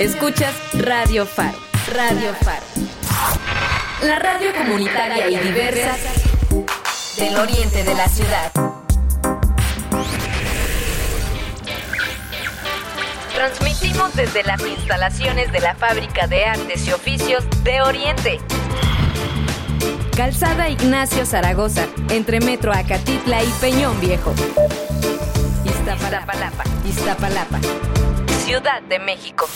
Escuchas, 0.00 0.52
Radio 0.74 1.24
Faro. 1.24 1.56
Radio 1.94 2.34
Faro. 2.34 2.66
La 4.02 4.18
radio 4.18 4.52
comunitaria 4.52 5.30
y 5.30 5.36
diversa 5.38 5.96
del 7.16 7.36
oriente 7.36 7.84
de 7.84 7.94
la 7.94 8.08
ciudad. 8.08 8.50
Transmitimos 13.32 14.16
desde 14.16 14.42
las 14.42 14.60
instalaciones 14.60 15.52
de 15.52 15.60
la 15.60 15.76
Fábrica 15.76 16.26
de 16.26 16.46
Artes 16.46 16.88
y 16.88 16.92
Oficios 16.92 17.44
de 17.62 17.82
Oriente. 17.82 18.40
Calzada 20.16 20.68
Ignacio 20.68 21.24
Zaragoza, 21.26 21.86
entre 22.08 22.40
Metro 22.40 22.72
Acatitla 22.72 23.44
y 23.44 23.48
Peñón 23.60 24.00
Viejo. 24.00 24.34
Iztapalapa. 25.64 26.64
Iztapalapa. 26.84 27.60
Ciudad 28.50 28.82
de 28.82 28.98
México. 28.98 29.46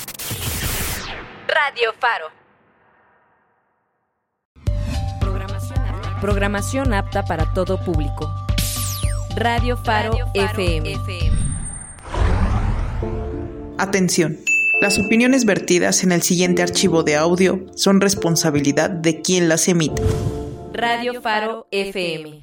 Radio 1.48 1.92
Faro. 1.98 2.26
Programación 6.20 6.94
apta, 6.94 7.24
para 7.24 7.52
todo 7.54 7.84
público. 7.84 8.32
Radio 9.34 9.76
Faro, 9.76 10.14
FM. 10.34 10.96
Atención. 13.78 14.38
Las 14.80 15.00
opiniones 15.00 15.44
vertidas 15.44 16.04
en 16.04 16.12
el 16.12 16.22
siguiente 16.22 16.62
archivo 16.62 17.02
de 17.02 17.16
audio 17.16 17.66
son 17.74 18.00
responsabilidad 18.00 18.90
de 18.90 19.22
quien 19.22 19.48
las 19.48 19.66
emite. 19.66 20.02
Radio 20.72 21.20
Faro 21.20 21.66
FM. 21.72 22.42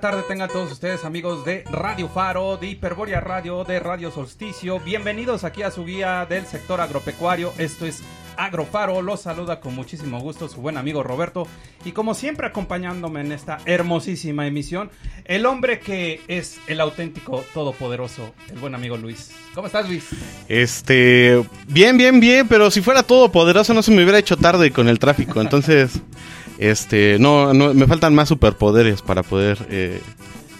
Buena 0.00 0.16
tarde 0.16 0.28
tengan 0.28 0.48
todos 0.48 0.70
ustedes 0.70 1.04
amigos 1.04 1.44
de 1.44 1.64
Radio 1.72 2.08
Faro, 2.08 2.56
de 2.56 2.68
Hiperboria 2.68 3.18
Radio, 3.18 3.64
de 3.64 3.80
Radio 3.80 4.12
Solsticio. 4.12 4.78
Bienvenidos 4.78 5.42
aquí 5.42 5.62
a 5.62 5.72
su 5.72 5.84
guía 5.84 6.24
del 6.24 6.46
sector 6.46 6.80
agropecuario. 6.80 7.52
Esto 7.58 7.84
es 7.84 8.04
Agrofaro. 8.36 9.02
Los 9.02 9.22
saluda 9.22 9.58
con 9.58 9.74
muchísimo 9.74 10.20
gusto 10.20 10.48
su 10.48 10.60
buen 10.60 10.76
amigo 10.76 11.02
Roberto. 11.02 11.48
Y 11.84 11.90
como 11.90 12.14
siempre 12.14 12.46
acompañándome 12.46 13.22
en 13.22 13.32
esta 13.32 13.58
hermosísima 13.64 14.46
emisión, 14.46 14.88
el 15.24 15.46
hombre 15.46 15.80
que 15.80 16.20
es 16.28 16.60
el 16.68 16.80
auténtico 16.80 17.44
todopoderoso, 17.52 18.32
el 18.52 18.58
buen 18.60 18.76
amigo 18.76 18.96
Luis. 18.96 19.32
¿Cómo 19.52 19.66
estás 19.66 19.88
Luis? 19.88 20.06
Este, 20.46 21.44
bien, 21.66 21.98
bien, 21.98 22.20
bien, 22.20 22.46
pero 22.46 22.70
si 22.70 22.82
fuera 22.82 23.02
todopoderoso 23.02 23.74
no 23.74 23.82
se 23.82 23.90
me 23.90 24.04
hubiera 24.04 24.18
hecho 24.20 24.36
tarde 24.36 24.70
con 24.70 24.88
el 24.88 25.00
tráfico. 25.00 25.40
Entonces... 25.40 26.00
Este, 26.58 27.18
no, 27.18 27.54
no, 27.54 27.72
me 27.72 27.86
faltan 27.86 28.14
más 28.14 28.28
superpoderes 28.28 29.00
para 29.00 29.22
poder 29.22 29.58
eh, 29.70 30.00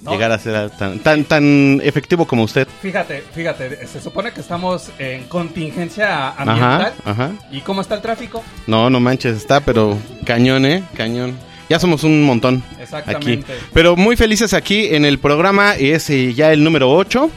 llegar 0.09 0.31
a 0.31 0.39
ser 0.39 0.71
tan, 0.71 1.01
tan, 1.01 1.25
tan 1.25 1.81
efectivo 1.83 2.27
como 2.27 2.45
usted. 2.45 2.69
Fíjate, 2.81 3.23
fíjate, 3.35 3.87
se 3.87 4.01
supone 4.01 4.33
que 4.33 4.41
estamos 4.41 4.91
en 4.99 5.25
contingencia 5.25 6.31
ambiental. 6.31 6.93
Ajá, 7.05 7.33
¿Y 7.51 7.61
cómo 7.61 7.81
está 7.81 7.97
el 7.97 8.03
tráfico? 8.03 8.43
No, 8.67 8.89
no 8.91 9.01
manches, 9.01 9.37
está, 9.37 9.61
pero 9.61 9.99
cañón, 10.25 10.65
¿eh? 10.67 10.83
Cañón. 10.97 11.37
Ya 11.69 11.79
somos 11.79 12.03
un 12.03 12.23
montón 12.23 12.63
Exactamente. 12.81 13.53
aquí. 13.53 13.63
Pero 13.75 13.95
muy 13.95 14.17
felices 14.17 14.55
aquí 14.55 14.95
en 14.95 15.05
el 15.05 15.19
programa, 15.19 15.75
es 15.75 16.09
eh, 16.09 16.33
ya 16.33 16.53
el 16.53 16.65
número 16.65 16.91
8 16.91 17.31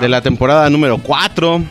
de 0.00 0.08
la 0.08 0.22
temporada 0.22 0.70
número 0.70 0.98
4 0.98 1.62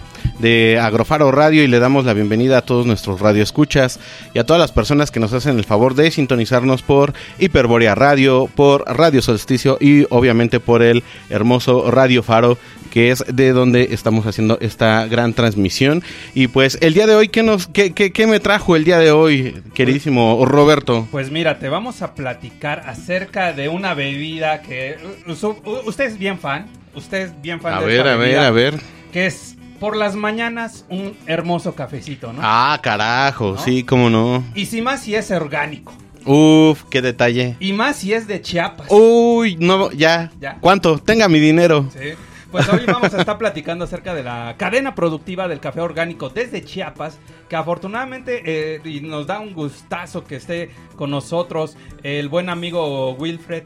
de 0.44 0.78
Agrofaro 0.78 1.32
Radio 1.32 1.64
y 1.64 1.68
le 1.68 1.80
damos 1.80 2.04
la 2.04 2.14
bienvenida 2.14 2.58
a 2.58 2.62
todos 2.64 2.86
nuestros 2.86 3.22
radioescuchas 3.22 3.98
y 4.34 4.40
a 4.40 4.44
todas 4.44 4.60
las 4.60 4.74
personas 4.74 5.10
que 5.10 5.22
nos 5.22 5.32
hacen 5.32 5.58
el 5.58 5.64
favor 5.64 5.96
de 5.96 6.12
sintonizarnos 6.12 6.82
por 6.82 7.14
Hiperborea 7.40 7.96
Radio, 7.96 8.50
por 8.54 8.84
Radio 8.86 9.22
Solsticio 9.22 9.78
y 9.80 10.06
obviamente 10.10 10.60
por 10.60 10.84
el 10.84 11.02
hermoso 11.30 11.90
Radio 11.90 12.24
Faro 12.24 12.58
que 12.92 13.10
es 13.10 13.24
de 13.28 13.54
donde 13.54 13.88
estamos 13.92 14.28
haciendo 14.28 14.60
esta 14.60 15.08
gran 15.08 15.34
transmisión. 15.34 16.04
Y 16.36 16.48
pues 16.48 16.78
el 16.82 16.94
día 16.94 17.08
de 17.08 17.16
hoy, 17.16 17.30
¿qué, 17.30 17.42
nos, 17.42 17.66
qué, 17.66 17.94
qué, 17.94 18.28
me 18.28 18.40
trajo 18.40 18.76
el 18.76 18.84
día 18.84 19.00
de 19.00 19.12
hoy, 19.12 19.64
queridísimo 19.74 20.46
Roberto? 20.46 21.08
Pues 21.10 21.32
mira, 21.32 21.58
te 21.58 21.70
vamos 21.70 22.04
a 22.04 22.14
platicar 22.14 22.84
acerca 22.86 23.54
de 23.54 23.70
una 23.70 23.96
bebida 23.96 24.62
que 24.62 24.98
usted 25.26 26.06
es 26.06 26.20
bien 26.20 26.38
fan, 26.38 26.68
usted 26.94 27.30
es 27.30 27.42
bien 27.42 27.62
fan 27.62 27.74
a 27.76 27.80
de 27.80 27.88
ver, 27.88 27.98
esta 28.02 28.14
a 28.14 28.16
ver, 28.18 28.38
a 28.38 28.52
ver. 28.52 28.80
Que 29.12 29.26
es 29.26 29.56
por 29.84 29.98
las 29.98 30.16
mañanas 30.16 30.86
un 30.88 31.14
hermoso 31.26 31.76
cafecito, 31.76 32.32
¿no? 32.32 32.40
Ah, 32.42 32.80
carajo, 32.82 33.58
sí, 33.58 33.84
cómo 33.84 34.10
no. 34.10 34.42
Y 34.56 34.68
si 34.68 34.82
más 34.82 35.02
si 35.02 35.14
es 35.14 35.30
orgánico. 35.30 35.94
Uf, 36.24 36.84
qué 36.90 37.02
detalle. 37.02 37.58
Y 37.60 37.74
más 37.74 37.98
si 37.98 38.14
es 38.14 38.26
de 38.26 38.42
Chiapas. 38.42 38.88
Uy, 38.90 39.58
no, 39.60 39.92
ya. 39.92 40.32
ya. 40.40 40.58
¿Cuánto? 40.62 41.00
Tenga 41.00 41.28
mi 41.28 41.42
dinero. 41.42 41.90
Sí. 41.92 42.14
Pues 42.54 42.70
hoy 42.70 42.86
vamos 42.86 43.12
a 43.16 43.18
estar 43.20 43.40
platicando 43.40 43.86
acerca 43.86 44.14
de 44.14 44.22
la 44.22 44.54
cadena 44.60 44.94
productiva 44.94 45.48
del 45.48 45.60
café 45.60 45.82
orgánico 45.82 46.30
desde 46.30 46.64
Chiapas, 46.64 47.18
que 47.50 47.56
afortunadamente 47.56 48.44
eh, 48.46 48.80
y 48.86 49.02
nos 49.02 49.26
da 49.26 49.40
un 49.40 49.56
gustazo 49.56 50.24
que 50.24 50.36
esté 50.36 50.70
con 50.96 51.10
nosotros 51.10 51.76
el 52.04 52.30
buen 52.30 52.50
amigo 52.50 53.14
Wilfred 53.14 53.64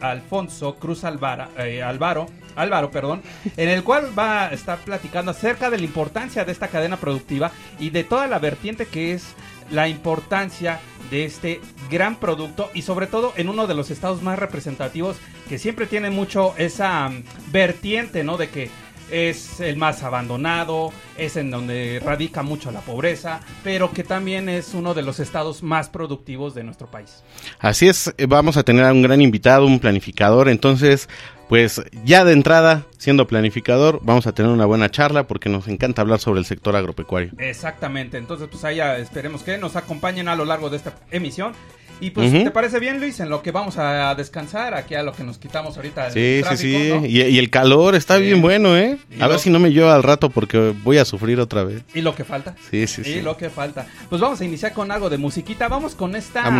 Alfonso 0.00 0.76
Cruz 0.76 1.02
Alvara, 1.02 1.48
eh, 1.58 1.82
Álvaro, 1.82 2.28
perdón, 2.92 3.22
en 3.56 3.70
el 3.70 3.82
cual 3.82 4.16
va 4.16 4.44
a 4.44 4.52
estar 4.52 4.78
platicando 4.78 5.32
acerca 5.32 5.68
de 5.68 5.78
la 5.78 5.84
importancia 5.84 6.44
de 6.44 6.52
esta 6.52 6.68
cadena 6.68 6.96
productiva 6.96 7.50
y 7.80 7.90
de 7.90 8.04
toda 8.04 8.28
la 8.28 8.38
vertiente 8.38 8.86
que 8.86 9.14
es 9.14 9.34
la 9.72 9.88
importancia 9.88 10.78
de 11.10 11.24
este 11.24 11.60
gran 11.90 12.14
producto 12.16 12.70
y 12.72 12.82
sobre 12.82 13.08
todo 13.08 13.32
en 13.36 13.48
uno 13.48 13.66
de 13.66 13.74
los 13.74 13.90
estados 13.90 14.22
más 14.22 14.38
representativos 14.38 15.16
que 15.48 15.58
siempre 15.58 15.86
tiene 15.86 16.10
mucho 16.10 16.54
esa 16.56 17.08
mm, 17.08 17.24
vertiente, 17.50 18.22
¿no? 18.22 18.36
De 18.36 18.48
que 18.48 18.70
es 19.10 19.60
el 19.60 19.76
más 19.76 20.02
abandonado, 20.02 20.92
es 21.16 21.36
en 21.36 21.50
donde 21.50 22.00
radica 22.04 22.42
mucho 22.42 22.70
la 22.70 22.80
pobreza, 22.80 23.40
pero 23.64 23.90
que 23.90 24.04
también 24.04 24.48
es 24.48 24.74
uno 24.74 24.92
de 24.92 25.02
los 25.02 25.18
estados 25.18 25.62
más 25.62 25.88
productivos 25.88 26.54
de 26.54 26.62
nuestro 26.62 26.90
país. 26.90 27.22
Así 27.58 27.88
es, 27.88 28.12
eh, 28.18 28.26
vamos 28.26 28.56
a 28.56 28.62
tener 28.62 28.84
a 28.84 28.92
un 28.92 29.02
gran 29.02 29.22
invitado, 29.22 29.66
un 29.66 29.80
planificador, 29.80 30.48
entonces 30.48 31.08
pues 31.48 31.82
ya 32.04 32.26
de 32.26 32.34
entrada, 32.34 32.84
siendo 32.98 33.26
planificador, 33.26 34.00
vamos 34.02 34.26
a 34.26 34.32
tener 34.32 34.52
una 34.52 34.66
buena 34.66 34.90
charla 34.90 35.26
porque 35.26 35.48
nos 35.48 35.66
encanta 35.66 36.02
hablar 36.02 36.18
sobre 36.18 36.40
el 36.40 36.44
sector 36.44 36.76
agropecuario. 36.76 37.32
Exactamente, 37.38 38.18
entonces 38.18 38.48
pues 38.50 38.64
allá 38.64 38.98
esperemos 38.98 39.42
que 39.42 39.56
nos 39.56 39.74
acompañen 39.74 40.28
a 40.28 40.36
lo 40.36 40.44
largo 40.44 40.68
de 40.68 40.76
esta 40.76 40.94
emisión 41.10 41.54
y 42.00 42.10
pues, 42.10 42.32
¿te 42.32 42.50
parece 42.50 42.78
bien, 42.78 43.00
Luis? 43.00 43.20
En 43.20 43.28
lo 43.28 43.42
que 43.42 43.50
vamos 43.50 43.76
a 43.78 44.14
descansar, 44.14 44.74
aquí 44.74 44.94
a 44.94 45.02
lo 45.02 45.12
que 45.12 45.24
nos 45.24 45.38
quitamos 45.38 45.76
ahorita. 45.76 46.10
Sí, 46.10 46.42
sí, 46.50 46.56
sí. 46.56 46.92
Y, 47.06 47.38
el 47.38 47.50
calor 47.50 47.94
está 47.94 48.18
bien 48.18 48.40
bueno, 48.40 48.76
¿eh? 48.76 48.98
A 49.20 49.26
ver 49.26 49.38
si 49.38 49.50
no 49.50 49.58
me 49.58 49.72
lleva 49.72 49.94
al 49.94 50.02
rato 50.02 50.30
porque 50.30 50.74
voy 50.82 50.98
a 50.98 51.04
sufrir 51.04 51.40
otra 51.40 51.64
vez. 51.64 51.82
¿Y 51.94 52.00
lo 52.00 52.14
que 52.14 52.24
falta? 52.24 52.54
Sí, 52.70 52.86
sí, 52.86 53.04
sí. 53.04 53.10
Y 53.10 53.22
lo 53.22 53.36
que 53.36 53.50
falta. 53.50 53.86
Pues 54.08 54.20
vamos 54.20 54.40
a 54.40 54.44
iniciar 54.44 54.72
con 54.72 54.90
algo 54.90 55.10
de 55.10 55.18
musiquita. 55.18 55.68
Vamos 55.68 55.94
con 55.94 56.14
esta 56.16 56.50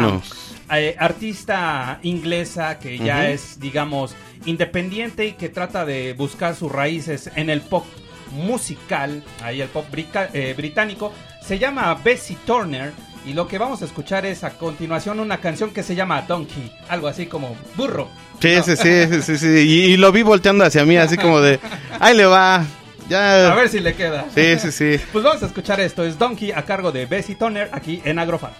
eh, 0.75 0.97
artista 0.99 2.01
inglesa 2.03 2.79
que 2.79 2.99
ya 2.99 3.31
es, 3.31 3.61
digamos, 3.61 4.15
independiente 4.45 5.27
y 5.27 5.33
que 5.33 5.49
trata 5.49 5.85
de 5.85 6.15
buscar 6.15 6.55
sus 6.55 6.71
raíces 6.71 7.31
en 7.37 7.51
el 7.51 7.61
pop 7.61 7.85
musical, 8.33 9.23
ahí 9.43 9.61
el 9.61 9.69
pop 9.69 9.87
eh, 9.95 10.55
británico. 10.57 11.13
Se 11.43 11.59
llama 11.59 11.95
Bessie 12.05 12.37
Turner 12.47 12.93
y 13.25 13.33
lo 13.35 13.47
que 13.47 13.59
vamos 13.59 13.83
a 13.83 13.85
escuchar 13.85 14.27
es 14.27 14.45
a 14.45 14.51
continuación 14.51 15.21
una 15.21 15.39
canción 15.39 15.71
que 15.71 15.83
se 15.83 15.95
llama 15.95 16.23
Donkey, 16.23 16.73
algo 16.89 17.09
así 17.09 17.27
como 17.27 17.57
burro. 17.77 18.09
Sí, 18.41 18.57
sí, 18.65 18.77
sí, 18.77 19.23
sí, 19.23 19.39
sí, 19.39 19.47
Y, 19.47 19.97
lo 19.97 20.13
vi 20.13 20.23
volteando 20.23 20.65
hacia 20.65 20.85
mí, 20.85 20.97
así 20.97 21.17
como 21.17 21.41
de, 21.41 21.61
ahí 22.01 22.17
le 22.17 22.27
va. 22.27 22.65
Ya. 23.09 23.51
A 23.51 23.55
ver 23.55 23.69
si 23.69 23.81
le 23.81 23.95
queda. 23.95 24.27
Sí, 24.35 24.59
sí, 24.59 24.71
sí. 24.71 25.01
Pues 25.13 25.25
vamos 25.25 25.43
a 25.43 25.47
escuchar 25.47 25.81
esto. 25.81 26.05
Es 26.05 26.19
Donkey 26.19 26.53
a 26.53 26.63
cargo 26.65 26.93
de 26.93 27.07
Bessie 27.07 27.37
Toner 27.37 27.71
aquí 27.73 28.03
en 28.05 28.19
Agrofan. 28.19 28.53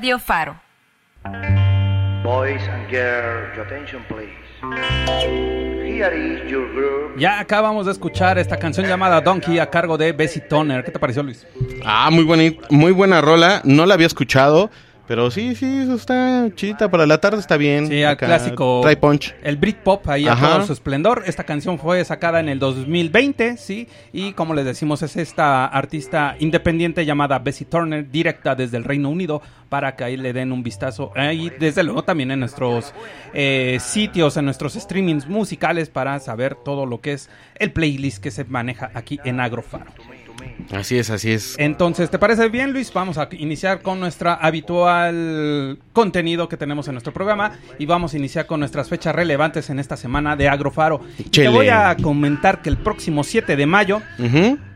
Radio 0.00 0.18
Faro. 0.18 0.58
Boys 2.24 2.62
and 2.68 2.90
girls, 2.90 3.54
your 3.54 3.66
attention 3.66 4.02
please. 4.08 4.32
Here 5.84 6.10
is 6.10 6.50
your 6.50 6.72
group. 6.72 7.18
Ya 7.18 7.38
acabamos 7.38 7.84
de 7.84 7.92
escuchar 7.92 8.38
esta 8.38 8.56
canción 8.56 8.86
llamada 8.86 9.20
Donkey 9.20 9.58
a 9.58 9.68
cargo 9.68 9.98
de 9.98 10.12
Bessie 10.12 10.40
Toner. 10.40 10.84
¿Qué 10.84 10.90
te 10.90 10.98
pareció, 10.98 11.22
Luis? 11.22 11.46
Ah, 11.84 12.08
muy 12.10 12.24
buena, 12.24 12.50
muy 12.70 12.92
buena 12.92 13.20
rola. 13.20 13.60
No 13.64 13.84
la 13.84 13.92
había 13.92 14.06
escuchado. 14.06 14.70
Pero 15.10 15.28
sí, 15.28 15.56
sí, 15.56 15.66
eso 15.82 15.96
está 15.96 16.48
chidita 16.54 16.88
para 16.88 17.04
la 17.04 17.18
tarde, 17.20 17.40
está 17.40 17.56
bien. 17.56 17.88
Sí, 17.88 18.04
Acá, 18.04 18.26
clásico. 18.26 18.78
Trae 18.80 18.96
punch. 18.96 19.34
El 19.42 19.56
Britpop 19.56 20.08
ahí 20.08 20.28
a 20.28 20.34
Ajá. 20.34 20.54
todo 20.54 20.66
su 20.66 20.72
esplendor. 20.72 21.24
Esta 21.26 21.42
canción 21.42 21.80
fue 21.80 22.04
sacada 22.04 22.38
en 22.38 22.48
el 22.48 22.60
2020, 22.60 23.56
¿sí? 23.56 23.88
Y 24.12 24.34
como 24.34 24.54
les 24.54 24.64
decimos, 24.64 25.02
es 25.02 25.16
esta 25.16 25.66
artista 25.66 26.36
independiente 26.38 27.04
llamada 27.04 27.40
Bessie 27.40 27.66
Turner, 27.66 28.08
directa 28.08 28.54
desde 28.54 28.76
el 28.76 28.84
Reino 28.84 29.10
Unido, 29.10 29.42
para 29.68 29.96
que 29.96 30.04
ahí 30.04 30.16
le 30.16 30.32
den 30.32 30.52
un 30.52 30.62
vistazo. 30.62 31.10
Y 31.32 31.50
desde 31.58 31.82
luego 31.82 32.04
también 32.04 32.30
en 32.30 32.38
nuestros 32.38 32.94
eh, 33.34 33.78
sitios, 33.80 34.36
en 34.36 34.44
nuestros 34.44 34.74
streamings 34.74 35.26
musicales, 35.26 35.90
para 35.90 36.20
saber 36.20 36.54
todo 36.54 36.86
lo 36.86 37.00
que 37.00 37.14
es 37.14 37.28
el 37.56 37.72
playlist 37.72 38.22
que 38.22 38.30
se 38.30 38.44
maneja 38.44 38.92
aquí 38.94 39.18
en 39.24 39.40
Agrofaro. 39.40 39.90
Así 40.72 40.98
es, 40.98 41.10
así 41.10 41.32
es. 41.32 41.56
Entonces, 41.58 42.10
¿te 42.10 42.18
parece 42.18 42.48
bien, 42.48 42.72
Luis? 42.72 42.92
Vamos 42.92 43.18
a 43.18 43.28
iniciar 43.32 43.82
con 43.82 44.00
nuestra 44.00 44.34
habitual 44.34 45.78
contenido 45.92 46.48
que 46.48 46.56
tenemos 46.56 46.86
en 46.88 46.94
nuestro 46.94 47.12
programa 47.12 47.58
y 47.78 47.86
vamos 47.86 48.14
a 48.14 48.18
iniciar 48.18 48.46
con 48.46 48.60
nuestras 48.60 48.88
fechas 48.88 49.14
relevantes 49.14 49.70
en 49.70 49.78
esta 49.78 49.96
semana 49.96 50.36
de 50.36 50.48
Agrofaro. 50.48 51.00
Y 51.18 51.24
te 51.24 51.48
voy 51.48 51.68
a 51.68 51.96
comentar 51.96 52.62
que 52.62 52.70
el 52.70 52.76
próximo 52.76 53.24
7 53.24 53.56
de 53.56 53.66
mayo. 53.66 54.02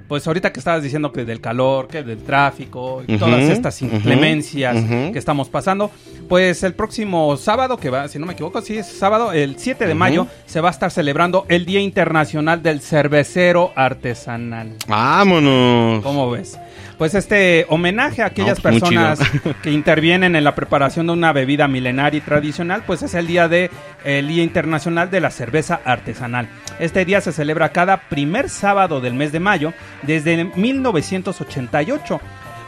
Pues 0.09 0.27
ahorita 0.27 0.53
que 0.53 0.61
estabas 0.61 0.83
diciendo 0.83 1.13
que 1.13 1.25
del 1.25 1.41
calor, 1.41 1.89
que 1.89 2.03
del 2.03 2.19
tráfico 2.19 3.03
y 3.07 3.17
todas 3.17 3.43
estas 3.43 3.81
inclemencias 3.83 4.77
que 5.13 5.19
estamos 5.19 5.49
pasando, 5.49 5.91
pues 6.29 6.63
el 6.63 6.75
próximo 6.75 7.37
sábado, 7.37 7.77
que 7.77 7.91
va, 7.91 8.09
si 8.09 8.19
no 8.19 8.27
me 8.27 8.35
equivoco, 8.35 8.61
sí 8.61 8.79
es 8.79 8.87
sábado, 8.87 9.33
el 9.33 9.59
7 9.59 9.87
de 9.87 9.95
mayo, 9.95 10.27
se 10.47 10.61
va 10.61 10.69
a 10.69 10.73
estar 10.73 10.91
celebrando 10.91 11.47
el 11.49 11.65
Día 11.65 11.81
Internacional 11.81 12.63
del 12.63 12.81
Cervecero 12.81 13.73
Artesanal. 13.77 14.75
Vámonos. 14.87 16.03
¿Cómo 16.03 16.31
ves? 16.31 16.59
Pues 16.99 17.15
este 17.15 17.67
homenaje 17.69 18.23
a 18.23 18.27
aquellas 18.27 18.59
No, 18.59 18.63
pues, 18.63 18.81
personas 18.81 19.19
que 19.63 19.73
intervienen 19.73 20.37
en 20.37 20.45
la 20.45 20.55
preparación 20.55 21.07
de 21.09 21.13
una 21.13 21.33
bebida 21.33 21.67
milenaria 21.67 22.19
y 22.19 22.21
tradicional, 22.21 22.85
pues 22.87 23.03
es 23.03 23.15
el 23.15 23.27
día 23.27 23.49
de 23.49 23.71
el 24.05 24.29
Día 24.29 24.45
Internacional 24.45 25.11
de 25.11 25.21
la 25.21 25.31
Cerveza 25.31 25.81
Artesanal. 25.85 26.49
Este 26.79 27.05
día 27.05 27.21
se 27.21 27.33
celebra 27.33 27.71
cada 27.71 28.09
primer 28.09 28.49
sábado 28.49 29.01
del 29.01 29.15
mes 29.15 29.33
de 29.33 29.41
mayo 29.41 29.73
desde 30.03 30.45
1988. 30.45 32.21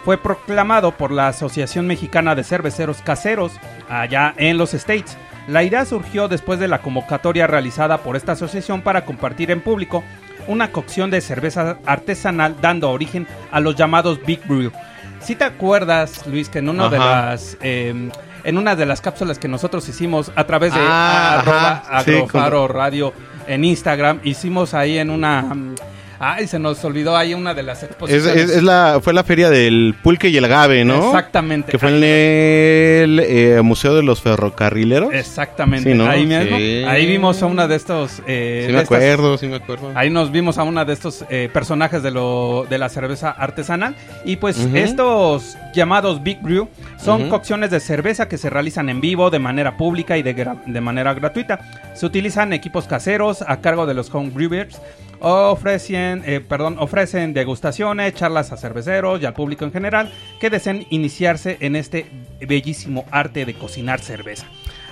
Fue 0.04 0.18
proclamado 0.18 0.92
por 0.92 1.11
la 1.11 1.28
Asociación 1.28 1.87
Mexicana 1.87 2.35
de 2.35 2.45
Cerveceros 2.45 3.02
Caseros 3.02 3.52
allá 3.88 4.35
en 4.37 4.59
los 4.59 4.75
States. 4.75 5.16
La 5.49 5.62
idea 5.62 5.85
surgió 5.85 6.26
después 6.26 6.59
de 6.59 6.68
la 6.68 6.80
convocatoria 6.80 7.47
realizada 7.47 7.99
por 7.99 8.16
esta 8.16 8.33
asociación 8.33 8.83
para 8.83 9.04
compartir 9.04 9.52
en 9.52 9.61
público 9.61 10.02
una 10.49 10.73
cocción 10.73 11.11
de 11.11 11.21
cerveza 11.21 11.79
artesanal 11.87 12.57
dando 12.61 12.91
origen 12.91 13.26
a 13.50 13.61
los 13.61 13.76
llamados 13.76 14.21
Big 14.25 14.47
Brew. 14.47 14.73
Si 15.21 15.35
te 15.35 15.45
acuerdas, 15.45 16.26
Luis, 16.26 16.49
que 16.49 16.59
en 16.59 16.69
una 16.69 16.88
de 16.88 16.99
las 16.99 17.57
eh, 17.62 18.11
en 18.45 18.59
una 18.59 18.76
de 18.76 18.87
las 18.87 19.00
cápsulas 19.00 19.38
que 19.38 19.49
nosotros 19.49 19.88
hicimos 19.88 20.31
a 20.37 20.45
través 20.45 20.73
de 20.73 20.81
Ah, 20.81 22.03
sí, 22.05 22.12
agrofaro 22.12 22.69
radio 22.69 23.12
en 23.49 23.65
Instagram, 23.65 24.21
hicimos 24.23 24.73
ahí 24.75 24.99
en 24.99 25.11
una 25.11 25.53
ay, 26.18 26.46
se 26.46 26.58
nos 26.58 26.85
olvidó 26.85 27.16
ahí 27.16 27.35
una 27.35 27.54
de 27.54 27.62
las 27.62 27.78
Es, 27.82 27.90
exposiciones. 27.90 28.37
es- 28.37 28.50
es 28.56 28.62
la, 28.62 29.00
fue 29.02 29.12
la 29.12 29.25
feria 29.25 29.50
del 29.50 29.94
pulque 30.02 30.28
y 30.28 30.37
el 30.37 30.44
agave, 30.44 30.85
¿no? 30.85 31.06
Exactamente. 31.06 31.73
Que 31.73 31.78
fue 31.78 31.90
en 31.90 31.96
el 32.04 33.20
eh, 33.20 33.61
Museo 33.62 33.94
de 33.94 34.02
los 34.02 34.20
Ferrocarrileros. 34.23 35.12
Exactamente. 35.12 35.92
Sí, 35.92 35.99
¿no? 35.99 36.06
Ahí 36.08 36.26
mismo. 36.26 36.56
Sí. 36.56 36.85
Ahí 36.87 37.06
vimos 37.06 37.42
a 37.42 37.46
una 37.46 37.66
de 37.68 37.76
estos. 37.76 38.23
eh, 38.26 38.64
sí 38.66 38.73
me 38.73 38.82
estas- 38.82 38.96
acuerdo, 38.99 39.38
sí 39.38 39.46
me 39.46 39.56
acuerdo. 39.56 39.92
Ahí 39.94 40.11
nos 40.11 40.30
vimos 40.32 40.58
a 40.58 40.62
una 40.62 40.85
de 40.85 40.92
estos 40.92 41.25
eh, 41.28 41.49
personajes 41.52 42.02
de, 42.02 42.11
lo, 42.11 42.66
de 42.68 42.78
la 42.78 42.88
cerveza 42.88 43.30
artesanal. 43.30 43.94
Y 44.25 44.37
pues 44.37 44.58
Ujú. 44.58 44.76
estos 44.76 45.56
llamados 45.75 46.23
Big 46.23 46.40
Brew 46.40 46.68
son 47.02 47.23
Ujú. 47.23 47.30
cocciones 47.30 47.70
de 47.70 47.80
cerveza 47.80 48.28
que 48.28 48.38
se 48.38 48.50
realizan 48.50 48.88
en 48.88 49.00
vivo 49.00 49.30
de 49.30 49.38
manera 49.38 49.76
pública 49.76 50.16
y 50.16 50.23
de, 50.23 50.35
gra- 50.37 50.62
de 50.64 50.80
manera 50.80 51.14
gratuita. 51.14 51.61
Se 51.94 52.06
utilizan 52.06 52.52
equipos 52.52 52.87
caseros 52.87 53.42
a 53.46 53.61
cargo 53.61 53.87
de 53.87 53.94
los 53.94 54.12
home 54.14 54.30
brewers. 54.30 54.80
Ofrecen, 55.28 56.23
eh, 56.25 56.38
perdón, 56.40 56.76
ofrecen 56.78 57.35
degustaciones, 57.35 58.14
charlas 58.14 58.52
a 58.52 58.56
cerveceros 58.56 59.21
y 59.21 59.26
al 59.26 59.35
público 59.35 59.64
en 59.64 59.73
general 59.73 60.12
que 60.38 60.50
deseen 60.50 60.87
iniciarse 60.90 61.56
en 61.62 61.75
este 61.75 62.06
bellísimo 62.40 63.04
arte 63.11 63.45
de 63.45 63.54
cocinar 63.54 63.99
cerveza. 63.99 64.47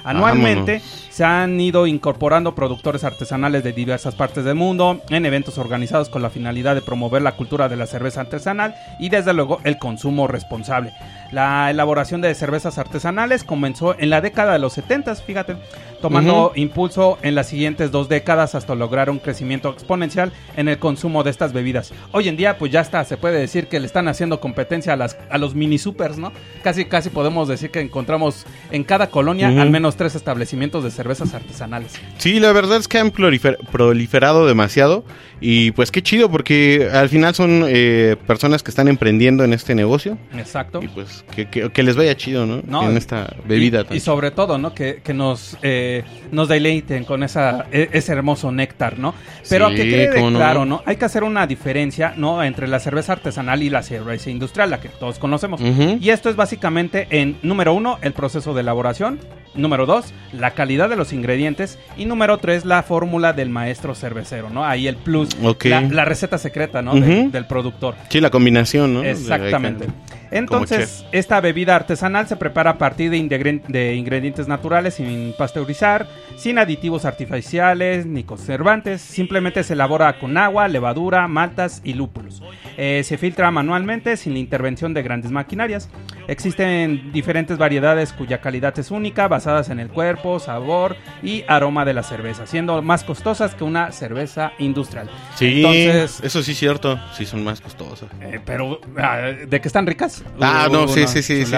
Anualmente 0.05 0.81
se 1.09 1.25
han 1.25 1.59
ido 1.61 1.87
incorporando 1.87 2.55
productores 2.55 3.05
artesanales 3.05 3.65
de 3.65 3.73
diversas 3.73 4.15
partes 4.15 4.45
del 4.45 4.55
mundo 4.55 5.01
en 5.09 5.25
eventos 5.25 5.59
organizados 5.59 6.09
con 6.09 6.23
la 6.23 6.31
finalidad 6.31 6.75
de 6.75 6.83
promover 6.83 7.23
la 7.23 7.37
cultura 7.37 7.69
de 7.69 7.77
la 7.77 7.87
cerveza 7.87 8.21
artesanal 8.21 8.75
y 8.99 9.09
desde 9.09 9.33
luego 9.33 9.61
el 9.65 9.79
consumo 9.79 10.27
responsable. 10.27 10.93
La 11.33 11.71
elaboración 11.71 12.21
de 12.21 12.35
cervezas 12.35 12.79
artesanales 12.79 13.45
comenzó 13.45 13.99
en 13.99 14.11
la 14.11 14.21
década 14.21 14.53
de 14.53 14.59
los 14.59 14.75
70, 14.75 15.15
fíjate, 15.17 15.57
tomando 16.01 16.53
impulso 16.55 17.19
en 17.23 17.35
las 17.35 17.49
siguientes 17.49 17.91
dos 17.91 18.09
décadas 18.09 18.55
hasta 18.55 18.75
lograr 18.75 19.09
un 19.09 19.19
crecimiento 19.19 19.71
exponencial 19.71 20.33
en 20.57 20.69
el 20.69 20.79
consumo 20.79 21.23
de 21.23 21.31
estas 21.31 21.53
bebidas. 21.53 21.93
Hoy 22.13 22.29
en 22.29 22.37
día, 22.37 22.59
pues 22.59 22.71
ya 22.71 22.83
está, 22.83 23.05
se 23.05 23.17
puede 23.17 23.39
decir 23.39 23.69
que 23.69 23.81
le 23.81 23.87
están 23.87 24.09
haciendo 24.09 24.39
competencia 24.39 24.93
a, 24.93 24.97
las, 24.97 25.17
a 25.31 25.39
los 25.39 25.55
mini 25.55 25.79
supers, 25.79 26.19
¿no? 26.19 26.31
Casi, 26.63 26.85
casi 26.85 27.09
podemos 27.09 27.49
decir 27.49 27.71
que 27.71 27.81
encontramos 27.81 28.47
en 28.71 28.85
cada 28.85 29.09
colonia 29.09 29.49
al 29.49 29.71
menos 29.71 29.94
tres 29.97 30.15
establecimientos 30.15 30.85
de 30.85 30.91
cervezas 30.91 31.35
artesanales. 31.35 31.93
Sí, 32.19 32.41
la 32.41 32.53
verdad 32.53 32.79
es 32.79 32.89
que 32.89 32.99
han 32.99 33.13
prolifer- 33.13 33.59
proliferado 33.71 34.47
demasiado 34.47 35.05
y 35.41 35.73
pues 35.73 35.91
qué 35.91 36.03
chido 36.03 36.31
porque 36.31 36.89
al 36.93 37.09
final 37.09 37.35
son 37.35 37.65
eh, 37.69 38.17
personas 38.27 38.63
que 38.63 38.71
están 38.71 38.89
emprendiendo 38.89 39.45
en 39.45 39.53
este 39.53 39.75
negocio 39.75 40.17
Exacto. 40.37 40.81
y 40.83 40.89
pues 40.89 41.25
que, 41.35 41.49
que- 41.49 41.71
que 41.71 41.83
les 41.83 41.97
vaya 41.97 42.17
chido, 42.17 42.47
¿no? 42.47 42.63
No, 42.67 42.89
en 42.89 42.97
esta 42.97 43.35
bebida. 43.47 43.85
Y, 43.91 44.01
sobre 44.01 44.31
todo, 44.31 44.59
¿no? 44.59 44.75
Que, 44.75 45.01
que 45.03 45.13
nos, 45.15 45.57
eh, 45.63 46.05
nos 46.33 46.49
deleiten 46.49 47.05
con 47.05 47.23
esa, 47.23 47.67
e- 47.73 47.91
ese 47.93 48.13
hermoso 48.13 48.51
néctar, 48.53 48.99
¿no? 48.99 49.15
Pero 49.49 49.69
Sí, 49.71 49.77
que 49.77 49.83
quede 49.89 50.21
no. 50.31 50.37
claro, 50.39 50.65
¿no? 50.65 50.83
Hay 50.87 50.97
que 50.97 51.05
hacer 51.05 51.25
una 51.25 51.47
diferencia, 51.47 52.15
¿no? 52.17 52.43
Entre 52.43 52.67
la 52.69 52.79
cerveza 52.81 53.13
artesanal 53.13 53.63
y 53.63 53.71
la 53.71 53.83
cerveza 53.83 54.31
industrial, 54.31 54.71
la 54.71 54.81
que 54.81 54.89
todos 54.89 55.19
conocemos. 55.19 55.61
Y 55.61 56.11
esto 56.11 56.31
es 56.31 56.37
básicamente 56.37 57.07
en, 57.11 57.37
número 57.43 57.75
uno, 57.75 57.99
el 58.03 58.13
proceso 58.13 58.55
de 58.55 58.61
elaboración. 58.63 59.19
Número 59.55 59.84
dos, 59.87 60.13
la 60.33 60.53
calidad 60.53 60.89
de 60.89 60.97
los 60.97 61.13
ingredientes. 61.13 61.79
Y 61.97 62.05
número 62.05 62.39
tres, 62.39 62.65
la 62.65 62.83
fórmula 62.83 63.33
del 63.33 63.51
maestro 63.51 63.95
cervecero, 63.95 64.51
¿no? 64.51 64.65
Ahí 64.65 64.87
el 64.89 64.97
plus, 64.97 65.37
la, 65.71 65.81
la 65.83 66.05
receta 66.05 66.39
secreta, 66.39 66.83
¿no? 66.83 66.95
De- 66.95 67.29
del 67.29 67.47
productor. 67.47 67.95
Sí, 68.09 68.21
la 68.21 68.31
combinación, 68.31 68.95
¿no? 68.95 69.03
Exactamente. 69.03 69.87
De- 69.87 69.93
Entonces, 70.39 71.05
esta 71.13 71.41
bebida 71.41 71.77
artesanal 71.77 72.27
se 72.27 72.37
prepara 72.37 72.73
a 72.73 72.79
partir 72.79 73.11
de, 73.11 73.19
integren- 73.19 73.63
de 73.69 73.95
ingredientes 73.95 74.49
naturales 74.49 74.95
sin 74.95 75.33
pasteurizar, 75.39 76.07
sin 76.37 76.59
aditivos 76.59 77.05
artificiales 77.05 78.05
ni 78.05 78.25
conservantes. 78.25 79.01
Simplemente 79.01 79.63
se 79.63 79.75
elabora 79.75 80.19
con 80.19 80.37
agua, 80.37 80.67
levadura, 80.69 81.29
maltas 81.29 81.81
y 81.85 81.95
lúpulos. 81.95 82.43
Eh, 82.77 83.03
se 83.05 83.17
filtra 83.17 83.51
manualmente 83.53 84.17
sin 84.17 84.33
la 84.33 84.41
intervención 84.41 84.93
de 84.93 85.03
grandes 85.05 85.31
maquinarias. 85.31 85.89
Existen 86.27 87.13
diferentes 87.13 87.57
variedades 87.59 88.13
cuya 88.13 88.41
calidad 88.41 88.77
es 88.79 88.91
única, 88.91 89.29
basadas 89.29 89.69
en 89.71 89.79
el 89.79 89.89
cuerpo, 89.89 90.41
sabor 90.41 90.97
y 91.23 91.45
aroma 91.47 91.85
de 91.85 91.95
la 91.95 92.03
cerveza, 92.03 92.47
siendo 92.47 92.83
más 92.83 93.05
costosas 93.05 93.55
que 93.55 93.63
una 93.63 93.93
cerveza 93.93 94.53
industrial. 94.59 95.09
Sí, 95.37 95.59
Entonces, 95.59 96.21
eso 96.25 96.43
sí 96.43 96.53
es 96.53 96.59
cierto. 96.59 96.99
Sí, 97.13 97.25
son 97.25 97.45
más 97.45 97.61
costosas. 97.61 98.09
eh, 98.21 98.41
pero, 98.45 98.81
ah, 98.99 99.19
¿de 99.47 99.61
que 99.61 99.69
están 99.69 99.87
ricas? 99.87 100.24
Ah, 100.41 100.69
no, 100.71 100.89
sí, 100.89 101.07
sí, 101.07 101.23
sí, 101.23 101.47
sí. 101.47 101.55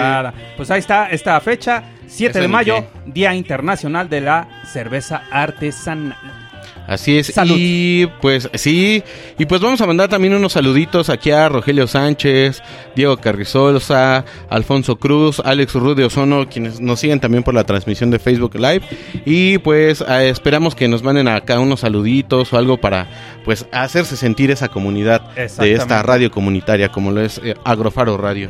Pues 0.55 0.71
ahí 0.71 0.79
está 0.79 1.09
esta 1.09 1.39
fecha, 1.41 1.83
7 2.07 2.31
Eso 2.31 2.39
de 2.41 2.47
mayo. 2.47 2.85
Día 3.05 3.33
Internacional 3.33 4.09
de 4.09 4.21
la 4.21 4.47
Cerveza 4.71 5.23
Artesanal. 5.31 6.17
Así 6.87 7.17
es. 7.17 7.27
Salud. 7.27 7.55
Y 7.57 8.07
pues 8.21 8.49
sí, 8.53 9.03
y 9.37 9.45
pues 9.45 9.61
vamos 9.61 9.81
a 9.81 9.85
mandar 9.85 10.09
también 10.09 10.33
unos 10.33 10.53
saluditos 10.53 11.09
aquí 11.09 11.31
a 11.31 11.49
Rogelio 11.49 11.85
Sánchez, 11.85 12.63
Diego 12.95 13.17
Carrizosa, 13.17 14.23
Alfonso 14.49 14.95
Cruz, 14.95 15.41
Alex 15.43 15.73
Rudy 15.73 16.03
Ozono, 16.03 16.47
quienes 16.47 16.79
nos 16.79 17.01
siguen 17.01 17.19
también 17.19 17.43
por 17.43 17.53
la 17.53 17.65
transmisión 17.65 18.09
de 18.09 18.19
Facebook 18.19 18.55
Live. 18.55 18.81
Y 19.25 19.57
pues 19.57 20.01
eh, 20.07 20.29
esperamos 20.29 20.75
que 20.75 20.87
nos 20.87 21.03
manden 21.03 21.27
acá 21.27 21.59
unos 21.59 21.81
saluditos 21.81 22.53
o 22.53 22.57
algo 22.57 22.77
para 22.77 23.07
pues 23.43 23.67
hacerse 23.71 24.15
sentir 24.15 24.49
esa 24.49 24.69
comunidad 24.69 25.21
de 25.35 25.73
esta 25.73 26.01
radio 26.03 26.31
comunitaria 26.31 26.89
como 26.89 27.11
lo 27.11 27.21
es 27.21 27.41
eh, 27.43 27.53
Agrofaro 27.65 28.17
Radio. 28.17 28.49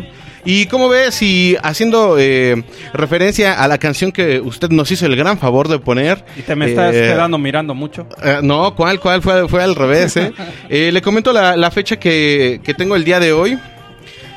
Y 0.50 0.66
como 0.68 0.88
ves, 0.88 1.22
y 1.22 1.58
haciendo 1.62 2.16
eh, 2.18 2.64
referencia 2.94 3.62
a 3.62 3.68
la 3.68 3.78
canción 3.78 4.14
que 4.14 4.40
usted 4.40 4.70
nos 4.70 4.90
hizo 4.92 5.06
el 5.06 5.16
gran 5.18 5.38
favor 5.38 5.68
de 5.68 5.78
poner. 5.78 6.24
Y 6.38 6.42
te 6.44 6.56
me 6.56 6.68
estás 6.70 6.96
eh, 6.96 7.10
quedando 7.14 7.38
mirando 7.38 7.76
mucho. 7.76 8.08
eh, 8.24 8.40
no, 8.42 8.74
¿cuál, 8.74 9.00
cuál? 9.02 9.22
Fue, 9.22 9.48
fue 9.50 9.62
al 9.62 9.76
revés, 9.76 10.16
¿eh? 10.16 10.32
Eh, 10.70 10.92
le 10.94 11.02
comento 11.02 11.34
la, 11.34 11.58
la 11.58 11.70
fecha 11.70 11.98
que, 11.98 12.62
que 12.64 12.74
tengo 12.74 12.96
el 12.96 13.04
día 13.04 13.20
de 13.20 13.34
hoy, 13.34 13.60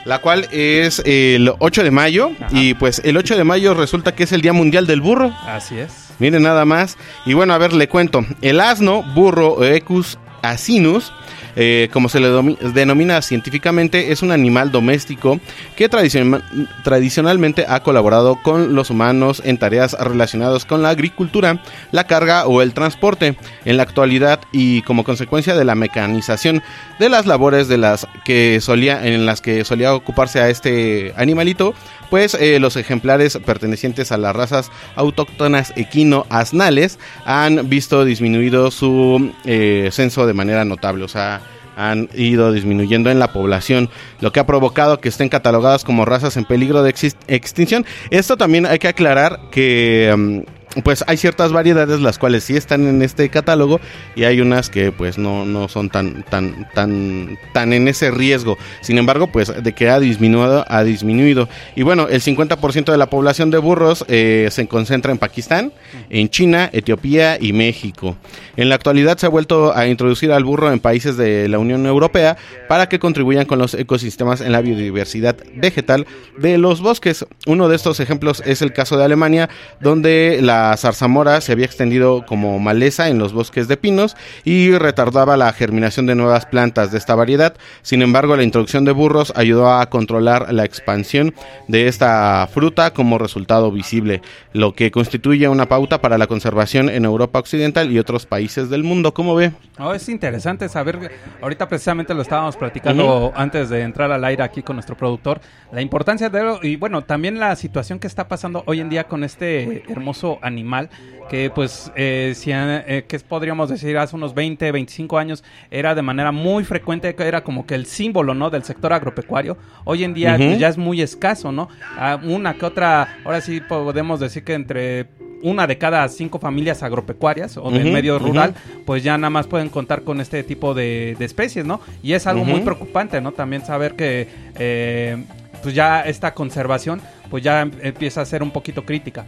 la 0.05 0.19
cual 0.19 0.49
es 0.51 1.01
el 1.05 1.53
8 1.59 1.85
de 1.85 1.91
mayo. 1.93 2.31
Ajá. 2.41 2.49
Y 2.51 2.75
pues 2.75 3.01
el 3.05 3.17
8 3.17 3.37
de 3.37 3.45
mayo 3.45 3.75
resulta 3.75 4.13
que 4.15 4.25
es 4.25 4.33
el 4.33 4.41
Día 4.43 4.53
Mundial 4.53 4.87
del 4.89 5.01
Burro. 5.01 5.33
Así 5.47 5.79
es. 5.79 5.93
Miren 6.19 6.43
nada 6.43 6.65
más. 6.65 6.99
Y 7.25 7.35
bueno, 7.35 7.55
a 7.55 7.59
ver, 7.59 7.73
le 7.73 7.89
cuento. 7.89 8.25
El 8.43 8.61
asno, 8.61 9.03
burro, 9.15 9.65
Equus 9.65 10.19
asinus, 10.43 11.13
eh, 11.57 11.89
como 11.93 12.09
se 12.09 12.21
le 12.21 12.29
denomina 12.73 13.21
científicamente, 13.23 14.13
es 14.13 14.23
un 14.23 14.33
animal 14.33 14.71
doméstico 14.71 15.41
que 15.77 15.91
tradicion- 15.91 16.43
tradicionalmente 16.83 17.67
ha 17.69 17.81
colaborado 17.83 18.37
con 18.43 18.75
los 18.75 18.91
humanos 18.91 19.43
en 19.45 19.59
tareas 19.59 19.93
relacionadas 19.99 20.65
con 20.65 20.83
la 20.83 20.91
agricultura, 20.91 21.63
la 21.93 22.05
carga 22.05 22.47
o 22.47 22.63
el 22.63 22.73
transporte. 22.75 23.37
En 23.65 23.77
la 23.77 23.83
actualidad 23.83 24.41
y 24.53 24.83
como 24.83 25.05
consecuencia 25.05 25.55
de 25.55 25.65
la 25.65 25.75
mecanización 25.75 26.63
de 26.99 27.09
las 27.09 27.27
labores 27.27 27.69
de 27.69 27.79
las 27.79 28.07
que 28.25 28.61
solía 28.61 29.07
en 29.07 29.27
las 29.27 29.41
que 29.41 29.65
solía 29.65 29.95
ocuparse 29.95 30.41
a 30.41 30.49
este 30.49 31.13
animalito, 31.17 31.75
pues 32.11 32.35
eh, 32.35 32.59
los 32.61 32.77
ejemplares 32.77 33.39
pertenecientes 33.39 34.13
a 34.13 34.19
las 34.19 34.37
razas 34.37 34.71
autóctonas 34.97 35.73
equino-asnales 35.77 36.99
han 37.25 37.69
visto 37.69 38.05
disminuido 38.05 38.71
su 38.71 39.33
eh, 39.45 39.89
censo 39.93 40.27
de 40.27 40.35
manera 40.35 40.65
notable, 40.65 41.05
o 41.05 41.09
sea, 41.09 41.41
han 41.77 42.11
ido 42.15 42.53
disminuyendo 42.53 43.11
en 43.11 43.19
la 43.19 43.33
población, 43.33 43.89
lo 44.21 44.33
que 44.33 44.41
ha 44.41 44.47
provocado 44.47 45.01
que 45.01 45.09
estén 45.09 45.31
catalogadas 45.31 45.85
como 45.85 46.05
razas 46.05 46.37
en 46.37 46.45
peligro 46.45 46.83
de 46.83 46.95
extinción. 47.29 47.87
Esto 48.11 48.37
también 48.37 48.67
hay 48.67 48.79
que 48.79 48.89
aclarar 48.89 49.41
que 49.51 50.15
mm, 50.15 50.60
pues 50.85 51.05
hay 51.07 51.17
ciertas 51.17 51.53
variedades 51.53 52.01
las 52.01 52.19
cuales 52.19 52.45
sí 52.45 52.57
están 52.57 52.87
en 52.87 53.03
este 53.03 53.29
catálogo 53.29 53.81
y 54.15 54.25
hay 54.25 54.41
unas 54.41 54.71
que 54.71 54.93
pues 54.93 55.19
no, 55.19 55.45
no 55.45 55.69
son 55.69 55.91
tan 55.91 56.23
tan 56.23 56.69
tan 56.75 57.39
tan 57.53 57.73
en 57.73 57.89
ese 57.89 58.11
riesgo. 58.11 58.57
Sin 58.81 58.99
embargo, 58.99 59.27
pues 59.27 59.53
de 59.63 59.73
que 59.73 59.91
ha 59.91 59.99
disminuido 59.99 60.65
ha 60.69 60.85
disminuido. 60.85 61.49
Y 61.75 61.83
bueno, 61.83 62.09
el 62.09 62.21
50% 62.21 62.93
de 62.93 62.99
la 62.99 63.11
población 63.11 63.51
de 63.51 63.59
burros 63.59 64.05
eh, 64.09 64.49
se 64.51 64.67
concentra 64.69 65.13
en 65.13 65.19
Pakistán, 65.19 65.73
en 66.09 66.29
China, 66.29 66.71
Etiopía 66.73 67.37
y 67.41 67.53
México. 67.53 68.17
En 68.57 68.69
la 68.69 68.77
actualidad 68.77 69.19
se 69.19 69.27
ha 69.27 69.31
vuelto 69.31 69.77
a 69.77 69.87
introducir 69.87 70.33
al 70.33 70.45
burro 70.45 70.73
en 70.73 70.81
países 70.81 71.17
de 71.17 71.49
la 71.49 71.59
Unión 71.59 71.87
Europea 71.87 72.37
para 72.69 72.89
que 72.89 72.99
contribuyan 72.99 73.47
con 73.47 73.59
los 73.59 73.75
ecosistemas 73.75 74.41
en 74.41 74.53
la 74.53 74.61
biodiversidad 74.61 75.37
vegetal 75.55 76.07
de 76.39 76.59
los 76.59 76.81
bosques. 76.81 77.27
Uno 77.47 77.69
de 77.69 77.77
estos 77.77 78.01
ejemplos 78.01 78.43
es 78.47 78.63
el 78.63 78.73
caso 78.73 78.97
de 78.97 79.05
Alemania, 79.05 79.49
donde 79.81 80.39
la 80.43 80.60
zarzamora 80.77 81.41
se 81.41 81.53
había 81.53 81.67
extendido 81.67 82.25
como 82.27 82.59
maleza 82.59 83.09
en 83.09 83.19
los 83.19 83.33
bosques 83.33 83.69
de 83.69 83.77
pinos 83.77 84.17
y 84.45 84.73
retardaba 84.73 85.37
la 85.37 85.53
germinación 85.53 86.07
de 86.07 86.15
nuevas 86.15 86.47
plantas 86.47 86.93
de 86.93 86.99
esta 86.99 87.15
variedad. 87.15 87.55
Sin 87.83 88.03
embargo, 88.03 88.37
la 88.37 88.43
introducción 88.43 88.85
de 88.85 88.93
burros 88.93 89.33
ayudó 89.37 89.73
a 89.73 89.89
controlar 89.91 90.53
la 90.53 90.65
expansión 90.65 91.35
de 91.69 91.89
esta 91.89 92.49
fruta 92.53 92.93
como 92.93 93.19
resultado 93.19 93.71
visible, 93.71 94.23
lo 94.53 94.75
que 94.75 94.91
constituye 94.91 95.49
una 95.49 95.67
pauta 95.67 96.01
para 96.01 96.19
la 96.19 96.27
conservación 96.27 96.89
en 96.89 97.05
Europa 97.05 97.39
Occidental 97.39 97.91
y 97.91 97.99
otros 97.99 98.27
países 98.27 98.71
del 98.71 98.85
mundo. 98.85 99.15
¿Cómo 99.15 99.35
ve? 99.35 99.53
No, 99.79 99.95
es 99.95 100.09
interesante 100.09 100.69
saber, 100.69 101.11
ahorita 101.41 101.69
precisamente 101.69 102.13
lo 102.15 102.23
estábamos 102.23 102.57
platicando 102.57 103.33
antes 103.35 103.71
de 103.71 103.83
entrar 103.83 104.13
al 104.13 104.25
aire 104.25 104.43
aquí 104.43 104.63
con 104.63 104.77
nuestro 104.77 104.97
productor, 104.97 105.41
la 105.73 105.81
importancia 105.81 106.29
de, 106.29 106.59
y 106.63 106.77
bueno, 106.77 107.03
también 107.03 107.39
la 107.39 107.57
situación 107.57 107.99
que 107.99 108.07
está 108.07 108.29
pasando 108.29 108.63
hoy 108.67 108.81
en 108.81 108.91
día 108.91 109.05
con 109.05 109.25
este 109.25 109.85
hermoso 109.91 110.39
animal, 110.51 110.91
que 111.31 111.49
pues, 111.49 111.93
eh, 111.95 112.33
si, 112.37 112.51
eh, 112.53 113.05
que 113.09 113.19
podríamos 113.21 113.69
decir, 113.69 113.97
hace 113.97 114.17
unos 114.17 114.35
20, 114.35 114.73
25 114.73 115.17
años, 115.17 115.45
era 115.71 115.95
de 115.95 116.03
manera 116.03 116.33
muy 116.33 116.65
frecuente, 116.65 117.15
que 117.15 117.23
era 117.23 117.43
como 117.45 117.67
que 117.67 117.75
el 117.77 117.87
símbolo, 117.87 118.35
¿no?, 118.35 118.51
del 118.51 118.65
sector 118.65 118.93
agropecuario, 118.93 119.57
hoy 119.85 120.05
en 120.05 120.13
día 120.13 120.37
pues, 120.37 120.59
ya 120.59 120.69
es 120.69 120.77
muy 120.77 121.01
escaso, 121.03 121.53
¿no? 121.53 121.69
Ah, 121.97 122.19
una 122.23 122.55
que 122.55 122.67
otra, 122.67 123.19
ahora 123.25 123.41
sí 123.41 123.61
podemos 123.61 124.19
decir 124.21 124.43
que 124.45 124.55
entre 124.55 125.07
una 125.43 125.67
de 125.67 125.79
cada 125.79 126.07
cinco 126.09 126.39
familias 126.39 126.83
agropecuarias 126.83 127.57
o 127.57 127.71
del 127.71 127.93
medio 127.93 128.19
rural, 128.19 128.55
pues 128.85 129.03
ya 129.03 129.17
nada 129.17 129.31
más 129.31 129.47
pueden 129.47 129.71
contar 129.71 130.03
con 130.03 130.21
este 130.21 130.43
tipo 130.43 130.75
de, 130.75 131.17
de 131.19 131.25
especies, 131.25 131.65
¿no? 131.65 131.81
Y 132.03 132.13
es 132.13 132.27
algo 132.27 132.45
muy 132.45 132.61
preocupante, 132.65 133.21
¿no? 133.23 133.33
También 133.33 133.65
saber 133.65 133.95
que 133.95 134.29
eh, 134.59 135.17
pues 135.63 135.75
ya 135.75 136.03
esta 136.03 136.35
conservación 136.35 137.01
pues 137.31 137.43
ya 137.43 137.63
em- 137.63 137.71
empieza 137.81 138.21
a 138.21 138.25
ser 138.27 138.43
un 138.43 138.51
poquito 138.51 138.85
crítica. 138.85 139.25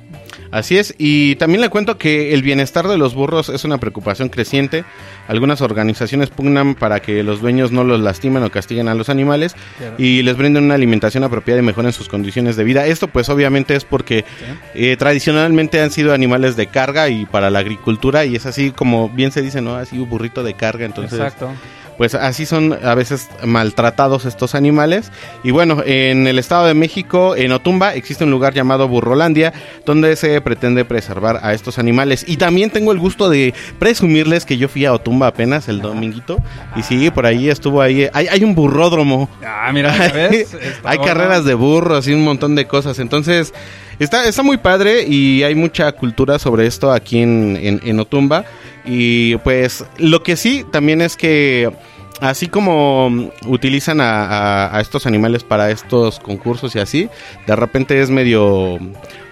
Así 0.52 0.76
es, 0.76 0.94
y 0.98 1.36
también 1.36 1.62
le 1.62 1.70
cuento 1.70 1.96
que 1.96 2.34
el 2.34 2.42
bienestar 2.42 2.86
de 2.86 2.98
los 2.98 3.14
burros 3.14 3.48
es 3.48 3.64
una 3.64 3.78
preocupación 3.78 4.28
creciente. 4.28 4.84
Algunas 5.26 5.62
organizaciones 5.62 6.28
pugnan 6.28 6.74
para 6.74 7.00
que 7.00 7.22
los 7.22 7.40
dueños 7.40 7.72
no 7.72 7.84
los 7.84 8.00
lastimen 8.00 8.42
o 8.42 8.50
castiguen 8.50 8.88
a 8.88 8.94
los 8.94 9.08
animales 9.08 9.56
y 9.96 10.20
les 10.20 10.36
brinden 10.36 10.64
una 10.64 10.74
alimentación 10.74 11.24
apropiada 11.24 11.62
y 11.62 11.64
mejoren 11.64 11.94
sus 11.94 12.10
condiciones 12.10 12.56
de 12.56 12.64
vida. 12.64 12.84
Esto 12.84 13.08
pues 13.08 13.30
obviamente 13.30 13.74
es 13.74 13.84
porque 13.84 14.26
eh, 14.74 14.94
tradicionalmente 14.98 15.80
han 15.80 15.90
sido 15.90 16.12
animales 16.12 16.54
de 16.54 16.66
carga 16.66 17.08
y 17.08 17.24
para 17.24 17.48
la 17.48 17.60
agricultura 17.60 18.26
y 18.26 18.36
es 18.36 18.44
así 18.44 18.72
como 18.72 19.08
bien 19.08 19.32
se 19.32 19.40
dice, 19.40 19.62
¿no? 19.62 19.76
Así 19.76 19.98
un 19.98 20.10
burrito 20.10 20.42
de 20.42 20.52
carga, 20.52 20.84
entonces... 20.84 21.18
Exacto. 21.18 21.50
Pues 21.98 22.14
así 22.14 22.46
son 22.46 22.78
a 22.82 22.94
veces 22.94 23.28
maltratados 23.44 24.24
estos 24.24 24.54
animales. 24.54 25.10
Y 25.44 25.50
bueno, 25.50 25.82
en 25.84 26.26
el 26.26 26.38
Estado 26.38 26.66
de 26.66 26.74
México, 26.74 27.36
en 27.36 27.52
Otumba, 27.52 27.94
existe 27.94 28.24
un 28.24 28.30
lugar 28.30 28.54
llamado 28.54 28.88
Burrolandia, 28.88 29.52
donde 29.84 30.16
se 30.16 30.40
pretende 30.40 30.84
preservar 30.84 31.40
a 31.42 31.52
estos 31.52 31.78
animales. 31.78 32.24
Y 32.26 32.36
también 32.36 32.70
tengo 32.70 32.92
el 32.92 32.98
gusto 32.98 33.28
de 33.28 33.54
presumirles 33.78 34.44
que 34.44 34.56
yo 34.56 34.68
fui 34.68 34.84
a 34.84 34.92
Otumba 34.92 35.28
apenas 35.28 35.68
el 35.68 35.80
dominguito. 35.80 36.38
Y 36.76 36.82
sí, 36.82 37.10
por 37.10 37.26
ahí 37.26 37.48
estuvo 37.48 37.80
ahí. 37.80 38.08
Hay, 38.12 38.28
hay 38.28 38.44
un 38.44 38.54
burródromo. 38.54 39.28
Ah, 39.44 39.70
mira, 39.72 39.96
¿ya 40.08 40.12
ves? 40.12 40.56
Hay 40.84 40.98
carreras 40.98 41.44
de 41.44 41.54
burros 41.54 42.08
y 42.08 42.12
un 42.12 42.24
montón 42.24 42.54
de 42.54 42.66
cosas. 42.66 42.98
Entonces, 42.98 43.52
está, 43.98 44.26
está 44.26 44.42
muy 44.42 44.56
padre 44.56 45.04
y 45.06 45.42
hay 45.42 45.54
mucha 45.54 45.90
cultura 45.92 46.38
sobre 46.38 46.66
esto 46.66 46.92
aquí 46.92 47.18
en, 47.18 47.58
en, 47.60 47.80
en 47.84 48.00
Otumba. 48.00 48.44
Y 48.84 49.36
pues 49.38 49.84
lo 49.98 50.22
que 50.22 50.36
sí 50.36 50.64
también 50.70 51.00
es 51.02 51.16
que 51.16 51.70
así 52.20 52.46
como 52.46 53.30
utilizan 53.46 54.00
a, 54.00 54.24
a- 54.26 54.76
a 54.76 54.80
estos 54.80 55.06
animales 55.06 55.42
para 55.44 55.70
estos 55.70 56.20
concursos 56.20 56.74
y 56.76 56.78
así, 56.78 57.08
de 57.46 57.56
repente 57.56 58.00
es 58.00 58.10
medio, 58.10 58.78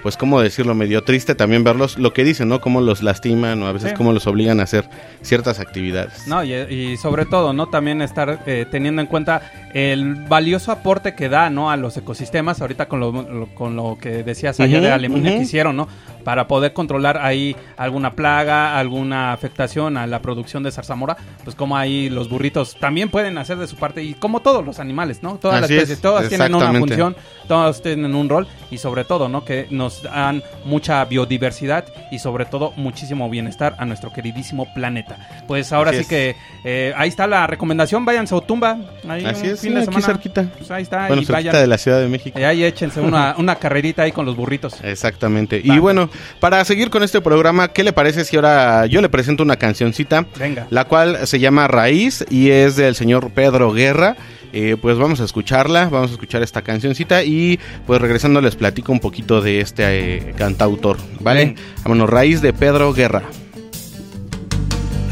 pues 0.03 0.17
cómo 0.17 0.41
decirlo, 0.41 0.75
medio 0.75 1.05
triste 1.05 1.37
también 1.37 1.63
verlos, 1.63 1.99
lo 1.99 2.13
que 2.13 2.25
dicen, 2.25 2.49
¿no? 2.49 2.61
Cómo 2.61 2.81
los 2.81 3.03
lastiman 3.05 3.63
o 3.63 3.67
a 3.69 3.73
veces 3.73 3.91
Sí. 3.91 3.97
cómo 3.97 4.13
los 4.13 4.27
obligan 4.27 4.59
a 4.59 4.65
hacer 4.65 4.89
ciertas 5.23 5.61
actividades. 5.61 6.27
No, 6.27 6.43
y, 6.43 6.53
y 6.55 6.97
sobre 6.97 7.27
todo, 7.27 7.53
¿no? 7.53 7.69
También 7.69 8.03
estar 8.03 8.43
eh, 8.47 8.67
teniendo 8.69 9.03
en 9.03 9.07
cuenta 9.07 9.43
el 9.73 10.15
valioso 10.27 10.73
aporte 10.73 11.15
que 11.15 11.29
da, 11.29 11.49
¿no? 11.49 11.71
A 11.71 11.77
los 11.77 11.97
ecosistemas, 11.97 12.61
ahorita 12.61 12.87
con 12.89 12.99
lo, 12.99 13.13
lo- 13.13 13.55
con 13.55 13.77
lo 13.77 13.99
que 14.01 14.25
decías 14.25 14.59
allá 14.59 14.79
Ujú, 14.79 14.87
de 14.87 14.93
Alemania 14.93 15.31
que 15.37 15.43
hicieron, 15.43 15.77
¿no? 15.77 15.87
Para 16.25 16.47
poder 16.49 16.73
controlar 16.73 17.19
ahí 17.19 17.57
alguna 17.77 18.13
plaga, 18.13 18.79
alguna 18.79 19.33
afectación 19.33 19.97
a 19.97 20.07
la 20.07 20.21
producción 20.21 20.63
de 20.63 20.71
zarzamora, 20.73 21.17
pues 21.45 21.57
como 21.57 21.77
ahí 21.77 22.09
los 22.09 22.29
burritos 22.29 22.77
también 22.79 23.09
pueden 23.09 23.39
hacer 23.39 23.57
de 23.59 23.67
su 23.67 23.77
parte, 23.77 24.03
y 24.03 24.15
como 24.15 24.41
todos 24.41 24.65
los 24.65 24.79
animales, 24.81 25.23
¿no? 25.23 25.37
Todas 25.37 25.63
Así 25.65 25.75
las 25.75 25.83
es, 25.85 25.91
especies, 25.91 26.01
todas 26.01 26.29
tienen 26.29 26.55
una 26.55 26.73
función, 26.79 27.17
todas 27.49 27.83
tienen 27.83 28.15
un 28.15 28.29
rol, 28.29 28.47
y 28.71 28.79
sobre 28.79 29.05
todo, 29.05 29.29
¿no? 29.29 29.45
Que 29.45 29.67
nos 29.71 30.03
dan 30.03 30.43
mucha 30.65 31.05
biodiversidad 31.05 31.85
y 32.11 32.19
sobre 32.19 32.45
todo 32.45 32.73
muchísimo 32.77 33.29
bienestar 33.31 33.75
a 33.79 33.85
nuestro 33.87 34.13
queridísimo 34.13 34.73
planeta. 34.75 35.17
Pues 35.47 35.73
ahora 35.73 35.91
Así 35.91 35.99
sí 35.99 36.03
es. 36.03 36.09
que 36.09 36.37
eh, 36.65 36.93
ahí 36.97 37.09
está 37.09 37.27
la 37.27 37.47
recomendación, 37.47 38.05
váyanse 38.05 38.35
a 38.35 38.39
Otumba. 38.39 38.79
Ahí 39.09 39.25
Así 39.25 39.47
un 39.47 39.53
es, 39.53 39.61
fin 39.61 39.71
sí, 39.71 39.75
de 39.75 39.77
aquí 39.83 39.85
semana. 39.87 40.07
cerquita. 40.07 40.47
Pues 40.59 40.71
ahí 40.71 40.83
está, 40.83 41.07
Bueno, 41.07 41.23
y 41.23 41.25
cerquita 41.27 41.49
vayan. 41.51 41.63
de 41.63 41.67
la 41.67 41.79
Ciudad 41.79 42.01
de 42.01 42.09
México. 42.09 42.39
Y 42.39 42.43
ahí 42.43 42.65
échense 42.65 43.01
una, 43.01 43.35
una 43.39 43.57
carrerita 43.57 44.03
ahí 44.03 44.13
con 44.13 44.27
los 44.27 44.37
burritos. 44.37 44.79
Exactamente. 44.83 45.61
Y 45.63 45.69
Va. 45.71 45.75
Bueno, 46.11 46.41
para 46.41 46.65
seguir 46.65 46.91
con 46.91 47.03
este 47.03 47.21
programa, 47.21 47.69
¿qué 47.69 47.85
le 47.85 47.93
parece 47.93 48.25
si 48.25 48.37
ahora 48.37 48.87
yo 48.87 49.01
le 49.01 49.09
presento 49.09 49.43
una 49.43 49.57
cancioncita? 49.57 50.27
Venga. 50.39 50.67
La 50.71 50.85
cual 50.85 51.27
se 51.27 51.39
llama 51.39 51.69
Raíz 51.69 52.25
y 52.31 52.51
es 52.51 52.77
del 52.77 52.95
señor 52.95 53.31
Pedro 53.31 53.73
Guerra. 53.73 54.17
Eh, 54.53 54.77
pues 54.81 54.99
vamos 54.99 55.21
a 55.21 55.25
escucharla, 55.25 55.89
vamos 55.89 56.11
a 56.11 56.15
escuchar 56.15 56.43
esta 56.43 56.63
cancioncita 56.63 57.23
y 57.23 57.61
pues 57.87 58.01
regresando 58.01 58.41
les 58.41 58.57
platico 58.57 58.91
un 58.91 58.99
poquito 58.99 59.41
de 59.41 59.61
este 59.61 59.85
eh, 60.17 60.35
cantautor, 60.37 60.97
¿vale? 61.21 61.45
Bien. 61.45 61.57
Vámonos, 61.85 62.11
Raíz 62.11 62.43
de 62.43 62.53
Pedro 62.53 62.93
Guerra. 62.93 63.23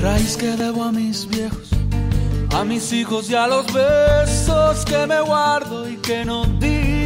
Raíz 0.02 0.36
que 0.36 0.46
debo 0.56 0.82
a 0.84 0.92
mis 0.92 1.28
viejos, 1.28 1.70
a 2.52 2.64
mis 2.64 2.92
hijos 2.92 3.30
y 3.30 3.36
a 3.36 3.46
los 3.46 3.66
besos 3.72 4.84
que 4.84 5.06
me 5.06 5.20
guardo 5.20 5.88
y 5.88 5.96
que 5.96 6.24
no 6.24 6.44
di. 6.44 6.97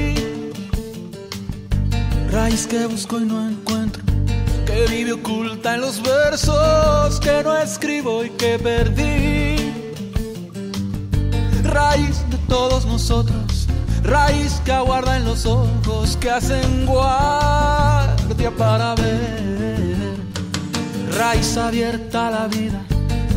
Raíz 2.33 2.67
que 2.67 2.87
busco 2.87 3.21
y 3.21 3.25
no 3.25 3.49
encuentro, 3.49 4.03
que 4.67 4.87
vive 4.89 5.12
oculta 5.12 5.75
en 5.75 5.83
los 5.83 6.03
versos 6.03 7.21
que 7.21 7.43
no 7.45 7.57
escribo 7.57 8.25
y 8.25 8.31
que 8.31 8.59
perdí. 8.59 9.73
Raíz 11.62 12.25
de 12.31 12.38
todos 12.49 12.87
nosotros, 12.87 13.68
raíz 14.03 14.61
que 14.64 14.73
aguarda 14.73 15.16
en 15.16 15.25
los 15.25 15.47
ojos 15.47 16.16
que 16.16 16.31
hacen 16.31 16.87
guardia 16.87 18.51
para 18.57 18.95
ver 18.97 19.73
raíz 21.23 21.57
abierta 21.57 22.29
a 22.29 22.31
la 22.31 22.47
vida, 22.49 22.85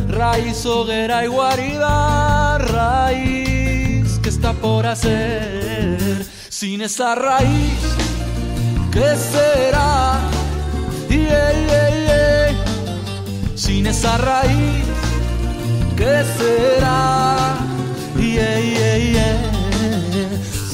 raíz 0.08 0.66
hoguera 0.66 1.24
y 1.24 1.28
guarida, 1.28 2.58
raíz 2.58 4.18
que 4.22 4.28
está 4.28 4.52
por 4.54 4.86
hacer. 4.86 6.26
Sin 6.48 6.80
esa 6.80 7.14
raíz, 7.14 7.78
¿qué 8.96 9.10
será? 9.32 10.18
Yeah, 11.10 11.52
yeah, 11.68 11.88
yeah. 12.06 13.54
Sin 13.54 13.86
esa 13.86 14.16
raíz, 14.16 14.84
¿qué 15.96 16.24
será? 16.38 17.56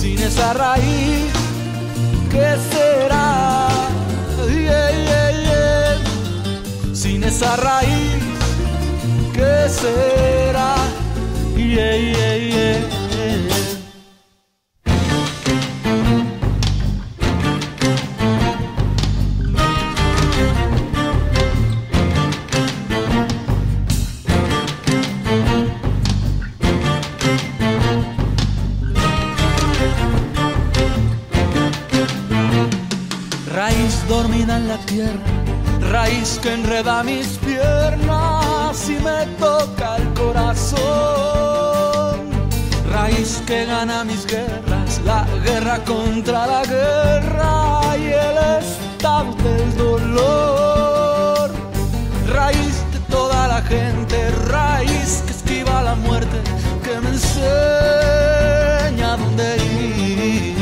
Sin 0.00 0.18
esa 0.18 0.52
raíz, 0.52 1.32
¿qué 2.30 2.48
será? 2.70 3.68
Yeah, 4.48 4.90
yeah, 5.06 5.30
yeah 5.46 5.96
sin 6.94 7.24
esa 7.24 7.56
raíz, 7.56 8.22
¿qué 9.34 9.68
será? 9.80 10.76
Yeah, 11.56 11.96
yeah, 11.96 12.36
yeah. 12.36 13.61
En 34.54 34.68
la 34.68 34.76
tierra, 34.84 35.18
raíz 35.90 36.38
que 36.42 36.52
enreda 36.52 37.02
mis 37.02 37.38
piernas 37.38 38.88
y 38.88 38.98
me 39.02 39.24
toca 39.38 39.96
el 39.96 40.12
corazón. 40.12 40.82
Raíz 42.92 43.42
que 43.46 43.64
gana 43.64 44.04
mis 44.04 44.26
guerras, 44.26 45.00
la 45.06 45.26
guerra 45.42 45.82
contra 45.84 46.46
la 46.46 46.62
guerra 46.64 47.96
y 47.96 48.08
el 48.08 48.36
estado 48.60 49.34
del 49.36 49.74
dolor. 49.78 51.50
Raíz 52.28 52.84
de 52.92 52.98
toda 53.08 53.48
la 53.48 53.62
gente, 53.62 54.30
raíz 54.48 55.22
que 55.26 55.32
esquiva 55.32 55.80
la 55.82 55.94
muerte, 55.94 56.42
que 56.84 57.00
me 57.00 57.08
enseña 57.08 57.46
dónde 59.16 59.56
ir. 59.56 60.56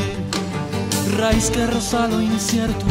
Raíz 1.18 1.50
que 1.50 1.66
roza 1.66 2.07
lo 2.07 2.20
incierto, 2.20 2.87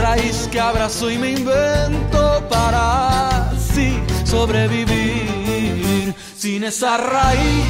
raíz 0.00 0.48
que 0.50 0.60
abrazo 0.60 1.10
y 1.10 1.18
me 1.18 1.30
invento 1.32 2.48
para 2.48 3.50
así 3.50 3.98
sobrevivir. 4.24 6.14
Sin 6.36 6.64
esa 6.64 6.96
raíz, 6.96 7.64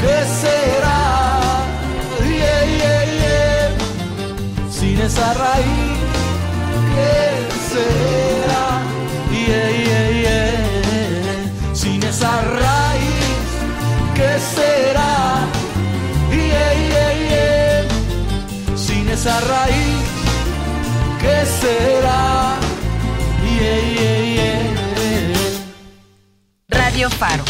¿qué 0.00 0.24
será? 0.40 1.26
Sin 4.70 5.00
esa 5.00 5.34
raíz, 5.34 5.98
¿qué 6.94 7.18
será? 7.70 8.66
Sin 11.74 12.02
esa 12.02 12.40
raíz, 12.42 13.26
¿qué 14.14 14.38
será? 14.54 15.12
Sin 18.76 19.08
esa 19.08 19.40
raíz, 19.40 20.15
¿qué 21.26 21.46
será? 21.60 22.56
Yeah, 23.42 23.80
yeah, 23.94 24.18
yeah. 24.36 25.58
Radio 26.68 27.10
Faro. 27.10 27.44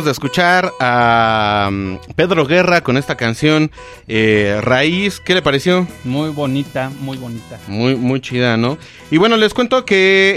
Acabamos 0.00 0.04
de 0.06 0.12
escuchar 0.12 0.72
a 0.80 1.68
um, 1.70 1.98
Pedro 2.16 2.46
Guerra 2.46 2.80
con 2.82 2.96
esta 2.96 3.16
canción 3.16 3.70
eh, 4.08 4.58
Raíz. 4.62 5.20
¿Qué 5.20 5.34
le 5.34 5.42
pareció? 5.42 5.86
Muy 6.04 6.30
bonita, 6.30 6.90
muy 7.00 7.18
bonita. 7.18 7.58
Muy, 7.68 7.96
muy 7.96 8.20
chida, 8.20 8.56
¿no? 8.56 8.78
Y 9.10 9.18
bueno, 9.18 9.36
les 9.36 9.52
cuento 9.52 9.84
que 9.84 10.36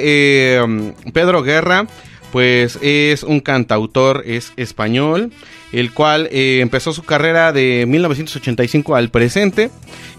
eh, 0.58 0.62
um, 0.62 0.92
Pedro 1.14 1.44
Guerra, 1.44 1.88
pues 2.34 2.78
es 2.82 3.24
un 3.24 3.40
cantautor, 3.40 4.24
es 4.26 4.52
español, 4.58 5.32
el 5.72 5.94
cual 5.94 6.28
eh, 6.32 6.60
empezó 6.62 6.92
su 6.94 7.04
carrera 7.04 7.54
de 7.54 7.86
1985 7.88 8.96
al 8.96 9.10
presente. 9.10 9.70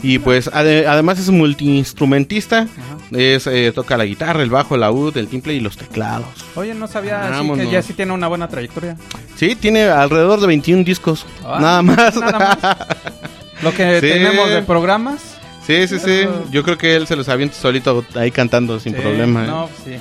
Y 0.03 0.19
pues 0.19 0.51
ade- 0.53 0.87
además 0.87 1.19
es 1.19 1.29
multiinstrumentista. 1.31 2.67
Es, 3.13 3.47
eh, 3.47 3.71
toca 3.75 3.97
la 3.97 4.05
guitarra, 4.05 4.43
el 4.43 4.51
bajo, 4.51 4.77
la 4.77 4.91
ud, 4.91 5.17
el 5.17 5.29
timple 5.29 5.55
y 5.55 5.61
los 5.61 5.77
teclados. 5.77 6.27
Oye, 6.57 6.75
no 6.75 6.89
sabía 6.89 7.21
así 7.39 7.47
que 7.61 7.71
ya 7.71 7.83
sí 7.83 7.93
tiene 7.93 8.13
una 8.13 8.27
buena 8.29 8.49
trayectoria. 8.49 8.97
Sí, 9.37 9.57
tiene 9.57 9.85
alrededor 9.85 10.41
de 10.41 10.47
21 10.47 10.85
discos. 10.85 11.27
Ah, 11.45 11.59
nada 11.61 11.83
más. 11.83 12.17
nada 12.17 12.39
más. 12.63 12.77
Lo 13.63 13.73
que 13.75 13.95
Sí. 14.01 14.09
tenemos 14.09 14.49
de 14.51 14.63
programas. 14.63 15.37
Sí, 15.67 15.89
sí, 15.89 15.99
sí. 15.99 16.23
Yo 16.51 16.63
creo 16.63 16.77
que 16.79 16.95
él 16.95 17.07
se 17.07 17.17
los 17.17 17.29
avienta 17.29 17.57
solito 17.57 18.05
ahí 18.15 18.31
cantando 18.31 18.79
sin 18.79 18.95
sí, 18.95 19.01
problema. 19.01 19.45
¿eh? 19.45 19.47
No, 19.47 19.69
sí. 19.85 19.97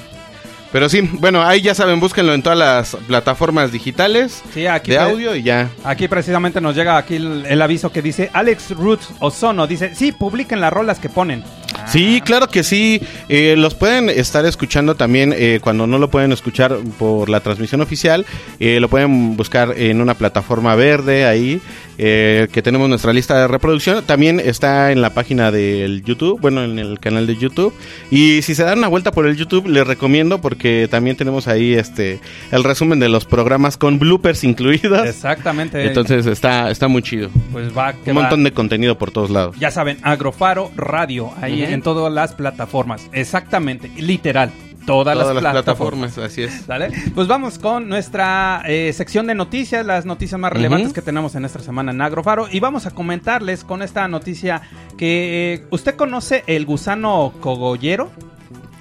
Pero 0.72 0.90
sí, 0.90 1.02
bueno, 1.02 1.44
ahí 1.44 1.62
ya 1.62 1.76
saben, 1.76 2.00
búsquenlo 2.00 2.34
en 2.34 2.42
todas 2.42 2.58
las 2.58 2.98
plataformas 3.06 3.72
digitales 3.72 4.42
Sí, 4.56 4.66
aquí 4.66 4.90
de 4.92 4.98
audio 4.98 5.36
y 5.36 5.44
ya. 5.44 5.70
Aquí 5.84 6.08
precisamente 6.08 6.60
nos 6.62 6.76
llega 6.76 6.98
aquí 6.98 7.16
el, 7.16 7.46
el 7.46 7.62
aviso 7.62 7.92
que 7.92 8.02
dice 8.02 8.32
Alex 8.34 8.72
Roots 8.72 9.10
Ozono. 9.20 9.68
Dice, 9.68 9.94
sí, 9.94 10.12
publiquen 10.12 10.60
las 10.62 10.74
rolas 10.74 10.98
que 11.00 11.10
ponen. 11.10 11.44
Sí, 11.88 12.22
claro 12.26 12.48
que 12.48 12.64
sí. 12.64 13.02
Eh, 13.30 13.56
los 13.58 13.76
pueden 13.76 14.10
estar 14.10 14.46
escuchando 14.46 14.96
también 14.96 15.34
eh, 15.36 15.60
cuando 15.62 15.86
no 15.88 15.98
lo 15.98 16.10
pueden 16.10 16.32
escuchar 16.32 16.78
por 16.98 17.30
la 17.30 17.40
transmisión 17.40 17.82
oficial. 17.82 18.26
eh, 18.60 18.80
lo 18.80 18.90
pueden 18.90 19.36
buscar 19.38 19.74
en 19.78 20.02
una 20.02 20.14
plataforma 20.16 20.76
verde 20.76 21.26
ahí, 21.26 21.62
eh, 21.98 22.48
que 22.52 22.62
tenemos 22.62 22.90
nuestra 22.90 23.14
lista 23.14 23.40
de 23.40 23.48
reproducción. 23.48 24.04
También 24.06 24.40
está 24.40 24.92
en 24.92 25.02
la 25.02 25.12
página 25.12 25.52
del 25.52 26.04
YouTube, 26.04 26.40
bueno, 26.42 26.64
en 26.64 26.80
el 26.80 27.00
canal 27.00 27.28
de 27.28 27.36
YouTube. 27.38 27.74
Y 28.10 28.42
si 28.42 28.56
se 28.56 28.64
dan 28.64 28.80
una 28.80 28.88
vuelta 28.88 29.12
por 29.12 29.28
el 29.28 29.36
YouTube, 29.36 29.68
les 29.68 29.86
recomiendo 29.86 30.40
porque 30.42 30.88
también 30.90 31.16
tenemos 31.16 31.48
ahí 31.48 31.74
este 31.74 32.20
el 32.52 32.64
resumen 32.64 33.00
de 33.00 33.10
los 33.10 33.26
programas 33.26 33.78
con 33.78 34.00
bloopers 34.00 34.44
incluidos. 34.44 35.06
Exactamente. 35.08 35.86
Entonces 35.86 36.26
está, 36.26 36.72
está 36.72 36.88
muy 36.88 37.02
chido. 37.04 37.30
pues 37.52 37.76
va 37.78 37.94
Un 38.06 38.10
va. 38.18 38.22
montón 38.22 38.44
de 38.44 38.52
contenido 38.54 38.98
por 38.98 39.12
todos 39.12 39.30
lados. 39.30 39.56
Ya 39.60 39.70
saben, 39.72 39.98
Agrofaro 40.02 40.72
Radio, 40.76 41.32
ahí 41.42 41.63
En 41.72 41.82
todas 41.82 42.12
las 42.12 42.34
plataformas. 42.34 43.08
Exactamente, 43.12 43.90
literal. 43.98 44.52
Todas, 44.86 45.16
Todas 45.16 45.34
las, 45.34 45.44
las 45.44 45.54
plataformas. 45.54 46.12
plataformas, 46.14 46.32
así 46.32 46.44
es. 46.44 46.66
¿Sale? 46.66 46.92
Pues 47.16 47.28
vamos 47.30 47.58
con 47.58 47.88
nuestra 47.88 48.64
eh, 48.66 48.92
sección 48.92 49.28
de 49.28 49.34
noticias, 49.34 49.86
las 49.86 50.06
noticias 50.06 50.38
más 50.40 50.52
relevantes 50.52 50.92
que 50.92 51.02
tenemos 51.02 51.36
en 51.36 51.46
esta 51.46 51.60
semana 51.60 51.92
en 51.92 52.02
Agrofaro. 52.02 52.48
Y 52.52 52.60
vamos 52.60 52.86
a 52.86 52.92
comentarles 52.92 53.64
con 53.64 53.82
esta 53.82 54.06
noticia 54.10 54.62
que 54.98 55.54
eh, 55.54 55.66
usted 55.70 55.96
conoce 55.96 56.44
el 56.48 56.66
gusano 56.66 57.32
cogollero. 57.40 58.12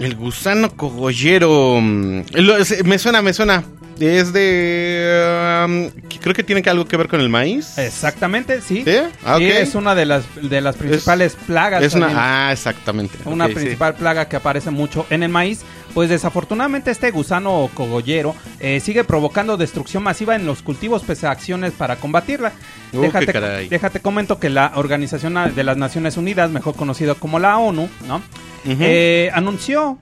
El 0.01 0.17
gusano 0.17 0.71
cogollero. 0.77 1.79
mm, 1.81 2.23
lo- 2.35 2.55
me 2.85 2.99
suena, 2.99 3.23
me 3.23 3.33
suena. 3.33 3.63
Es 4.03 4.33
de. 4.33 5.65
um, 5.65 5.91
creo 6.21 6.35
que 6.35 6.43
tiene 6.43 6.61
que 6.61 6.69
algo 6.69 6.87
que 6.87 6.97
ver 6.97 7.07
con 7.07 7.21
el 7.21 7.29
maíz. 7.29 7.79
Exactamente, 7.79 8.61
sí. 8.61 8.83
¿Sí? 8.85 8.97
Ah, 9.25 9.37
Sí, 9.39 9.45
es 9.45 9.77
una 9.77 9.95
de 9.95 10.07
las, 10.07 10.25
de 10.43 10.61
las 10.61 10.77
principales 10.77 11.37
plagas. 11.47 11.85
Es 11.85 11.95
una. 11.95 12.49
Ah, 12.49 12.53
exactamente. 12.53 13.17
una 13.27 13.47
sí. 13.47 13.55
principal 13.55 13.95
plaga 13.95 14.29
que 14.29 14.35
aparece 14.35 14.71
mucho 14.71 15.07
en 15.09 15.23
el 15.23 15.29
maíz. 15.29 15.61
Pues 15.95 16.09
desafortunadamente 16.09 16.91
este 16.91 17.11
gusano 17.13 17.71
cogollero 17.75 18.35
eh, 18.59 18.81
sigue 18.81 19.05
provocando 19.05 19.57
destrucción 19.57 20.03
masiva 20.03 20.35
en 20.35 20.47
los 20.47 20.63
cultivos 20.63 21.03
pese 21.03 21.29
a 21.29 21.31
acciones 21.31 21.73
para 21.73 21.97
combatirla. 21.97 22.53
Uh, 22.93 23.03
déjate, 23.03 23.27
caray. 23.33 23.69
déjate 23.69 24.01
comento 24.01 24.41
que 24.41 24.49
la 24.49 24.73
Organización 24.75 25.55
de 25.55 25.65
las 25.65 25.77
Naciones 25.77 26.17
Unidas, 26.17 26.51
mejor 26.51 26.75
conocida 26.75 27.15
como 27.15 27.39
la 27.39 27.59
ONU, 27.59 27.89
¿no? 28.09 28.23
Eh, 28.65 29.31
anunció 29.35 29.99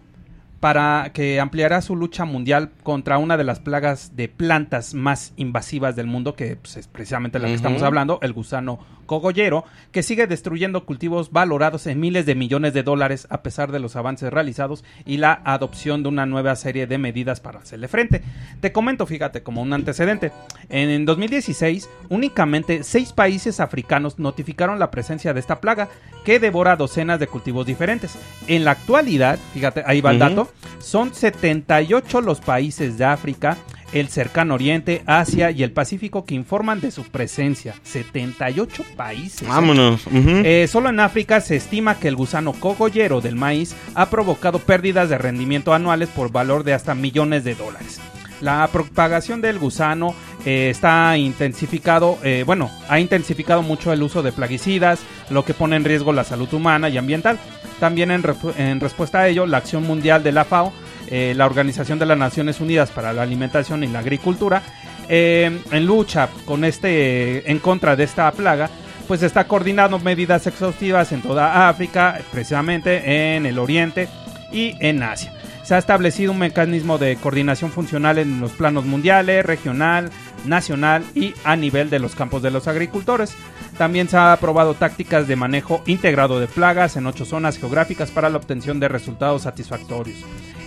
para 0.60 1.10
que 1.14 1.40
ampliará 1.40 1.80
su 1.80 1.96
lucha 1.96 2.26
mundial 2.26 2.70
contra 2.82 3.16
una 3.16 3.38
de 3.38 3.44
las 3.44 3.60
plagas 3.60 4.14
de 4.14 4.28
plantas 4.28 4.92
más 4.92 5.32
invasivas 5.36 5.96
del 5.96 6.06
mundo, 6.06 6.34
que 6.34 6.56
pues, 6.56 6.76
es 6.76 6.86
precisamente 6.86 7.38
la 7.38 7.48
que 7.48 7.54
estamos 7.54 7.82
hablando, 7.82 8.18
el 8.22 8.34
gusano 8.34 8.78
cogollero, 9.10 9.64
que 9.90 10.04
sigue 10.04 10.28
destruyendo 10.28 10.86
cultivos 10.86 11.32
valorados 11.32 11.88
en 11.88 11.98
miles 11.98 12.26
de 12.26 12.36
millones 12.36 12.74
de 12.74 12.84
dólares 12.84 13.26
a 13.28 13.42
pesar 13.42 13.72
de 13.72 13.80
los 13.80 13.96
avances 13.96 14.32
realizados 14.32 14.84
y 15.04 15.16
la 15.16 15.42
adopción 15.44 16.04
de 16.04 16.10
una 16.10 16.26
nueva 16.26 16.54
serie 16.54 16.86
de 16.86 16.96
medidas 16.96 17.40
para 17.40 17.58
hacerle 17.58 17.88
frente. 17.88 18.22
Te 18.60 18.70
comento, 18.70 19.06
fíjate, 19.06 19.42
como 19.42 19.62
un 19.62 19.72
antecedente. 19.72 20.30
En, 20.68 20.90
en 20.90 21.06
2016, 21.06 21.90
únicamente 22.08 22.84
seis 22.84 23.12
países 23.12 23.58
africanos 23.58 24.20
notificaron 24.20 24.78
la 24.78 24.92
presencia 24.92 25.34
de 25.34 25.40
esta 25.40 25.60
plaga 25.60 25.88
que 26.24 26.38
devora 26.38 26.76
docenas 26.76 27.18
de 27.18 27.26
cultivos 27.26 27.66
diferentes. 27.66 28.14
En 28.46 28.64
la 28.64 28.70
actualidad, 28.70 29.40
fíjate, 29.52 29.82
ahí 29.86 30.00
va 30.00 30.12
el 30.12 30.20
dato, 30.20 30.52
son 30.78 31.12
78 31.12 32.20
los 32.20 32.40
países 32.40 32.96
de 32.96 33.06
África, 33.06 33.56
el 33.92 34.08
cercano 34.08 34.54
oriente, 34.54 35.02
Asia 35.06 35.50
y 35.50 35.62
el 35.62 35.72
Pacífico 35.72 36.24
que 36.24 36.34
informan 36.34 36.80
de 36.80 36.90
su 36.90 37.04
presencia. 37.04 37.74
78 37.82 38.84
países. 38.96 39.48
Vámonos. 39.48 40.02
Eh, 40.12 40.66
solo 40.68 40.88
en 40.88 41.00
África 41.00 41.40
se 41.40 41.56
estima 41.56 41.98
que 41.98 42.08
el 42.08 42.16
gusano 42.16 42.52
cogollero 42.52 43.20
del 43.20 43.36
maíz 43.36 43.74
ha 43.94 44.10
provocado 44.10 44.58
pérdidas 44.58 45.08
de 45.08 45.18
rendimiento 45.18 45.74
anuales 45.74 46.08
por 46.08 46.30
valor 46.30 46.64
de 46.64 46.74
hasta 46.74 46.94
millones 46.94 47.44
de 47.44 47.54
dólares. 47.54 48.00
La 48.40 48.66
propagación 48.72 49.42
del 49.42 49.58
gusano 49.58 50.14
eh, 50.46 50.70
está 50.70 51.16
intensificado, 51.18 52.18
eh, 52.22 52.42
bueno, 52.46 52.70
ha 52.88 52.98
intensificado 52.98 53.62
mucho 53.62 53.92
el 53.92 54.02
uso 54.02 54.22
de 54.22 54.32
plaguicidas, 54.32 55.00
lo 55.28 55.44
que 55.44 55.52
pone 55.52 55.76
en 55.76 55.84
riesgo 55.84 56.14
la 56.14 56.24
salud 56.24 56.52
humana 56.54 56.88
y 56.88 56.96
ambiental. 56.96 57.38
También 57.80 58.10
en 58.10 58.80
respuesta 58.80 59.20
a 59.20 59.28
ello, 59.28 59.46
la 59.46 59.56
acción 59.56 59.84
mundial 59.84 60.22
de 60.22 60.32
la 60.32 60.44
FAO, 60.44 60.70
eh, 61.10 61.34
la 61.36 61.46
Organización 61.46 61.98
de 61.98 62.06
las 62.06 62.18
Naciones 62.18 62.60
Unidas 62.60 62.90
para 62.90 63.12
la 63.12 63.22
Alimentación 63.22 63.82
y 63.84 63.88
la 63.88 63.98
Agricultura, 63.98 64.62
eh, 65.08 65.60
en 65.70 65.86
lucha 65.86 66.28
con 66.44 66.64
este, 66.64 67.50
en 67.50 67.58
contra 67.58 67.96
de 67.96 68.04
esta 68.04 68.30
plaga, 68.32 68.70
pues 69.08 69.24
está 69.24 69.48
coordinando 69.48 69.98
medidas 69.98 70.46
exhaustivas 70.46 71.10
en 71.10 71.20
toda 71.20 71.68
África, 71.68 72.20
precisamente 72.30 73.34
en 73.34 73.44
el 73.44 73.58
Oriente 73.58 74.08
y 74.52 74.74
en 74.78 75.02
Asia. 75.02 75.34
Se 75.64 75.74
ha 75.74 75.78
establecido 75.78 76.32
un 76.32 76.38
mecanismo 76.38 76.96
de 76.96 77.16
coordinación 77.16 77.72
funcional 77.72 78.18
en 78.18 78.40
los 78.40 78.52
planos 78.52 78.84
mundiales, 78.84 79.44
regional, 79.44 80.10
nacional 80.44 81.04
y 81.14 81.34
a 81.44 81.56
nivel 81.56 81.90
de 81.90 81.98
los 81.98 82.14
campos 82.14 82.42
de 82.42 82.50
los 82.50 82.68
agricultores. 82.68 83.34
También 83.78 84.08
se 84.08 84.16
ha 84.16 84.32
aprobado 84.32 84.74
tácticas 84.74 85.26
de 85.26 85.36
manejo 85.36 85.82
integrado 85.86 86.40
de 86.40 86.46
plagas 86.46 86.96
en 86.96 87.06
ocho 87.06 87.24
zonas 87.24 87.58
geográficas 87.58 88.10
para 88.10 88.30
la 88.30 88.38
obtención 88.38 88.80
de 88.80 88.88
resultados 88.88 89.42
satisfactorios. 89.42 90.18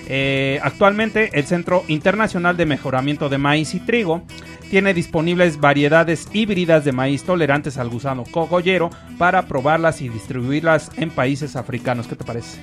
Eh, 0.07 0.59
actualmente 0.63 1.29
el 1.33 1.45
Centro 1.45 1.83
Internacional 1.87 2.57
de 2.57 2.65
Mejoramiento 2.65 3.29
de 3.29 3.37
Maíz 3.37 3.73
y 3.73 3.79
Trigo 3.79 4.23
tiene 4.69 4.93
disponibles 4.93 5.59
variedades 5.59 6.27
híbridas 6.33 6.83
de 6.83 6.91
maíz 6.91 7.23
tolerantes 7.23 7.77
al 7.77 7.89
gusano 7.89 8.23
cogollero 8.23 8.89
para 9.17 9.47
probarlas 9.47 10.01
y 10.01 10.09
distribuirlas 10.09 10.89
en 10.97 11.11
países 11.11 11.55
africanos. 11.55 12.07
¿Qué 12.07 12.15
te 12.15 12.23
parece? 12.23 12.57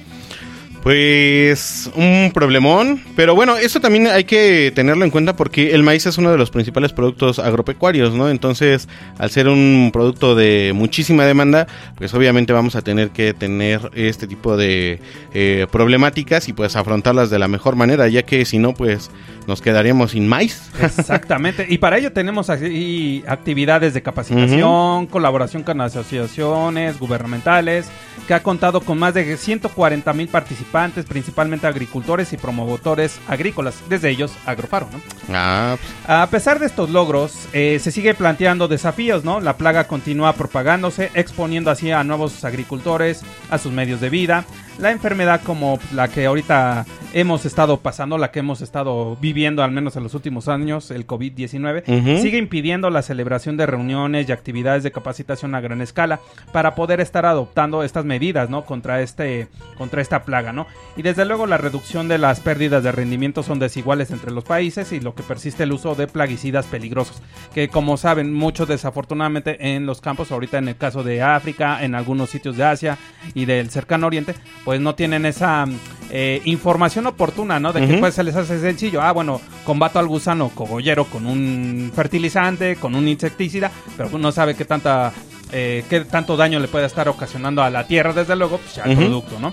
Pues 0.82 1.90
un 1.94 2.30
problemón, 2.32 3.02
pero 3.14 3.34
bueno, 3.34 3.58
eso 3.58 3.80
también 3.80 4.06
hay 4.06 4.24
que 4.24 4.72
tenerlo 4.74 5.04
en 5.04 5.10
cuenta 5.10 5.36
porque 5.36 5.72
el 5.72 5.82
maíz 5.82 6.06
es 6.06 6.16
uno 6.16 6.32
de 6.32 6.38
los 6.38 6.50
principales 6.50 6.94
productos 6.94 7.38
agropecuarios, 7.38 8.14
¿no? 8.14 8.30
Entonces, 8.30 8.88
al 9.18 9.30
ser 9.30 9.48
un 9.48 9.90
producto 9.92 10.34
de 10.34 10.72
muchísima 10.74 11.26
demanda, 11.26 11.66
pues 11.96 12.14
obviamente 12.14 12.54
vamos 12.54 12.76
a 12.76 12.82
tener 12.82 13.10
que 13.10 13.34
tener 13.34 13.90
este 13.94 14.26
tipo 14.26 14.56
de 14.56 15.00
eh, 15.34 15.66
problemáticas 15.70 16.48
y 16.48 16.54
pues 16.54 16.74
afrontarlas 16.76 17.28
de 17.28 17.38
la 17.38 17.48
mejor 17.48 17.76
manera, 17.76 18.08
ya 18.08 18.22
que 18.22 18.46
si 18.46 18.56
no, 18.58 18.72
pues 18.72 19.10
nos 19.50 19.60
quedaríamos 19.60 20.12
sin 20.12 20.28
maíz. 20.28 20.70
Exactamente. 20.80 21.66
y 21.68 21.78
para 21.78 21.98
ello 21.98 22.12
tenemos 22.12 22.48
actividades 22.50 23.92
de 23.92 24.00
capacitación, 24.00 25.06
colaboración 25.08 25.64
con 25.64 25.80
asociaciones 25.80 26.98
gubernamentales, 27.00 27.90
que 28.28 28.34
ha 28.34 28.42
contado 28.44 28.80
con 28.80 28.98
más 28.98 29.12
de 29.12 29.36
140 29.36 30.12
mil 30.12 30.28
participantes, 30.28 31.04
principalmente 31.04 31.66
agricultores 31.66 32.32
y 32.32 32.36
promotores 32.36 33.18
agrícolas, 33.26 33.82
desde 33.88 34.10
ellos 34.10 34.32
Agrofaro, 34.46 34.88
¿no? 34.92 35.00
Ah, 35.34 35.76
pues, 35.78 35.92
A 36.08 36.30
pesar 36.30 36.60
de 36.60 36.66
estos 36.66 36.88
logros, 36.90 37.48
eh, 37.52 37.80
se 37.80 37.90
sigue 37.90 38.14
planteando 38.14 38.68
desafíos, 38.68 39.24
¿no? 39.24 39.40
La 39.40 39.56
plaga 39.56 39.88
continúa 39.88 40.34
propagándose, 40.34 41.10
exponiendo 41.14 41.72
así 41.72 41.90
a 41.90 42.04
nuevos 42.04 42.44
agricultores 42.44 43.22
a 43.50 43.58
sus 43.58 43.72
medios 43.72 44.00
de 44.00 44.10
vida. 44.10 44.44
La 44.80 44.90
enfermedad 44.90 45.40
como 45.44 45.78
la 45.94 46.08
que 46.08 46.26
ahorita 46.26 46.86
hemos 47.12 47.44
estado 47.44 47.78
pasando, 47.78 48.18
la 48.18 48.30
que 48.30 48.38
hemos 48.38 48.60
estado 48.60 49.16
viviendo 49.20 49.62
al 49.62 49.72
menos 49.72 49.96
en 49.96 50.04
los 50.04 50.14
últimos 50.14 50.48
años, 50.48 50.90
el 50.90 51.06
COVID-19, 51.06 51.82
Ujú. 51.86 52.22
sigue 52.22 52.38
impidiendo 52.38 52.88
la 52.88 53.02
celebración 53.02 53.56
de 53.56 53.66
reuniones 53.66 54.28
y 54.28 54.32
actividades 54.32 54.82
de 54.82 54.92
capacitación 54.92 55.54
a 55.54 55.60
gran 55.60 55.80
escala 55.82 56.20
para 56.52 56.74
poder 56.74 57.00
estar 57.00 57.26
adoptando 57.26 57.82
estas 57.82 58.04
medidas, 58.04 58.48
¿no? 58.48 58.64
Contra 58.64 59.02
este 59.02 59.48
contra 59.76 60.00
esta 60.00 60.22
plaga, 60.22 60.52
¿no? 60.52 60.66
Y 60.96 61.02
desde 61.02 61.24
luego 61.24 61.46
la 61.46 61.58
reducción 61.58 62.06
de 62.08 62.18
las 62.18 62.40
pérdidas 62.40 62.84
de 62.84 62.92
rendimiento 62.92 63.42
son 63.42 63.58
desiguales 63.58 64.10
entre 64.10 64.30
los 64.30 64.44
países 64.44 64.92
y 64.92 65.00
lo 65.00 65.14
que 65.14 65.22
persiste 65.22 65.64
el 65.64 65.72
uso 65.72 65.94
de 65.94 66.06
plaguicidas 66.06 66.66
peligrosos, 66.66 67.20
que 67.52 67.68
como 67.68 67.96
saben, 67.96 68.32
muchos 68.32 68.68
desafortunadamente 68.68 69.74
en 69.74 69.84
los 69.84 70.00
campos, 70.00 70.30
ahorita 70.30 70.58
en 70.58 70.68
el 70.68 70.76
caso 70.76 71.02
de 71.02 71.22
África, 71.22 71.82
en 71.82 71.94
algunos 71.94 72.30
sitios 72.30 72.56
de 72.56 72.64
Asia 72.64 72.98
y 73.34 73.46
del 73.46 73.70
cercano 73.70 74.06
oriente, 74.06 74.34
pues 74.64 74.69
no 74.78 74.94
tienen 74.94 75.26
esa 75.26 75.64
eh, 76.10 76.42
información 76.44 77.06
oportuna, 77.06 77.58
¿no? 77.58 77.72
De 77.72 77.86
que 77.86 77.96
pues 77.98 78.14
se 78.14 78.22
les 78.22 78.36
hace 78.36 78.60
sencillo, 78.60 79.00
ah, 79.02 79.12
bueno, 79.12 79.40
combato 79.64 79.98
al 79.98 80.06
gusano 80.06 80.50
cogollero 80.50 81.06
con 81.06 81.26
un 81.26 81.90
fertilizante, 81.94 82.76
con 82.76 82.94
un 82.94 83.08
insecticida, 83.08 83.70
pero 83.96 84.16
no 84.18 84.30
sabe 84.30 84.54
qué 84.54 84.64
tanta 84.64 85.12
eh, 85.52 85.84
qué 85.90 86.02
tanto 86.02 86.36
daño 86.36 86.60
le 86.60 86.68
puede 86.68 86.86
estar 86.86 87.08
ocasionando 87.08 87.62
a 87.62 87.70
la 87.70 87.86
tierra, 87.86 88.12
desde 88.12 88.36
luego, 88.36 88.58
pues 88.58 88.76
ya 88.76 88.84
el 88.84 88.96
producto, 88.96 89.40
¿no? 89.40 89.52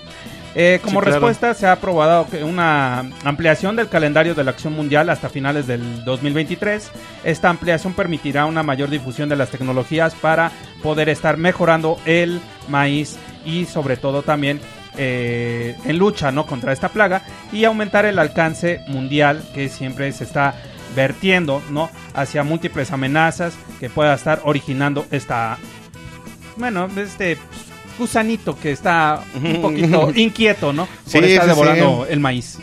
Eh, 0.56 0.80
como 0.82 1.00
Sí, 1.00 1.06
claro. 1.06 1.12
respuesta 1.12 1.54
se 1.54 1.68
ha 1.68 1.74
aprobado 1.74 2.28
que 2.30 2.44
una 2.44 3.12
ampliación 3.24 3.76
del 3.76 3.90
calendario 3.90 4.34
de 4.34 4.44
la 4.44 4.52
acción 4.52 4.74
mundial 4.74 5.10
hasta 5.10 5.30
finales 5.30 5.68
del 5.68 6.04
2023. 6.04 6.92
Esta 7.24 7.50
ampliación 7.50 7.94
permitirá 7.94 8.46
una 8.46 8.64
mayor 8.64 8.90
difusión 8.90 9.30
de 9.30 9.36
las 9.36 9.50
tecnologías 9.50 10.16
para 10.16 10.52
poder 10.82 11.10
estar 11.10 11.38
mejorando 11.38 12.00
el 12.06 12.42
maíz 12.70 13.18
y 13.46 13.66
sobre 13.66 13.98
todo 13.98 14.24
también 14.24 14.60
eh, 14.98 15.76
en 15.86 15.98
lucha 15.98 16.32
¿no? 16.32 16.46
contra 16.46 16.74
esta 16.74 16.90
plaga 16.90 17.24
y 17.52 17.64
aumentar 17.66 18.06
el 18.06 18.20
alcance 18.20 18.82
mundial 18.88 19.44
que 19.54 19.70
siempre 19.70 20.12
se 20.12 20.24
está 20.24 20.56
vertiendo 20.96 21.62
¿no? 21.70 21.90
hacia 22.14 22.44
múltiples 22.44 22.92
amenazas 22.92 23.54
que 23.80 23.90
pueda 23.90 24.14
estar 24.16 24.42
originando 24.44 25.06
esta 25.12 25.58
bueno 26.56 26.90
este 26.98 27.38
gusanito 28.00 28.58
que 28.60 28.72
está 28.72 29.22
un 29.36 29.62
poquito 29.62 30.12
inquieto 30.16 30.74
no 30.74 30.88
Sí, 31.06 31.18
por 31.18 31.24
estar 31.26 31.44
sí, 31.44 31.50
devorando 31.50 32.06
sí. 32.08 32.14
el 32.14 32.20
maíz 32.20 32.58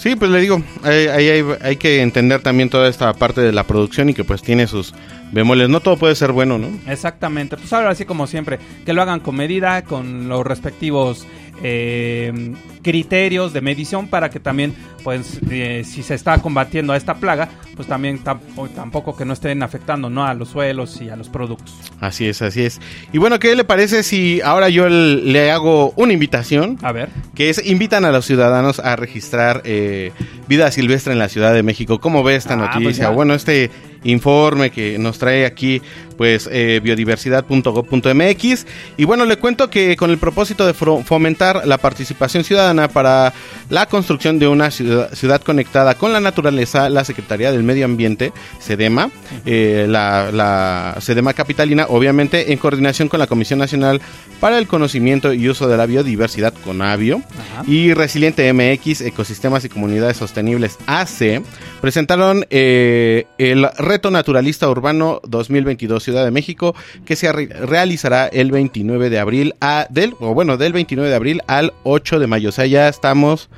Sí, 0.00 0.16
pues 0.16 0.30
le 0.30 0.40
digo, 0.40 0.62
ahí 0.82 1.28
hay, 1.28 1.44
hay 1.60 1.76
que 1.76 2.00
entender 2.00 2.40
también 2.40 2.70
toda 2.70 2.88
esta 2.88 3.12
parte 3.12 3.42
de 3.42 3.52
la 3.52 3.64
producción 3.64 4.08
y 4.08 4.14
que 4.14 4.24
pues 4.24 4.40
tiene 4.40 4.66
sus 4.66 4.94
bemoles. 5.30 5.68
No 5.68 5.80
todo 5.80 5.98
puede 5.98 6.14
ser 6.14 6.32
bueno, 6.32 6.56
¿no? 6.56 6.70
Exactamente, 6.90 7.58
pues 7.58 7.70
ahora 7.74 7.94
sí 7.94 8.06
como 8.06 8.26
siempre, 8.26 8.58
que 8.86 8.94
lo 8.94 9.02
hagan 9.02 9.20
con 9.20 9.36
medida, 9.36 9.84
con 9.84 10.26
los 10.26 10.42
respectivos 10.46 11.26
eh, 11.62 12.54
criterios 12.82 13.52
de 13.52 13.60
medición 13.60 14.08
para 14.08 14.30
que 14.30 14.40
también, 14.40 14.74
pues, 15.04 15.38
eh, 15.50 15.82
si 15.84 16.02
se 16.02 16.14
está 16.14 16.38
combatiendo 16.38 16.92
a 16.92 16.96
esta 16.96 17.14
plaga, 17.14 17.48
pues 17.76 17.86
también 17.88 18.22
tampo- 18.24 18.68
tampoco 18.70 19.16
que 19.16 19.24
no 19.24 19.32
estén 19.32 19.62
afectando 19.62 20.10
¿no? 20.10 20.24
a 20.26 20.34
los 20.34 20.48
suelos 20.48 21.00
y 21.00 21.08
a 21.10 21.16
los 21.16 21.28
productos. 21.28 21.74
Así 22.00 22.26
es, 22.26 22.42
así 22.42 22.62
es. 22.62 22.80
Y 23.12 23.18
bueno, 23.18 23.38
¿qué 23.38 23.54
le 23.54 23.64
parece 23.64 24.02
si 24.02 24.40
ahora 24.42 24.68
yo 24.68 24.88
le 24.88 25.50
hago 25.50 25.92
una 25.96 26.12
invitación? 26.12 26.78
A 26.82 26.92
ver. 26.92 27.08
Que 27.34 27.50
es, 27.50 27.64
invitan 27.66 28.04
a 28.04 28.10
los 28.12 28.24
ciudadanos 28.26 28.78
a 28.80 28.96
registrar 28.96 29.62
eh, 29.64 30.12
vida 30.48 30.70
silvestre 30.70 31.12
en 31.12 31.18
la 31.18 31.28
Ciudad 31.28 31.52
de 31.54 31.62
México. 31.62 32.00
¿Cómo 32.00 32.22
ve 32.22 32.36
esta 32.36 32.54
Ah, 32.54 32.70
pues 32.72 32.82
noticia? 32.84 33.10
bueno, 33.10 33.34
este 33.34 33.70
informe 34.04 34.70
que 34.70 34.98
nos 34.98 35.18
trae 35.18 35.44
aquí, 35.46 35.82
pues, 36.16 36.48
eh, 36.50 36.80
biodiversidad.gov.mx. 36.82 38.66
Y 38.96 39.04
bueno, 39.04 39.24
le 39.24 39.36
cuento 39.36 39.70
que 39.70 39.96
con 39.96 40.10
el 40.10 40.18
propósito 40.18 40.66
de 40.66 40.74
fomentar 40.74 41.66
la 41.66 41.78
participación 41.78 42.44
ciudadana 42.44 42.88
para 42.88 43.32
la 43.68 43.86
construcción 43.86 44.38
de 44.38 44.48
una 44.48 44.70
ciudad, 44.70 45.12
ciudad 45.14 45.40
conectada 45.42 45.94
con 45.94 46.12
la 46.12 46.20
naturaleza, 46.20 46.88
la 46.88 47.04
Secretaría 47.04 47.52
del 47.52 47.62
Medio 47.62 47.84
Ambiente, 47.84 48.32
SEDEMA, 48.58 49.10
eh, 49.46 49.86
la, 49.88 50.30
la 50.32 50.96
SEDEMA 51.00 51.34
Capitalina, 51.34 51.86
obviamente 51.88 52.52
en 52.52 52.58
coordinación 52.58 53.08
con 53.08 53.20
la 53.20 53.26
Comisión 53.26 53.58
Nacional 53.58 54.00
para 54.40 54.58
el 54.58 54.66
Conocimiento 54.66 55.32
y 55.32 55.48
Uso 55.48 55.68
de 55.68 55.76
la 55.76 55.86
Biodiversidad, 55.86 56.54
CONABIO, 56.64 57.18
Ajá. 57.18 57.64
y 57.66 57.94
Resiliente 57.94 58.52
MX, 58.52 59.02
Ecosistemas 59.02 59.64
y 59.64 59.68
Comunidades 59.68 60.16
Sostenibles 60.16 60.78
AC, 60.86 61.42
presentaron 61.80 62.46
eh, 62.50 63.26
el 63.38 63.66
Reto 63.90 64.12
Naturalista 64.12 64.68
Urbano 64.70 65.20
2022 65.26 66.00
Ciudad 66.04 66.24
de 66.24 66.30
México, 66.30 66.76
que 67.04 67.16
se 67.16 67.32
re- 67.32 67.46
realizará 67.48 68.28
el 68.28 68.52
29 68.52 69.10
de 69.10 69.18
abril 69.18 69.54
a, 69.60 69.88
del, 69.90 70.14
o 70.20 70.32
bueno, 70.32 70.56
del 70.56 70.72
29 70.72 71.10
de 71.10 71.16
abril 71.16 71.42
al 71.48 71.72
8 71.82 72.20
de 72.20 72.28
mayo. 72.28 72.50
O 72.50 72.52
sea, 72.52 72.66
ya 72.66 72.88
estamos 72.88 73.48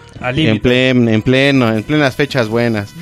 en, 0.48 0.62
plen- 0.62 1.08
en 1.12 1.20
pleno, 1.20 1.70
en 1.70 1.82
plenas 1.82 2.16
fechas 2.16 2.48
buenas. 2.48 2.94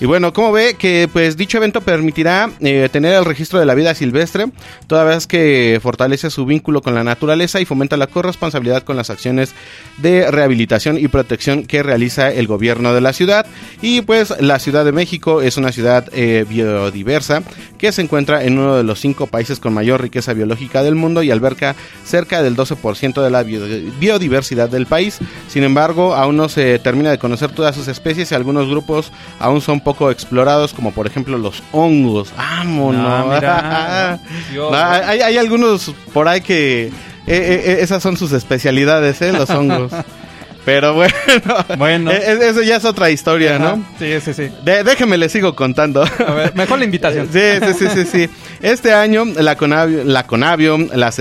Y 0.00 0.04
bueno, 0.06 0.32
como 0.32 0.52
ve 0.52 0.76
que 0.78 1.08
pues 1.12 1.36
dicho 1.36 1.58
evento 1.58 1.80
permitirá 1.80 2.50
eh, 2.60 2.88
tener 2.92 3.14
el 3.14 3.24
registro 3.24 3.58
de 3.58 3.66
la 3.66 3.74
vida 3.74 3.92
silvestre, 3.96 4.46
toda 4.86 5.02
vez 5.02 5.26
que 5.26 5.80
fortalece 5.82 6.30
su 6.30 6.46
vínculo 6.46 6.82
con 6.82 6.94
la 6.94 7.02
naturaleza 7.02 7.60
y 7.60 7.64
fomenta 7.64 7.96
la 7.96 8.06
corresponsabilidad 8.06 8.84
con 8.84 8.96
las 8.96 9.10
acciones 9.10 9.54
de 9.98 10.30
rehabilitación 10.30 10.98
y 10.98 11.08
protección 11.08 11.64
que 11.66 11.82
realiza 11.82 12.30
el 12.32 12.46
gobierno 12.46 12.94
de 12.94 13.00
la 13.00 13.12
ciudad. 13.12 13.44
Y 13.82 14.02
pues 14.02 14.32
la 14.40 14.60
Ciudad 14.60 14.84
de 14.84 14.92
México 14.92 15.42
es 15.42 15.56
una 15.56 15.72
ciudad 15.72 16.08
eh, 16.12 16.44
biodiversa 16.82 17.42
que 17.78 17.92
se 17.92 18.02
encuentra 18.02 18.44
en 18.44 18.58
uno 18.58 18.76
de 18.76 18.82
los 18.84 19.00
cinco 19.00 19.26
países 19.26 19.58
con 19.60 19.74
mayor 19.74 20.00
riqueza 20.02 20.32
biológica 20.32 20.82
del 20.82 20.94
mundo 20.94 21.22
y 21.22 21.30
alberga 21.30 21.74
cerca 22.04 22.42
del 22.42 22.56
12% 22.56 23.22
de 23.22 23.30
la 23.30 23.42
bio- 23.42 23.66
biodiversidad 23.98 24.68
del 24.68 24.86
país. 24.86 25.18
Sin 25.48 25.62
embargo, 25.64 26.14
aún 26.14 26.36
no 26.36 26.48
se 26.48 26.78
termina 26.78 27.10
de 27.10 27.18
conocer 27.18 27.50
todas 27.50 27.74
sus 27.74 27.88
especies 27.88 28.30
y 28.30 28.34
algunos 28.34 28.68
grupos 28.68 29.12
aún 29.38 29.60
son 29.60 29.80
poco 29.80 30.10
explorados, 30.10 30.72
como 30.72 30.92
por 30.92 31.06
ejemplo 31.06 31.36
los 31.38 31.62
hongos. 31.72 32.32
¡Vámonos! 32.36 33.04
Ah, 33.06 33.24
mira. 33.34 34.20
Dios. 34.52 34.70
No, 34.70 34.76
hay, 34.78 35.20
hay 35.20 35.36
algunos 35.38 35.92
por 36.12 36.28
ahí 36.28 36.40
que 36.40 36.86
eh, 36.86 36.90
eh, 37.26 37.62
eh, 37.64 37.76
esas 37.80 38.02
son 38.02 38.16
sus 38.16 38.32
especialidades, 38.32 39.20
¿eh? 39.22 39.32
Los 39.32 39.50
hongos. 39.50 39.92
Pero 40.66 40.92
bueno, 40.94 41.14
Bueno. 41.78 42.10
eh, 42.10 42.20
eh, 42.26 42.38
eso 42.50 42.60
ya 42.60 42.76
es 42.76 42.84
otra 42.84 43.08
historia, 43.08 43.58
¿no? 43.58 43.82
Sí, 44.00 44.12
sí, 44.20 44.34
sí. 44.34 44.50
De- 44.64 44.82
déjeme 44.84 45.16
le 45.16 45.28
sigo 45.28 45.54
contando. 45.54 46.02
A 46.02 46.32
ver, 46.34 46.54
mejor 46.56 46.78
la 46.80 46.84
invitación. 46.84 47.28
Sí, 47.32 47.40
sí, 47.64 47.72
sí, 47.78 47.86
sí, 47.94 48.04
sí. 48.04 48.30
Este 48.66 48.92
año 48.92 49.24
la 49.24 49.54
Conavio, 49.54 50.02
la, 50.02 50.26
Conavio, 50.26 50.76
la 50.76 51.12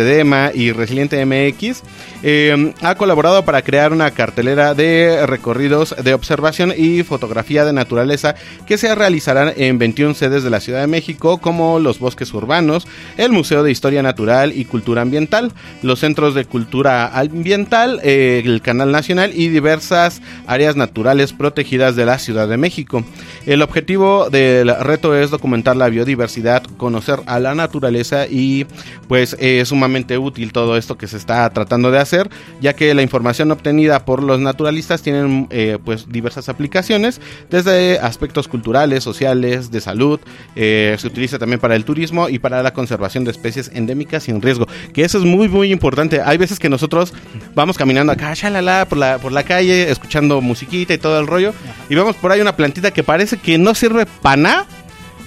y 0.56 0.72
Resiliente 0.72 1.24
MX 1.24 1.84
eh, 2.24 2.74
ha 2.82 2.96
colaborado 2.96 3.46
para 3.46 3.62
crear 3.62 3.94
una 3.94 4.10
cartelera 4.10 4.74
de 4.74 5.28
recorridos 5.28 5.96
de 6.04 6.16
observación 6.16 6.74
y 6.76 7.04
fotografía 7.04 7.64
de 7.64 7.72
naturaleza 7.72 8.34
que 8.66 8.80
se 8.80 8.96
realizarán 8.96 9.54
en 9.58 9.78
21 9.78 10.16
sedes 10.16 10.44
de 10.44 10.50
la 10.50 10.60
Ciudad 10.60 10.82
de 10.82 10.88
México 10.88 11.38
como 11.38 11.78
los 11.78 12.00
bosques 12.00 12.34
urbanos, 12.34 12.88
el 13.16 13.32
Museo 13.32 13.62
de 13.62 13.70
Historia 13.70 14.02
Natural 14.02 14.52
y 14.52 14.66
Cultura 14.66 15.04
Ambiental, 15.04 15.52
los 15.84 16.00
centros 16.00 16.34
de 16.34 16.46
cultura 16.46 17.16
ambiental, 17.16 18.00
eh, 18.02 18.42
el 18.44 18.64
Canal 18.64 18.92
Nacional 18.92 19.34
y 19.36 19.50
diversas 19.50 20.24
áreas 20.48 20.76
naturales 20.76 21.32
protegidas 21.32 21.96
de 21.96 22.08
la 22.08 22.18
Ciudad 22.18 22.48
de 22.48 22.58
México. 22.58 23.04
El 23.46 23.62
objetivo 23.62 24.32
del 24.32 24.76
reto 24.80 25.16
es 25.16 25.30
documentar 25.30 25.76
la 25.76 25.90
biodiversidad, 25.90 26.64
conocer 26.78 27.20
a 27.28 27.35
la 27.40 27.56
naturaleza 27.56 28.28
y 28.28 28.66
pues 29.08 29.36
es 29.40 29.70
sumamente 29.70 30.18
útil 30.18 30.52
todo 30.52 30.78
esto 30.78 30.98
que 30.98 31.08
se 31.08 31.18
está 31.18 31.50
tratando 31.50 31.92
de 31.92 32.00
hacer, 32.00 32.30
ya 32.62 32.74
que 32.74 32.94
la 32.94 33.02
información 33.02 33.52
obtenida 33.52 34.06
por 34.06 34.24
los 34.24 34.40
naturalistas 34.40 35.02
tienen 35.02 35.48
eh, 35.50 35.78
pues 35.84 36.10
diversas 36.10 36.50
aplicaciones, 36.50 37.22
desde 37.50 38.00
aspectos 38.00 38.48
culturales, 38.48 39.04
sociales, 39.04 39.72
de 39.72 39.82
salud, 39.82 40.20
eh, 40.56 40.96
se 41.00 41.08
utiliza 41.08 41.40
también 41.40 41.60
para 41.60 41.76
el 41.76 41.86
turismo 41.86 42.30
y 42.30 42.40
para 42.40 42.64
la 42.64 42.74
conservación 42.74 43.24
de 43.24 43.32
especies 43.32 43.72
endémicas 43.74 44.24
sin 44.24 44.42
riesgo, 44.42 44.68
que 44.94 45.04
eso 45.04 45.18
es 45.18 45.24
muy 45.24 45.48
muy 45.48 45.72
importante. 45.72 46.22
Hay 46.22 46.38
veces 46.38 46.60
que 46.60 46.70
nosotros 46.70 47.14
vamos 47.54 47.78
caminando 47.78 48.12
acá, 48.12 48.34
shalala, 48.34 48.86
por 48.88 48.98
la, 48.98 49.18
por 49.18 49.32
la 49.32 49.44
calle, 49.44 49.90
escuchando 49.90 50.42
musiquita 50.42 50.94
y 50.94 50.98
todo 50.98 51.20
el 51.20 51.28
rollo, 51.28 51.54
y 51.90 51.96
vemos 51.96 52.16
por 52.16 52.32
ahí 52.32 52.42
una 52.42 52.56
plantita 52.56 52.92
que 52.92 53.04
parece 53.04 53.38
que 53.38 53.58
no 53.58 53.76
sirve 53.76 54.06
para 54.06 54.38
nada, 54.38 54.66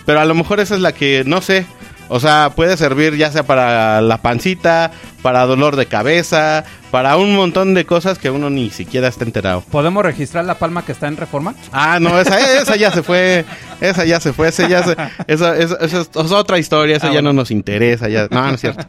pero 0.06 0.20
a 0.20 0.24
lo 0.24 0.34
mejor 0.34 0.60
esa 0.60 0.74
es 0.74 0.80
la 0.80 0.92
que, 0.92 1.22
no 1.26 1.42
sé, 1.42 1.66
o 2.08 2.20
sea, 2.20 2.52
puede 2.54 2.76
servir 2.76 3.16
ya 3.16 3.30
sea 3.30 3.42
para 3.44 4.00
la 4.00 4.18
pancita, 4.18 4.90
para 5.22 5.46
dolor 5.46 5.76
de 5.76 5.86
cabeza, 5.86 6.64
para 6.90 7.16
un 7.16 7.34
montón 7.36 7.74
de 7.74 7.84
cosas 7.84 8.18
que 8.18 8.30
uno 8.30 8.48
ni 8.50 8.70
siquiera 8.70 9.08
está 9.08 9.24
enterado. 9.24 9.62
¿Podemos 9.70 10.02
registrar 10.04 10.44
la 10.44 10.58
palma 10.58 10.84
que 10.84 10.92
está 10.92 11.06
en 11.08 11.16
reforma? 11.16 11.54
Ah, 11.72 11.98
no, 12.00 12.18
esa, 12.20 12.38
esa 12.60 12.76
ya 12.76 12.90
se 12.90 13.02
fue, 13.02 13.44
esa 13.80 14.04
ya 14.04 14.20
se 14.20 14.32
fue, 14.32 14.48
esa 14.48 14.68
ya 14.68 14.82
se, 14.82 14.92
esa, 15.26 15.56
esa- 15.56 15.76
esa 15.80 16.00
es, 16.00 16.08
otra 16.16 16.58
historia, 16.58 16.96
esa 16.96 17.06
Ah, 17.06 17.10
ya 17.10 17.14
bueno. 17.16 17.32
no 17.32 17.40
nos 17.42 17.50
interesa, 17.50 18.08
ya, 18.08 18.28
no, 18.30 18.46
no 18.48 18.54
es 18.54 18.60
cierto. 18.60 18.86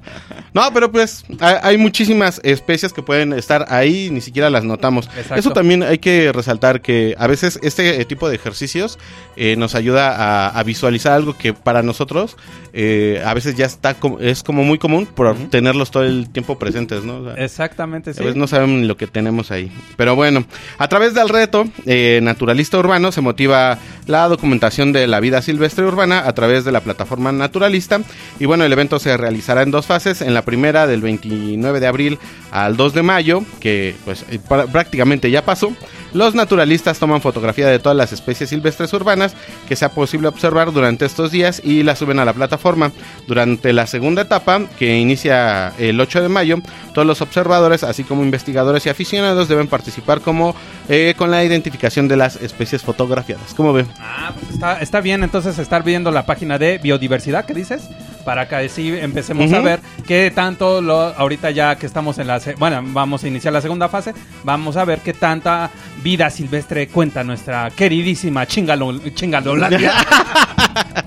No, 0.53 0.71
pero 0.73 0.91
pues 0.91 1.23
hay, 1.39 1.55
hay 1.61 1.77
muchísimas 1.77 2.39
especies 2.43 2.93
que 2.93 3.03
pueden 3.03 3.33
estar 3.33 3.65
ahí, 3.69 4.09
ni 4.11 4.21
siquiera 4.21 4.49
las 4.49 4.63
notamos. 4.63 5.07
Exacto. 5.17 5.35
Eso 5.35 5.51
también 5.51 5.83
hay 5.83 5.97
que 5.99 6.31
resaltar 6.31 6.81
que 6.81 7.15
a 7.17 7.27
veces 7.27 7.59
este 7.63 7.99
eh, 8.01 8.05
tipo 8.05 8.29
de 8.29 8.35
ejercicios 8.35 8.97
eh, 9.35 9.55
nos 9.57 9.75
ayuda 9.75 10.15
a, 10.15 10.49
a 10.49 10.63
visualizar 10.63 11.13
algo 11.13 11.37
que 11.37 11.53
para 11.53 11.83
nosotros 11.83 12.37
eh, 12.73 13.21
a 13.25 13.33
veces 13.33 13.55
ya 13.55 13.65
está 13.65 13.95
es 14.19 14.43
como 14.43 14.63
muy 14.63 14.77
común 14.77 15.05
por 15.05 15.35
tenerlos 15.49 15.91
todo 15.91 16.03
el 16.03 16.29
tiempo 16.29 16.57
presentes, 16.57 17.03
¿no? 17.03 17.17
O 17.17 17.25
sea, 17.35 17.43
Exactamente. 17.43 17.88
Exactamente, 17.89 18.13
sí. 18.13 18.19
A 18.21 18.23
veces 18.23 18.37
no 18.37 18.47
saben 18.47 18.87
lo 18.87 18.97
que 18.97 19.07
tenemos 19.07 19.51
ahí. 19.51 19.71
Pero 19.97 20.15
bueno, 20.15 20.45
a 20.77 20.87
través 20.87 21.13
del 21.13 21.29
reto 21.29 21.67
eh, 21.85 22.19
Naturalista 22.21 22.77
Urbano 22.77 23.11
se 23.11 23.21
motiva 23.21 23.77
la 24.05 24.27
documentación 24.27 24.91
de 24.91 25.07
la 25.07 25.19
vida 25.19 25.41
silvestre 25.41 25.85
urbana 25.85 26.27
a 26.27 26.33
través 26.33 26.65
de 26.65 26.71
la 26.71 26.81
plataforma 26.81 27.31
Naturalista. 27.31 28.01
Y 28.39 28.45
bueno, 28.45 28.63
el 28.63 28.73
evento 28.73 28.99
se 28.99 29.15
realizará 29.17 29.61
en 29.61 29.71
dos 29.71 29.85
fases. 29.85 30.21
En 30.21 30.33
la 30.33 30.43
primera, 30.43 30.87
del 30.87 31.01
29 31.01 31.79
de 31.79 31.87
abril 31.87 32.19
al 32.51 32.77
2 32.77 32.93
de 32.93 33.03
mayo, 33.03 33.43
que 33.59 33.95
pues 34.05 34.25
eh, 34.29 34.39
prácticamente 34.71 35.31
ya 35.31 35.43
pasó. 35.43 35.71
Los 36.13 36.33
naturalistas 36.33 36.97
toman 36.97 37.21
fotografía 37.21 37.67
de 37.67 37.77
todas 37.77 37.95
las 37.95 38.11
especies 38.11 38.49
silvestres 38.49 38.91
urbanas 38.93 39.35
que 39.67 39.75
sea 39.75 39.89
posible 39.89 40.27
observar 40.27 40.73
durante 40.73 41.05
estos 41.05 41.31
días 41.31 41.61
y 41.63 41.83
las 41.83 41.99
suben 41.99 42.19
a 42.19 42.25
la 42.25 42.33
plataforma. 42.33 42.91
Durante 43.27 43.73
la 43.73 43.85
segunda 43.85 44.23
etapa, 44.23 44.61
que 44.79 44.97
inicia 44.97 45.73
el 45.77 45.99
8 46.01 46.23
de 46.23 46.29
mayo, 46.29 46.57
todos 46.93 47.07
los 47.07 47.21
observadores, 47.21 47.78
así 47.83 48.03
como 48.03 48.23
investigadores 48.23 48.85
y 48.85 48.89
aficionados, 48.89 49.47
deben 49.47 49.67
participar 49.67 50.21
como 50.21 50.55
eh, 50.87 51.13
con 51.17 51.31
la 51.31 51.43
identificación 51.43 52.07
de 52.07 52.17
las 52.17 52.35
especies 52.37 52.81
fotografiadas. 52.83 53.53
¿Cómo 53.55 53.73
ven? 53.73 53.87
Ah, 53.99 54.31
pues 54.37 54.53
está, 54.53 54.79
está 54.79 55.01
bien 55.01 55.23
entonces 55.23 55.57
estar 55.59 55.83
viendo 55.83 56.11
la 56.11 56.25
página 56.25 56.57
de 56.57 56.77
biodiversidad, 56.77 57.45
¿qué 57.45 57.53
dices? 57.53 57.89
Para 58.29 58.47
que 58.47 58.55
así 58.57 58.95
empecemos 58.95 59.51
a 59.53 59.59
ver 59.59 59.79
qué 60.05 60.29
tanto, 60.29 60.83
lo, 60.83 60.99
ahorita 60.99 61.49
ya 61.49 61.77
que 61.77 61.87
estamos 61.87 62.19
en 62.19 62.27
la... 62.27 62.39
Bueno, 62.59 62.79
vamos 62.83 63.23
a 63.23 63.27
iniciar 63.27 63.51
la 63.51 63.59
segunda 63.59 63.89
fase, 63.89 64.13
vamos 64.43 64.77
a 64.77 64.85
ver 64.85 64.99
qué 64.99 65.13
tanta 65.13 65.71
vida 66.03 66.29
silvestre 66.29 66.89
cuenta 66.89 67.23
nuestra 67.23 67.71
queridísima 67.71 68.45
chingalo, 68.45 68.99
chingalolandia. 69.15 69.93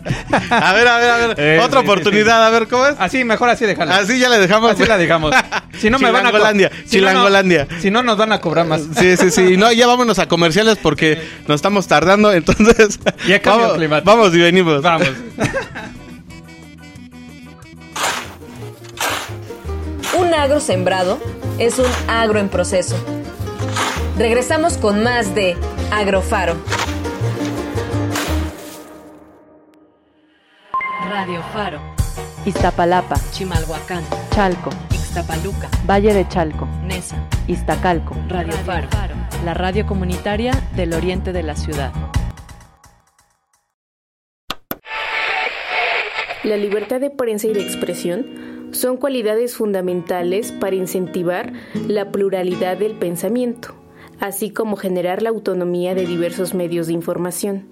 A 0.50 0.72
ver, 0.72 0.88
a 0.88 0.98
ver, 0.98 1.10
a 1.10 1.16
ver. 1.16 1.34
Eh, 1.42 1.58
Otra 1.62 1.80
sí, 1.80 1.86
sí, 1.86 1.90
oportunidad, 1.90 2.46
a 2.46 2.50
ver, 2.50 2.68
¿cómo 2.68 2.86
es? 2.86 2.94
Así, 2.98 3.24
mejor 3.24 3.48
así 3.48 3.64
dejarla. 3.64 3.96
Así 3.96 4.18
ya 4.18 4.28
le 4.28 4.38
dejamos. 4.38 4.72
Así 4.72 4.84
la 4.84 4.98
dejamos. 4.98 5.34
Si 5.78 5.90
no 5.90 5.98
me 5.98 6.10
van 6.10 6.26
a 6.26 6.30
Chilangolandia, 6.30 6.70
si 6.70 6.82
no, 6.82 6.90
Chilangolandia. 6.90 7.68
Si 7.80 7.90
no 7.90 8.02
nos 8.02 8.16
van 8.16 8.32
a 8.32 8.40
cobrar 8.40 8.66
más. 8.66 8.82
Sí, 8.96 9.16
sí, 9.16 9.30
sí. 9.30 9.56
No, 9.56 9.72
ya 9.72 9.86
vámonos 9.86 10.18
a 10.18 10.28
comerciales 10.28 10.78
porque 10.80 11.20
nos 11.48 11.56
estamos 11.56 11.86
tardando, 11.86 12.32
entonces. 12.32 13.00
Y 13.26 13.32
a 13.32 13.40
cambio 13.40 13.62
vamos, 13.62 13.78
climático. 13.78 14.10
vamos 14.10 14.34
y 14.34 14.38
venimos. 14.38 14.82
Vamos. 14.82 15.08
Un 20.32 20.38
agro 20.38 20.60
sembrado 20.60 21.18
es 21.58 21.78
un 21.78 21.84
agro 22.08 22.40
en 22.40 22.48
proceso. 22.48 22.96
Regresamos 24.16 24.78
con 24.78 25.02
más 25.02 25.34
de 25.34 25.58
Agrofaro. 25.90 26.56
Radio 31.10 31.42
Faro, 31.52 31.80
Iztapalapa, 32.46 33.16
Chimalhuacán, 33.32 34.02
Chalco, 34.34 34.70
Ixtapaluca, 34.90 35.68
Valle 35.86 36.14
de 36.14 36.26
Chalco, 36.26 36.66
Nesa, 36.82 37.28
Iztacalco, 37.46 38.16
Radio 38.28 38.54
Faro. 38.64 38.88
la 39.44 39.52
radio 39.52 39.86
comunitaria 39.86 40.52
del 40.74 40.94
oriente 40.94 41.34
de 41.34 41.42
la 41.42 41.56
ciudad. 41.56 41.92
La 46.42 46.56
libertad 46.56 47.00
de 47.00 47.10
prensa 47.10 47.48
y 47.48 47.52
de 47.52 47.60
expresión 47.60 48.51
son 48.72 48.96
cualidades 48.96 49.56
fundamentales 49.56 50.52
para 50.52 50.76
incentivar 50.76 51.52
la 51.88 52.10
pluralidad 52.10 52.76
del 52.76 52.94
pensamiento, 52.94 53.74
así 54.20 54.50
como 54.50 54.76
generar 54.76 55.22
la 55.22 55.30
autonomía 55.30 55.94
de 55.94 56.06
diversos 56.06 56.54
medios 56.54 56.86
de 56.86 56.94
información. 56.94 57.64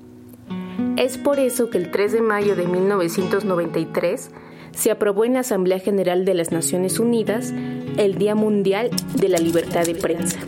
Es 0.97 1.19
por 1.19 1.39
eso 1.39 1.71
que 1.71 1.79
el 1.79 1.91
3 1.91 2.13
de 2.13 2.23
mayo 2.23 2.57
de 2.57 2.67
1993 2.67 4.31
se 4.73 4.91
aprobó 4.91 5.25
en 5.25 5.35
la 5.35 5.41
Asamblea 5.41 5.79
General 5.79 6.25
de 6.25 6.35
las 6.35 6.53
Naciones 6.53 7.01
Unidas 7.01 7.53
el 7.97 8.17
Día 8.19 8.35
Mundial 8.35 8.91
de 9.17 9.29
la 9.29 9.39
Libertad 9.39 9.85
de 9.85 9.95
Prensa. 9.95 10.39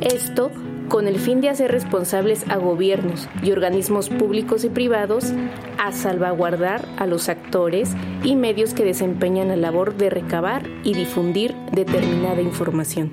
Esto 0.00 0.50
con 0.88 1.06
el 1.08 1.18
fin 1.18 1.40
de 1.40 1.48
hacer 1.48 1.70
responsables 1.70 2.48
a 2.48 2.56
gobiernos 2.56 3.28
y 3.42 3.50
organismos 3.52 4.08
públicos 4.08 4.64
y 4.64 4.68
privados 4.68 5.32
a 5.78 5.92
salvaguardar 5.92 6.86
a 6.96 7.06
los 7.06 7.28
actores 7.28 7.90
y 8.22 8.36
medios 8.36 8.74
que 8.74 8.84
desempeñan 8.84 9.48
la 9.48 9.56
labor 9.56 9.96
de 9.96 10.10
recabar 10.10 10.66
y 10.84 10.94
difundir 10.94 11.54
determinada 11.72 12.40
información. 12.40 13.12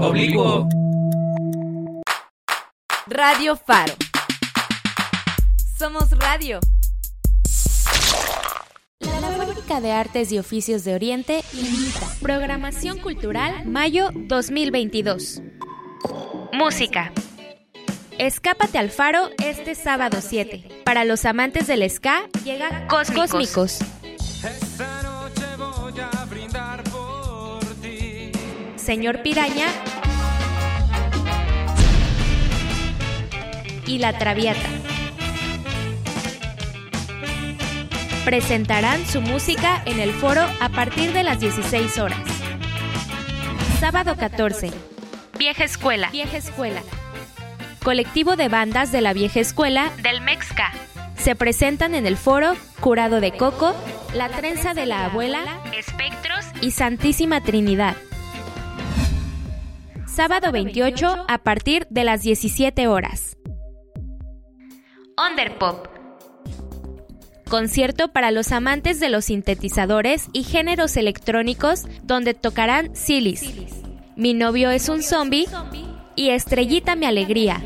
Oblicuo. 0.00 0.68
Radio 3.06 3.56
Faro. 3.56 3.94
Somos 5.78 6.10
radio. 6.18 6.60
Fábrica 9.70 9.88
de 9.88 9.92
Artes 9.92 10.32
y 10.32 10.38
Oficios 10.40 10.82
de 10.82 10.96
Oriente 10.96 11.44
invita. 11.52 12.04
Programación 12.20 12.98
Cultural 12.98 13.66
Mayo 13.66 14.10
2022. 14.12 15.42
Música. 16.52 17.12
Escápate 18.18 18.78
al 18.78 18.90
faro 18.90 19.30
este 19.38 19.76
sábado 19.76 20.18
7. 20.20 20.82
Para 20.84 21.04
los 21.04 21.24
amantes 21.24 21.68
del 21.68 21.88
ska 21.88 22.22
llega 22.44 22.88
Cósmicos. 22.88 23.30
Cósmicos. 23.30 23.78
Esta 24.42 25.02
noche 25.04 25.44
voy 25.56 26.00
a 26.00 26.24
brindar 26.24 26.82
por 26.84 27.64
ti. 27.80 28.32
Señor 28.74 29.22
Piraña 29.22 29.66
y 33.86 33.98
La 33.98 34.18
Traviata. 34.18 34.68
Presentarán 38.30 39.04
su 39.06 39.20
música 39.20 39.82
en 39.86 39.98
el 39.98 40.12
foro 40.12 40.42
a 40.60 40.68
partir 40.68 41.12
de 41.12 41.24
las 41.24 41.40
16 41.40 41.98
horas. 41.98 42.20
Sábado 43.80 44.14
14. 44.16 44.70
Vieja 45.36 45.64
Escuela. 45.64 46.10
Vieja 46.12 46.36
Escuela. 46.36 46.80
Colectivo 47.82 48.36
de 48.36 48.48
bandas 48.48 48.92
de 48.92 49.00
la 49.00 49.14
Vieja 49.14 49.40
Escuela 49.40 49.90
del 50.04 50.20
Mexca. 50.20 50.70
Se 51.16 51.34
presentan 51.34 51.96
en 51.96 52.06
el 52.06 52.16
foro 52.16 52.52
Curado 52.78 53.20
de 53.20 53.32
Coco, 53.32 53.74
La 54.14 54.28
Trenza 54.28 54.74
de 54.74 54.86
la 54.86 55.06
Abuela, 55.06 55.42
Espectros 55.76 56.46
y 56.60 56.70
Santísima 56.70 57.40
Trinidad. 57.40 57.96
Sábado 60.06 60.52
28 60.52 61.24
a 61.26 61.38
partir 61.38 61.84
de 61.90 62.04
las 62.04 62.22
17 62.22 62.86
horas. 62.86 63.36
Underpop. 65.18 65.99
Concierto 67.50 68.12
para 68.12 68.30
los 68.30 68.52
amantes 68.52 69.00
de 69.00 69.08
los 69.08 69.24
sintetizadores 69.24 70.28
y 70.32 70.44
géneros 70.44 70.96
electrónicos 70.96 71.82
donde 72.04 72.32
tocarán 72.32 72.94
Silis. 72.94 73.42
Mi 74.14 74.34
novio 74.34 74.70
es 74.70 74.88
un 74.88 75.02
zombie 75.02 75.48
y 76.14 76.30
Estrellita 76.30 76.94
mi 76.94 77.06
alegría. 77.06 77.60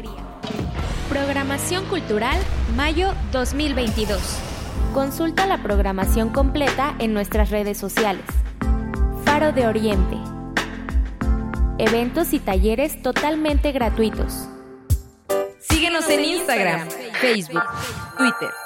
Programación 1.11 1.85
Cultural 1.85 2.38
Mayo 2.75 3.12
2022. 3.31 4.18
Consulta 4.94 5.47
la 5.47 5.62
programación 5.62 6.31
completa 6.31 6.97
en 6.99 7.12
nuestras 7.12 7.51
redes 7.51 7.77
sociales. 7.77 8.25
Faro 9.27 9.53
de 9.53 9.66
Oriente. 9.66 10.16
Eventos 11.77 12.33
y 12.33 12.38
talleres 12.38 13.03
totalmente 13.03 13.70
gratuitos. 13.73 14.49
Síguenos 15.61 16.09
en 16.09 16.25
Instagram, 16.25 16.88
Facebook, 17.20 17.64
Twitter 18.16 18.63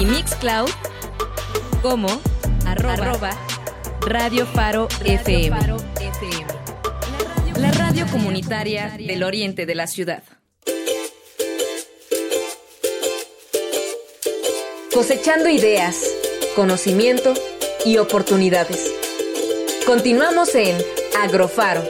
y 0.00 0.04
Mixcloud 0.06 0.70
como 1.82 2.08
arroba, 2.66 3.30
Radio 4.00 4.46
Faro 4.46 4.88
FM. 5.04 5.56
La 7.58 7.70
radio 7.72 8.06
comunitaria 8.10 8.96
del 8.98 9.22
oriente 9.22 9.66
de 9.66 9.74
la 9.74 9.86
ciudad. 9.86 10.22
Cosechando 14.92 15.48
ideas, 15.48 16.04
conocimiento 16.56 17.34
y 17.84 17.98
oportunidades. 17.98 18.92
Continuamos 19.86 20.54
en 20.54 20.76
Agrofaro. 21.20 21.82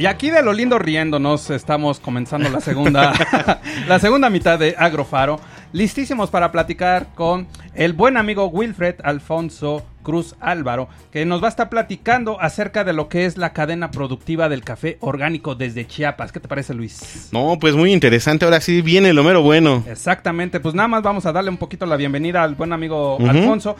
Y 0.00 0.06
aquí 0.06 0.30
de 0.30 0.42
lo 0.42 0.54
lindo 0.54 0.78
riéndonos 0.78 1.50
estamos 1.50 2.00
comenzando 2.00 2.48
la 2.48 2.62
segunda, 2.62 3.12
la 3.86 3.98
segunda 3.98 4.30
mitad 4.30 4.58
de 4.58 4.74
Agrofaro. 4.78 5.38
Listísimos 5.74 6.30
para 6.30 6.50
platicar 6.50 7.08
con 7.14 7.46
el 7.74 7.92
buen 7.92 8.16
amigo 8.16 8.46
Wilfred 8.46 8.94
Alfonso 9.04 9.84
Cruz 10.02 10.36
Álvaro, 10.40 10.88
que 11.12 11.24
nos 11.24 11.42
va 11.42 11.46
a 11.46 11.50
estar 11.50 11.68
platicando 11.68 12.40
acerca 12.40 12.84
de 12.84 12.92
lo 12.92 13.08
que 13.08 13.24
es 13.24 13.36
la 13.36 13.52
cadena 13.52 13.90
productiva 13.90 14.48
del 14.48 14.62
café 14.62 14.96
orgánico 15.00 15.54
desde 15.54 15.86
Chiapas. 15.86 16.32
¿Qué 16.32 16.40
te 16.40 16.48
parece, 16.48 16.74
Luis? 16.74 17.28
No, 17.32 17.58
pues 17.60 17.74
muy 17.74 17.92
interesante. 17.92 18.44
Ahora 18.44 18.60
sí 18.60 18.82
viene 18.82 19.12
lo 19.12 19.24
mero 19.24 19.42
bueno. 19.42 19.84
Exactamente, 19.88 20.60
pues 20.60 20.74
nada 20.74 20.88
más 20.88 21.02
vamos 21.02 21.26
a 21.26 21.32
darle 21.32 21.50
un 21.50 21.56
poquito 21.56 21.86
la 21.86 21.96
bienvenida 21.96 22.42
al 22.42 22.54
buen 22.54 22.72
amigo 22.72 23.18
Alfonso, 23.28 23.76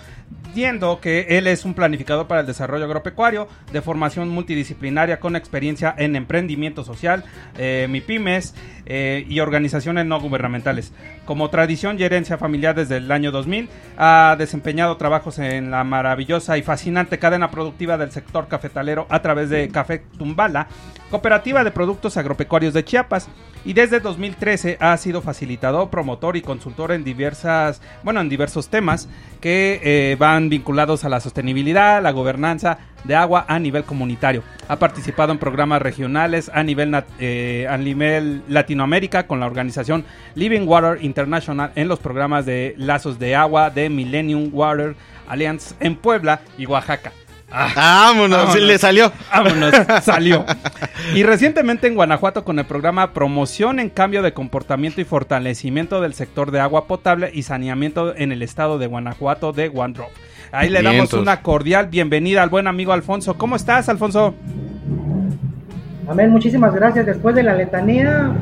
viendo 0.54 1.00
que 1.00 1.26
él 1.30 1.46
es 1.46 1.64
un 1.64 1.74
planificador 1.74 2.26
para 2.26 2.40
el 2.42 2.46
desarrollo 2.46 2.84
agropecuario 2.84 3.48
de 3.72 3.82
formación 3.82 4.28
multidisciplinaria 4.28 5.20
con 5.20 5.36
experiencia 5.36 5.94
en 5.96 6.16
emprendimiento 6.16 6.84
social, 6.84 7.24
eh, 7.58 7.86
MIPIMES 7.88 8.54
eh, 8.86 9.24
y 9.28 9.40
organizaciones 9.40 10.06
no 10.06 10.20
gubernamentales. 10.20 10.92
Como 11.24 11.50
tradición 11.50 11.98
y 11.98 12.02
herencia 12.02 12.38
familiar 12.38 12.74
desde 12.74 12.96
el 12.96 13.10
año 13.12 13.30
2000, 13.30 13.68
ha 13.96 14.36
desempeñado 14.38 14.96
trabajos 14.96 15.38
en 15.38 15.70
la 15.70 15.84
maravillosa 16.10 16.58
y 16.58 16.62
fascinante 16.62 17.20
cadena 17.20 17.52
productiva 17.52 17.96
del 17.96 18.10
sector 18.10 18.48
cafetalero 18.48 19.06
a 19.10 19.22
través 19.22 19.48
de 19.48 19.68
Café 19.68 20.00
Tumbala, 20.18 20.66
cooperativa 21.10 21.64
de 21.64 21.70
productos 21.70 22.16
agropecuarios 22.16 22.74
de 22.74 22.84
Chiapas. 22.84 23.28
Y 23.62 23.74
desde 23.74 24.00
2013 24.00 24.78
ha 24.80 24.96
sido 24.96 25.20
facilitador, 25.20 25.90
promotor 25.90 26.38
y 26.38 26.40
consultor 26.40 26.92
en 26.92 27.04
diversas, 27.04 27.82
bueno, 28.02 28.22
en 28.22 28.30
diversos 28.30 28.68
temas 28.68 29.06
que 29.42 29.80
eh, 29.82 30.16
van 30.18 30.48
vinculados 30.48 31.04
a 31.04 31.10
la 31.10 31.20
sostenibilidad, 31.20 32.02
la 32.02 32.12
gobernanza 32.12 32.78
de 33.04 33.14
agua 33.14 33.44
a 33.48 33.58
nivel 33.58 33.84
comunitario. 33.84 34.42
Ha 34.68 34.76
participado 34.76 35.32
en 35.32 35.38
programas 35.38 35.82
regionales 35.82 36.50
a 36.54 36.62
nivel, 36.62 37.04
eh, 37.18 37.66
a 37.68 37.76
nivel 37.76 38.42
Latinoamérica 38.48 39.26
con 39.26 39.40
la 39.40 39.46
organización 39.46 40.06
Living 40.34 40.66
Water 40.66 41.04
International 41.04 41.72
en 41.74 41.88
los 41.88 41.98
programas 41.98 42.46
de 42.46 42.74
lazos 42.78 43.18
de 43.18 43.36
agua 43.36 43.68
de 43.68 43.90
Millennium 43.90 44.48
Water 44.52 44.96
Alliance 45.28 45.74
en 45.80 45.96
Puebla 45.96 46.40
y 46.56 46.64
Oaxaca. 46.64 47.12
Ah, 47.52 48.12
Vámonos, 48.12 48.52
sí, 48.52 48.60
le 48.60 48.78
salió. 48.78 49.12
Vámonos, 49.32 49.72
salió. 50.02 50.44
Y 51.14 51.22
recientemente 51.24 51.86
en 51.88 51.94
Guanajuato 51.94 52.44
con 52.44 52.58
el 52.58 52.64
programa 52.64 53.12
Promoción 53.12 53.80
en 53.80 53.90
Cambio 53.90 54.22
de 54.22 54.32
Comportamiento 54.32 55.00
y 55.00 55.04
Fortalecimiento 55.04 56.00
del 56.00 56.14
Sector 56.14 56.50
de 56.52 56.60
Agua 56.60 56.86
Potable 56.86 57.30
y 57.34 57.42
Saneamiento 57.42 58.14
en 58.16 58.30
el 58.32 58.42
Estado 58.42 58.78
de 58.78 58.86
Guanajuato 58.86 59.52
de 59.52 59.70
OneDrop. 59.74 60.10
Ahí 60.52 60.68
le 60.68 60.82
damos 60.82 60.96
Vientos. 60.98 61.20
una 61.20 61.42
cordial 61.42 61.86
bienvenida 61.88 62.42
al 62.42 62.48
buen 62.50 62.66
amigo 62.66 62.92
Alfonso. 62.92 63.34
¿Cómo 63.38 63.56
estás, 63.56 63.88
Alfonso? 63.88 64.34
Amén, 66.08 66.30
muchísimas 66.30 66.74
gracias. 66.74 67.06
Después 67.06 67.34
de 67.36 67.42
la 67.44 67.54
letanía, 67.54 68.32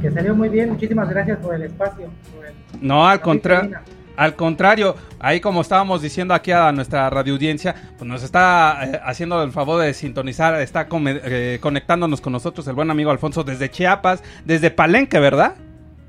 que 0.00 0.10
salió 0.10 0.34
muy 0.34 0.48
bien, 0.48 0.70
muchísimas 0.70 1.08
gracias 1.10 1.38
por 1.38 1.54
el 1.54 1.62
espacio. 1.64 2.08
por 2.34 2.46
el- 2.46 2.54
No, 2.80 3.06
al 3.06 3.20
contrario. 3.20 3.78
Al 4.18 4.34
contrario, 4.34 4.96
ahí 5.20 5.38
como 5.38 5.60
estábamos 5.60 6.02
diciendo 6.02 6.34
aquí 6.34 6.50
a 6.50 6.72
nuestra 6.72 7.08
radioaudiencia, 7.08 7.92
pues 7.96 8.08
nos 8.10 8.24
está 8.24 8.80
eh, 8.82 9.00
haciendo 9.04 9.40
el 9.44 9.52
favor 9.52 9.80
de 9.80 9.94
sintonizar, 9.94 10.60
está 10.60 10.88
eh, 10.90 11.58
conectándonos 11.60 12.20
con 12.20 12.32
nosotros 12.32 12.66
el 12.66 12.74
buen 12.74 12.90
amigo 12.90 13.12
Alfonso 13.12 13.44
desde 13.44 13.70
Chiapas, 13.70 14.24
desde 14.44 14.72
Palenque, 14.72 15.20
¿verdad? 15.20 15.54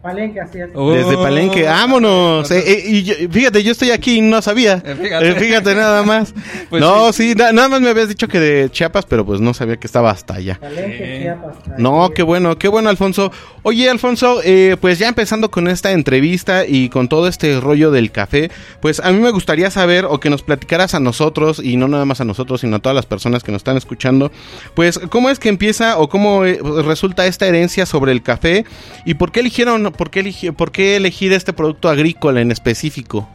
Palenque, 0.02 0.40
así 0.40 0.60
es. 0.60 0.70
Desde 0.74 1.18
Palenque, 1.18 1.64
vámonos. 1.64 2.50
Eh, 2.52 2.64
eh, 2.66 2.84
y 2.88 3.04
yo- 3.04 3.16
fíjate, 3.30 3.62
yo 3.64 3.74
estoy 3.74 3.92
aquí 3.92 4.16
y 4.20 4.22
no 4.22 4.42
sabía. 4.42 4.80
fíjate. 5.02 5.30
Eh, 5.30 5.36
fíjate 5.36 5.76
nada 5.76 6.04
más. 6.04 6.34
Pues 6.70 6.82
no, 6.82 7.12
sí, 7.14 7.34
na- 7.36 7.52
nada 7.52 7.68
más 7.68 7.82
me 7.82 7.90
habías 7.90 8.08
dicho 8.10 8.28
que 8.28 8.40
de 8.40 8.70
Chiapas, 8.70 9.06
pero 9.08 9.26
pues 9.26 9.42
no 9.42 9.56
sabía 9.56 9.78
que 9.78 9.88
estaba 9.88 10.12
hasta 10.12 10.36
allá. 10.36 10.60
Palenque, 10.62 11.20
Chiapas. 11.24 11.56
No, 11.80 12.12
qué 12.16 12.22
bueno, 12.24 12.58
qué 12.60 12.68
bueno, 12.68 12.90
Alfonso. 12.90 13.32
Oye, 13.64 13.90
Alfonso, 13.90 14.40
eh, 14.44 14.78
pues 14.80 15.00
ya 15.00 15.10
empezando 15.10 15.50
con 15.52 15.68
esta 15.68 15.92
entrevista 15.92 16.66
y 16.68 16.90
con 16.90 17.10
todo 17.10 17.28
este 17.28 17.60
rollo 17.60 17.90
del 17.92 18.12
café, 18.12 18.52
pues 18.82 19.00
a 19.00 19.12
mí 19.12 19.20
me 19.20 19.32
gustaría 19.32 19.72
saber 19.72 20.06
o 20.06 20.20
que 20.20 20.30
nos 20.30 20.44
platicaras 20.44 20.94
a 20.94 21.00
nosotros, 21.00 21.60
y 21.64 21.76
no 21.76 21.88
nada 21.88 22.06
más 22.06 22.22
a 22.22 22.26
nosotros, 22.26 22.62
sino 22.62 22.76
a 22.78 22.80
todas 22.80 22.96
las 22.96 23.06
personas 23.08 23.44
que 23.44 23.52
nos 23.52 23.60
están 23.62 23.76
escuchando, 23.78 24.32
pues 24.76 25.00
cómo 25.10 25.30
es 25.32 25.40
que 25.40 25.50
empieza 25.50 25.98
o 25.98 26.08
cómo 26.08 26.46
eh, 26.46 26.60
resulta 26.86 27.26
esta 27.26 27.48
herencia 27.48 27.86
sobre 27.88 28.12
el 28.12 28.22
café 28.22 28.64
y 29.06 29.16
por 29.16 29.32
qué 29.32 29.40
eligieron, 29.40 29.89
por 29.92 30.10
qué, 30.10 30.22
eligi- 30.24 30.54
por 30.56 30.72
qué 30.72 30.96
elegir 30.96 31.34
este 31.34 31.54
producto 31.54 31.90
agrícola 31.90 32.42
en 32.42 32.52
específico. 32.52 33.28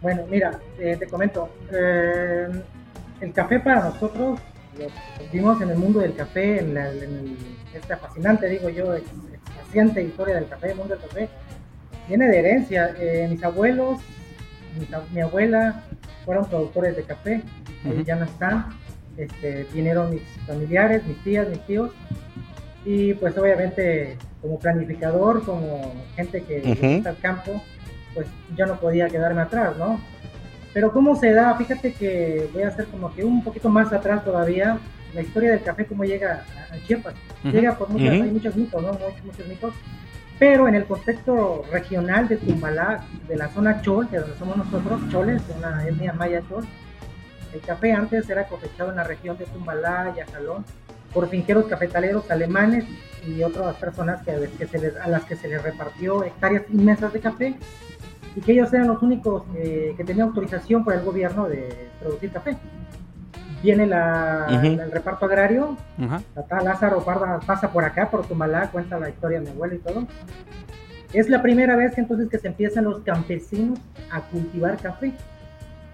Bueno, 0.00 0.22
mira, 0.30 0.58
eh, 0.78 0.96
te 0.98 1.06
comento. 1.06 1.48
eh, 1.72 2.48
el 3.20 3.32
café 3.32 3.58
para 3.58 3.84
nosotros, 3.90 4.38
que 4.76 4.88
vivimos 5.32 5.60
en 5.60 5.70
el 5.70 5.76
mundo 5.76 5.98
del 6.00 6.14
café, 6.14 6.60
en, 6.60 6.74
la- 6.74 6.90
en 6.92 7.02
el- 7.02 7.36
esta 7.74 7.96
fascinante, 7.96 8.48
digo 8.48 8.68
yo, 8.68 8.94
extasiante 8.94 10.02
historia 10.02 10.36
del 10.36 10.48
café, 10.48 10.70
el 10.70 10.76
mundo 10.76 10.94
del 10.94 11.04
café, 11.04 11.28
viene 12.08 12.28
de 12.28 12.38
herencia. 12.38 12.94
Eh, 12.98 13.26
mis 13.28 13.42
abuelos, 13.42 13.98
mi 15.12 15.20
abuela 15.20 15.82
fueron 16.24 16.46
productores 16.48 16.94
de 16.96 17.02
café, 17.02 17.42
Ujú. 17.84 18.02
ya 18.04 18.14
no 18.16 18.24
están. 18.24 18.66
Este, 19.16 19.66
vinieron 19.74 20.10
mis 20.10 20.22
familiares, 20.46 21.04
mis 21.04 21.18
tías, 21.24 21.48
mis 21.48 21.60
tíos, 21.66 21.90
y 22.84 23.14
pues 23.14 23.36
obviamente 23.36 24.16
como 24.40 24.58
planificador, 24.58 25.44
como 25.44 25.92
gente 26.16 26.42
que 26.42 26.60
Ujú. 26.60 26.94
gusta 26.94 27.10
el 27.10 27.18
campo, 27.18 27.62
pues 28.14 28.26
yo 28.56 28.66
no 28.66 28.78
podía 28.78 29.08
quedarme 29.08 29.42
atrás, 29.42 29.76
¿no? 29.76 30.00
Pero 30.72 30.92
cómo 30.92 31.16
se 31.16 31.32
da, 31.32 31.54
fíjate 31.56 31.92
que 31.92 32.48
voy 32.52 32.62
a 32.62 32.68
hacer 32.68 32.86
como 32.86 33.14
que 33.14 33.24
un 33.24 33.42
poquito 33.42 33.68
más 33.68 33.92
atrás 33.92 34.24
todavía, 34.24 34.78
la 35.14 35.22
historia 35.22 35.50
del 35.52 35.62
café, 35.62 35.86
cómo 35.86 36.04
llega 36.04 36.44
a, 36.70 36.86
Chiapas. 36.86 37.14
Llega 37.44 37.76
por 37.76 37.88
muchos, 37.88 38.08
Ujú. 38.08 38.22
hay 38.22 38.30
muchos 38.30 38.54
mitos, 38.54 38.82
¿no? 38.82 38.92
Muchos, 38.92 39.24
muchos 39.24 39.48
mitos. 39.48 39.74
Pero 40.38 40.68
en 40.68 40.76
el 40.76 40.84
contexto 40.84 41.64
regional 41.72 42.28
de 42.28 42.36
Tumbalá, 42.36 43.04
de 43.26 43.36
la 43.36 43.48
zona 43.48 43.80
Chol, 43.82 44.08
de 44.10 44.20
donde 44.20 44.36
somos 44.38 44.56
nosotros, 44.56 45.00
Choles, 45.10 45.46
de 45.48 45.54
una 45.54 45.86
etnia 45.88 46.12
maya 46.12 46.42
Chol, 46.48 46.64
el 47.52 47.60
café 47.60 47.92
antes 47.92 48.28
era 48.28 48.44
cosechado 48.46 48.90
en 48.90 48.96
la 48.96 49.04
región 49.04 49.36
de 49.38 49.46
Tumbalá, 49.46 50.14
Yajalón, 50.14 50.64
por 51.12 51.28
finqueros 51.28 51.66
cafetaleros 51.66 52.30
alemanes 52.30 52.84
y 53.26 53.42
otras 53.42 53.74
personas 53.76 54.22
que, 54.22 54.48
que 54.58 54.66
se 54.66 54.78
les- 54.78 54.96
a 54.96 55.08
las 55.08 55.24
que 55.24 55.36
se 55.36 55.48
les 55.48 55.62
repartió 55.62 56.22
hectáreas 56.24 56.62
inmensas 56.70 57.12
de 57.12 57.20
café 57.20 57.54
y 58.36 58.40
que 58.40 58.52
ellos 58.52 58.72
eran 58.72 58.88
los 58.88 59.02
únicos 59.02 59.42
eh, 59.56 59.94
que 59.96 60.04
tenían 60.04 60.28
autorización 60.28 60.84
por 60.84 60.94
el 60.94 61.02
gobierno 61.02 61.48
de 61.48 61.88
producir 62.00 62.30
café. 62.30 62.56
Viene 63.62 63.86
la, 63.86 64.46
Ujú. 64.48 64.76
la- 64.76 64.84
el 64.84 64.92
reparto 64.92 65.24
agrario, 65.26 65.76
Ajá. 66.00 66.22
Tata 66.34 66.60
Lázaro 66.62 67.02
Parda 67.04 67.40
pasa 67.44 67.72
por 67.72 67.84
acá, 67.84 68.08
por 68.10 68.24
Tumalá, 68.26 68.70
cuenta 68.70 68.98
la 69.00 69.08
historia 69.08 69.40
de 69.40 69.46
mi 69.46 69.50
abuelo 69.50 69.74
y 69.74 69.78
todo. 69.78 70.06
Es 71.12 71.28
la 71.28 71.42
primera 71.42 71.74
vez 71.74 71.94
que 71.94 72.02
entonces 72.02 72.28
que 72.28 72.38
se 72.38 72.48
empiezan 72.48 72.84
los 72.84 73.00
campesinos 73.00 73.78
a 74.10 74.20
cultivar 74.20 74.76
café. 74.76 75.12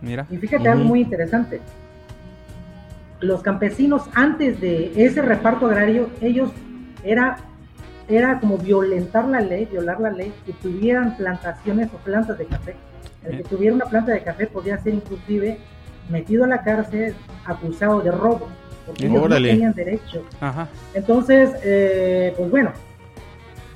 Mira. 0.03 0.27
Y 0.29 0.37
fíjate 0.37 0.69
algo 0.69 0.85
muy 0.85 1.01
interesante. 1.01 1.61
Los 3.21 3.43
campesinos 3.43 4.03
antes 4.15 4.61
de 4.61 4.93
ese 4.97 5.23
reparto 5.23 5.67
agrario, 5.67 6.11
ellos 6.21 6.51
era, 7.03 7.37
era 8.09 8.41
como 8.41 8.59
violentar 8.59 9.27
la 9.27 9.41
ley, 9.41 9.67
violar 9.71 10.01
la 10.01 10.11
ley, 10.11 10.33
que 10.45 10.53
tuvieran 10.55 11.17
plantaciones 11.17 11.89
o 11.95 11.97
plantas 11.99 12.39
de 12.39 12.47
café. 12.47 12.75
El 13.25 13.39
que 13.39 13.45
tuviera 13.45 13.75
una 13.75 13.87
planta 13.87 14.13
de 14.13 14.23
café 14.23 14.47
podía 14.47 14.77
ser 14.79 14.95
inclusive 14.95 15.59
metido 16.11 16.45
a 16.45 16.49
la 16.49 16.63
cárcel 16.63 17.15
acusado 17.47 18.01
de 18.01 18.11
robo, 18.11 18.49
porque 18.87 19.07
ellos 19.07 19.23
Órale. 19.23 19.49
no 19.49 19.55
tenían 19.55 19.73
derecho. 19.73 20.23
Ajá. 20.41 20.69
Entonces, 20.93 21.51
eh, 21.63 22.35
pues 22.37 22.51
bueno, 22.51 22.73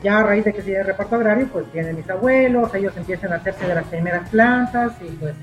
ya 0.03 0.19
a 0.19 0.23
raíz 0.23 0.45
de 0.45 0.53
que 0.53 0.63
se 0.63 0.77
el 0.77 0.85
reparto 0.85 1.17
agrario, 1.17 1.49
pues 1.53 1.71
vienen 1.73 1.97
mis 1.97 2.09
abuelos, 2.09 2.75
ellos 2.75 2.97
empiezan 2.97 3.33
a 3.33 3.37
hacerse 3.37 3.67
de 3.67 3.75
las 3.75 3.87
primeras 3.87 4.29
plantas 4.29 4.93
y 5.01 5.11
pues 5.17 5.35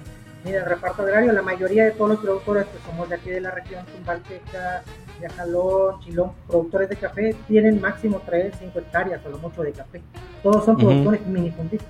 mira, 0.46 0.60
el 0.60 0.66
reparto 0.66 1.02
agrario, 1.02 1.34
la 1.34 1.42
mayoría 1.42 1.86
de 1.86 1.92
todos 1.92 2.12
los 2.12 2.20
productores 2.20 2.66
que 2.68 2.78
somos 2.90 3.10
de 3.10 3.16
aquí 3.16 3.32
de 3.32 3.42
la 3.42 3.52
región, 3.52 3.84
Tumbalteca, 3.88 4.84
Yajalón, 5.22 6.00
Chilón, 6.02 6.32
productores 6.48 6.88
de 6.90 6.96
café, 6.96 7.36
tienen 7.48 7.82
máximo 7.82 8.22
3, 8.26 8.54
5 8.60 8.80
hectáreas 8.80 9.26
a 9.26 9.30
lo 9.30 9.40
mucho 9.40 9.64
de 9.64 9.72
café. 9.72 10.02
Todos 10.44 10.64
son 10.64 10.78
productores 10.78 11.26
minifundistas. 11.26 11.90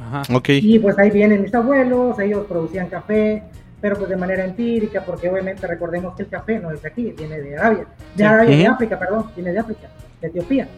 Ajá. 0.00 0.22
Ok. 0.34 0.48
Y 0.50 0.78
pues 0.78 0.98
ahí 0.98 1.10
vienen 1.10 1.42
mis 1.42 1.54
abuelos, 1.54 2.18
ellos 2.18 2.46
producían 2.46 2.88
café, 2.88 3.42
pero 3.80 3.96
pues 3.96 4.08
de 4.08 4.16
manera 4.16 4.44
empírica, 4.44 5.04
porque 5.04 5.28
obviamente 5.28 5.66
recordemos 5.66 6.14
que 6.16 6.22
el 6.22 6.28
café 6.28 6.58
no 6.58 6.70
es 6.70 6.80
de 6.80 6.88
aquí, 6.88 7.12
viene 7.12 7.40
de 7.40 7.56
Arabia, 7.58 7.84
de 8.14 8.16
Sí. 8.16 8.22
Arabia, 8.22 8.56
de 8.56 8.62
Ujú. 8.62 8.72
África, 8.72 8.98
perdón, 8.98 9.30
viene 9.34 9.52
de 9.52 9.58
África, 9.58 9.88
de 10.20 10.28
Etiopía. 10.28 10.68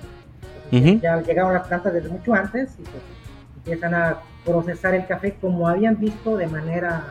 Ya 0.71 1.23
llegaron 1.23 1.55
las 1.55 1.67
plantas 1.67 1.95
desde 1.95 2.09
mucho 2.11 2.35
antes 2.35 2.71
y 2.79 2.83
pues 2.83 3.03
empiezan 3.69 3.95
a 3.95 4.17
procesar 4.47 4.95
el 4.95 5.07
café 5.07 5.35
como 5.41 5.69
habían 5.69 5.99
visto 6.01 6.37
de 6.39 6.47
manera 6.47 7.03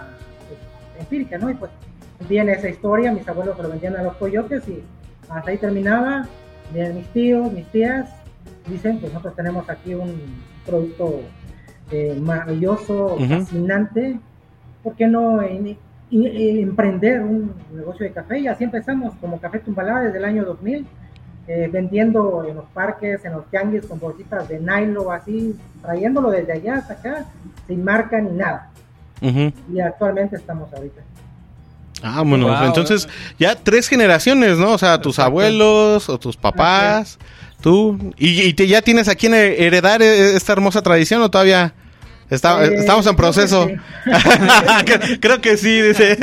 pues, 0.47 0.60
empírica, 0.99 1.38
¿no? 1.38 1.51
Y 1.51 1.53
pues 1.53 1.70
viene 2.28 2.53
esa 2.53 2.68
historia, 2.68 3.12
mis 3.12 3.28
abuelos 3.30 3.55
se 3.58 3.64
lo 3.64 3.70
vendían 3.70 3.95
a 3.95 4.01
los 4.01 4.16
coyotes 4.16 4.68
y 4.68 4.82
hasta 5.30 5.51
ahí 5.51 5.58
terminaba, 5.58 6.26
mis 6.74 7.08
tíos, 7.10 7.51
mis 7.53 7.66
tías, 7.68 8.10
dicen, 8.68 8.99
pues 8.99 9.14
nosotros 9.14 9.36
tenemos 9.36 9.70
aquí 9.70 9.93
un 9.93 10.16
producto 10.66 11.22
eh, 11.91 12.18
maravilloso, 12.20 13.18
fascinante, 13.30 14.20
¿por 14.84 14.95
qué 14.95 15.08
no 15.08 15.41
en- 15.43 15.68
en- 15.68 15.78
en 16.26 16.58
emprender 16.64 17.22
un 17.22 17.53
negocio 17.74 18.05
de 18.05 18.12
café? 18.14 18.39
Y 18.39 18.47
así 18.47 18.64
empezamos, 18.64 19.14
como 19.22 19.39
Café 19.39 19.60
Tumbalá 19.60 20.01
desde 20.01 20.18
el 20.18 20.26
año 20.26 20.43
2000, 20.43 20.86
eh, 21.48 21.70
vendiendo 21.72 22.45
en 22.48 22.56
los 22.56 22.66
parques, 22.74 23.24
en 23.26 23.34
los 23.34 23.50
tianguis 23.50 23.86
con 23.86 24.00
bolsitas 24.00 24.48
de 24.50 24.60
nylon, 24.60 25.14
así, 25.14 25.56
trayéndolo 25.82 26.30
desde 26.30 26.54
allá 26.54 26.76
hasta 26.76 26.93
acá, 26.93 27.26
sin 27.68 27.84
marca 27.84 28.20
ni 28.20 28.32
nada. 28.32 28.70
Y 29.74 29.80
actualmente 29.80 30.36
estamos 30.36 30.72
ahorita. 30.74 31.02
Ah, 32.04 32.22
bueno, 32.24 32.48
Wow. 32.48 32.66
entonces 32.68 33.10
ya 33.39 33.56
tres 33.56 33.88
generaciones, 33.88 34.58
¿no? 34.60 34.72
O 34.74 34.78
sea, 34.78 35.02
tus 35.02 35.18
abuelos 35.18 36.10
o 36.10 36.20
tus 36.20 36.38
papás, 36.38 37.18
tú. 37.60 38.14
¿Y, 38.18 38.41
y 38.43 38.54
te- 38.54 38.68
ya 38.68 38.84
tienes 38.84 39.08
a 39.08 39.16
quién 39.16 39.34
heredar 39.34 40.04
eh, 40.04 40.36
esta 40.36 40.54
hermosa 40.54 40.84
tradición 40.84 41.22
o 41.24 41.32
todavía 41.32 41.74
está- 42.30 42.64
Eh, 42.66 42.76
estamos 42.76 43.06
en 43.08 43.16
creo 43.16 43.32
que 43.32 43.34
proceso? 43.34 43.68
sí. 43.68 43.76
Creo- 45.20 45.42
que 45.42 45.58
sí, 45.58 45.82
dice. 45.82 46.18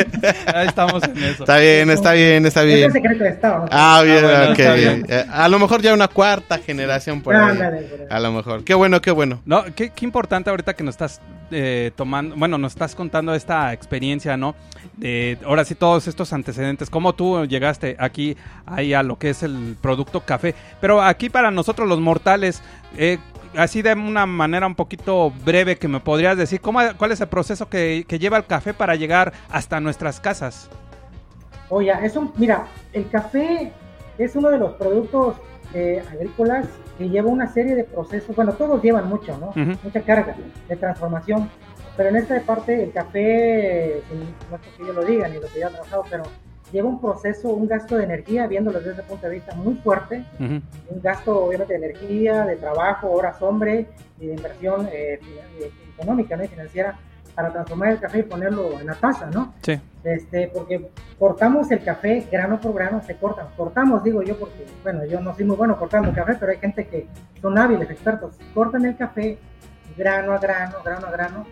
Ahí 0.52 0.66
estamos 0.66 1.02
en 1.04 1.16
eso. 1.22 1.44
Está 1.44 1.58
bien, 1.58 1.90
está 1.90 2.12
bien, 2.12 2.46
está 2.46 2.62
Es 2.62 2.68
el 2.68 2.74
bien. 2.76 2.92
secreto 2.92 3.24
de 3.24 3.30
Estado. 3.30 3.58
¿no? 3.60 3.68
Ah, 3.70 4.02
bien, 4.04 4.22
bueno, 4.22 4.50
ok. 4.52 4.56
bien. 4.76 5.06
Eh, 5.08 5.24
A 5.30 5.48
lo 5.48 5.58
mejor 5.58 5.80
ya 5.82 5.94
una 5.94 6.08
cuarta 6.08 6.58
generación 6.58 7.20
por 7.22 7.34
ahí. 7.36 7.56
Por 7.56 7.66
ahí. 7.66 7.86
A 8.10 8.20
lo 8.20 8.32
mejor. 8.32 8.64
Qué 8.64 8.74
bueno, 8.74 9.00
qué 9.00 9.10
bueno. 9.12 9.40
No, 9.46 9.64
qué, 9.74 9.90
qué 9.90 10.04
importante 10.04 10.50
ahorita 10.50 10.74
que 10.74 10.82
nos 10.84 10.94
estás 10.94 11.20
eh, 11.50 11.92
tomando, 11.94 12.34
bueno, 12.36 12.58
nos 12.58 12.72
estás 12.72 12.94
contando 12.94 13.34
esta 13.34 13.72
experiencia, 13.72 14.36
¿no? 14.36 14.56
De 14.96 15.38
ahora 15.44 15.64
sí 15.64 15.74
todos 15.74 16.08
estos 16.08 16.32
antecedentes, 16.32 16.90
cómo 16.90 17.14
tú 17.14 17.44
llegaste 17.46 17.96
aquí 17.98 18.36
ahí 18.66 18.94
a 18.94 19.02
lo 19.02 19.18
que 19.18 19.30
es 19.30 19.42
el 19.42 19.76
producto 19.80 20.20
café. 20.20 20.54
Pero 20.80 21.02
aquí 21.02 21.28
para 21.30 21.50
nosotros 21.50 21.88
los 21.88 22.00
mortales, 22.00 22.62
eh, 22.96 23.18
así 23.56 23.82
de 23.82 23.92
una 23.92 24.26
manera 24.26 24.66
un 24.66 24.74
poquito 24.74 25.30
breve 25.44 25.76
que 25.76 25.88
me 25.88 26.00
podrías 26.00 26.36
decir, 26.36 26.60
¿cómo, 26.60 26.80
¿cuál 26.96 27.12
es 27.12 27.20
el 27.20 27.28
proceso 27.28 27.68
que, 27.68 28.04
que 28.06 28.18
lleva 28.18 28.36
el 28.36 28.46
café 28.46 28.74
para 28.74 28.94
llegar 28.94 29.32
hasta 29.50 29.80
nuestras 29.80 30.20
casas? 30.20 30.70
Oye, 31.68 31.92
es 32.02 32.16
un, 32.16 32.32
mira, 32.36 32.66
el 32.92 33.08
café 33.08 33.72
es 34.18 34.36
uno 34.36 34.50
de 34.50 34.58
los 34.58 34.74
productos 34.74 35.36
eh, 35.72 36.02
agrícolas 36.12 36.66
que 36.98 37.08
lleva 37.08 37.28
una 37.28 37.52
serie 37.52 37.74
de 37.74 37.84
procesos, 37.84 38.36
bueno, 38.36 38.52
todos 38.52 38.82
llevan 38.82 39.08
mucho, 39.08 39.36
¿no? 39.38 39.52
Mucha 39.82 40.00
carga 40.02 40.36
de 40.68 40.76
transformación, 40.76 41.50
pero 41.96 42.10
en 42.10 42.16
esta 42.16 42.40
parte 42.42 42.84
el 42.84 42.92
café, 42.92 44.02
no 44.50 44.56
es 44.56 44.62
que 44.62 44.86
yo 44.86 44.92
lo 44.92 45.04
diga 45.04 45.26
ni 45.28 45.34
lo 45.36 45.48
que 45.48 45.60
yo 45.60 45.66
he 45.66 45.70
trabajado, 45.70 46.04
pero 46.08 46.22
lleva 46.74 46.88
un 46.88 47.00
proceso, 47.00 47.50
un 47.50 47.68
gasto 47.68 47.96
de 47.96 48.02
energía, 48.02 48.48
viéndolo 48.48 48.80
desde 48.80 48.94
ese 48.94 49.02
punto 49.04 49.28
de 49.28 49.34
vista 49.34 49.54
muy 49.54 49.76
fuerte, 49.76 50.24
un 50.40 51.00
gasto 51.00 51.44
obviamente 51.44 51.78
de 51.78 51.86
energía, 51.86 52.44
de 52.44 52.56
trabajo, 52.56 53.12
horas 53.12 53.40
hombre 53.42 53.86
y 54.18 54.26
de 54.26 54.34
inversión 54.34 54.88
eh, 54.92 55.20
económica, 55.96 56.36
¿no? 56.36 56.42
y 56.42 56.48
financiera 56.48 56.98
para 57.36 57.52
transformar 57.52 57.90
el 57.90 58.00
café 58.00 58.18
y 58.18 58.22
ponerlo 58.24 58.80
en 58.80 58.86
la 58.86 58.94
taza, 58.94 59.26
¿no? 59.26 59.54
Sí. 59.62 59.80
Este, 60.02 60.50
porque 60.52 60.90
cortamos 61.18 61.70
el 61.70 61.82
café 61.82 62.26
grano 62.30 62.60
por 62.60 62.74
grano, 62.74 63.02
se 63.02 63.16
cortan. 63.16 63.46
Cortamos, 63.56 64.02
digo 64.02 64.22
yo, 64.22 64.36
porque, 64.38 64.66
bueno, 64.82 65.04
yo 65.04 65.20
no 65.20 65.34
soy 65.34 65.44
muy 65.44 65.56
bueno 65.56 65.78
cortando 65.78 66.10
el 66.10 66.14
café, 66.14 66.36
pero 66.38 66.52
hay 66.52 66.58
gente 66.58 66.86
que 66.86 67.06
son 67.40 67.56
hábiles, 67.56 67.88
expertos. 67.90 68.36
Cortan 68.52 68.84
el 68.84 68.96
café 68.96 69.38
grano 69.96 70.32
a 70.32 70.38
grano, 70.38 70.76
grano 70.84 71.06
a 71.06 71.10
grano, 71.10 71.46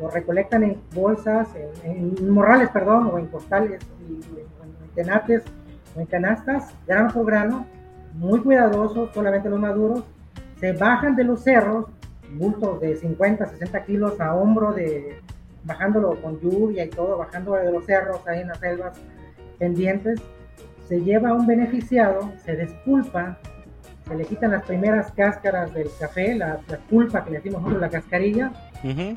lo 0.00 0.08
recolectan 0.08 0.62
en 0.62 0.80
bolsas, 0.92 1.48
en, 1.84 2.14
en 2.20 2.30
morrales, 2.30 2.70
perdón, 2.70 3.10
o 3.12 3.18
en 3.18 3.26
costales, 3.26 3.80
y, 4.08 4.20
tenates, 4.98 5.42
o 5.96 6.00
en 6.00 6.06
canastas, 6.06 6.74
grano 6.86 7.12
por 7.12 7.26
grano, 7.26 7.66
muy 8.14 8.40
cuidadosos, 8.40 9.10
solamente 9.14 9.48
los 9.48 9.60
maduros. 9.60 10.02
Se 10.58 10.72
bajan 10.72 11.14
de 11.14 11.24
los 11.24 11.42
cerros, 11.42 11.86
bultos 12.32 12.80
de 12.80 12.96
50, 12.96 13.46
60 13.46 13.84
kilos 13.84 14.20
a 14.20 14.34
hombro 14.34 14.72
de 14.72 15.20
bajándolo 15.64 16.20
con 16.20 16.40
lluvia 16.40 16.84
y 16.84 16.88
todo, 16.88 17.18
bajando 17.18 17.54
de 17.54 17.70
los 17.70 17.84
cerros 17.84 18.26
ahí 18.26 18.40
en 18.40 18.48
las 18.48 18.58
selvas 18.58 18.98
pendientes, 19.58 20.20
se 20.88 21.00
lleva 21.00 21.30
a 21.30 21.34
un 21.34 21.46
beneficiado, 21.46 22.32
se 22.44 22.56
despulpa, 22.56 23.38
se 24.06 24.14
le 24.14 24.24
quitan 24.24 24.52
las 24.52 24.62
primeras 24.64 25.12
cáscaras 25.12 25.72
del 25.74 25.88
café, 26.00 26.34
la, 26.34 26.58
la 26.68 26.78
pulpa 26.88 27.22
que 27.22 27.30
le 27.30 27.36
decimos 27.36 27.60
nosotros, 27.60 27.82
la 27.82 27.90
cascarilla, 27.90 28.52
Ujú. 28.82 29.14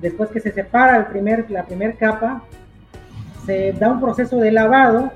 después 0.00 0.30
que 0.30 0.40
se 0.40 0.52
separa 0.52 0.98
el 0.98 1.06
primer, 1.06 1.50
la 1.50 1.64
primera 1.64 1.94
capa, 1.94 2.42
se 3.46 3.72
da 3.72 3.88
un 3.90 4.00
proceso 4.00 4.36
de 4.38 4.52
lavado. 4.52 5.10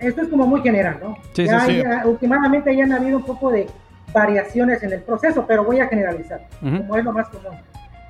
Esto 0.00 0.22
es 0.22 0.28
como 0.28 0.46
muy 0.46 0.60
general, 0.62 0.98
¿no? 1.02 1.16
Sí, 1.32 1.44
ya, 1.46 1.60
sí, 1.60 1.72
sí. 1.76 1.82
ya- 1.82 2.02
últimamente 2.06 2.74
ya 2.76 2.84
han 2.84 2.92
habido 2.92 3.18
un 3.18 3.24
poco 3.24 3.50
de 3.50 3.66
variaciones 4.12 4.82
en 4.82 4.92
el 4.92 5.00
proceso, 5.02 5.44
pero 5.46 5.64
voy 5.64 5.80
a 5.80 5.86
generalizar, 5.88 6.46
como 6.60 6.96
es 6.96 7.04
lo 7.04 7.12
más 7.12 7.28
común. 7.28 7.58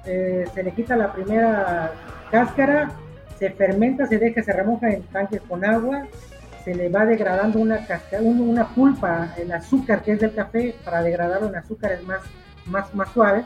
Eh, 0.06 0.44
se 0.54 0.62
le 0.62 0.72
quita 0.72 0.96
la 0.96 1.12
primera 1.12 1.90
cáscara, 2.30 2.90
se 3.38 3.50
fermenta, 3.50 4.06
se 4.06 4.18
deja, 4.18 4.42
se 4.42 4.52
remoja 4.52 4.90
en 4.90 5.02
tanques 5.04 5.40
con 5.42 5.64
agua, 5.64 6.02
se 6.64 6.74
le 6.74 6.88
va 6.88 7.06
degradando 7.06 7.58
una, 7.58 7.86
casca- 7.86 8.20
un- 8.20 8.40
una 8.40 8.66
pulpa, 8.68 9.34
el 9.38 9.52
azúcar 9.52 10.02
que 10.02 10.12
es 10.12 10.20
del 10.20 10.34
café, 10.34 10.74
para 10.84 11.02
degradarlo 11.02 11.48
en 11.48 11.56
azúcares 11.56 12.02
más, 12.04 12.20
más, 12.66 12.94
más 12.94 13.08
suaves, 13.10 13.44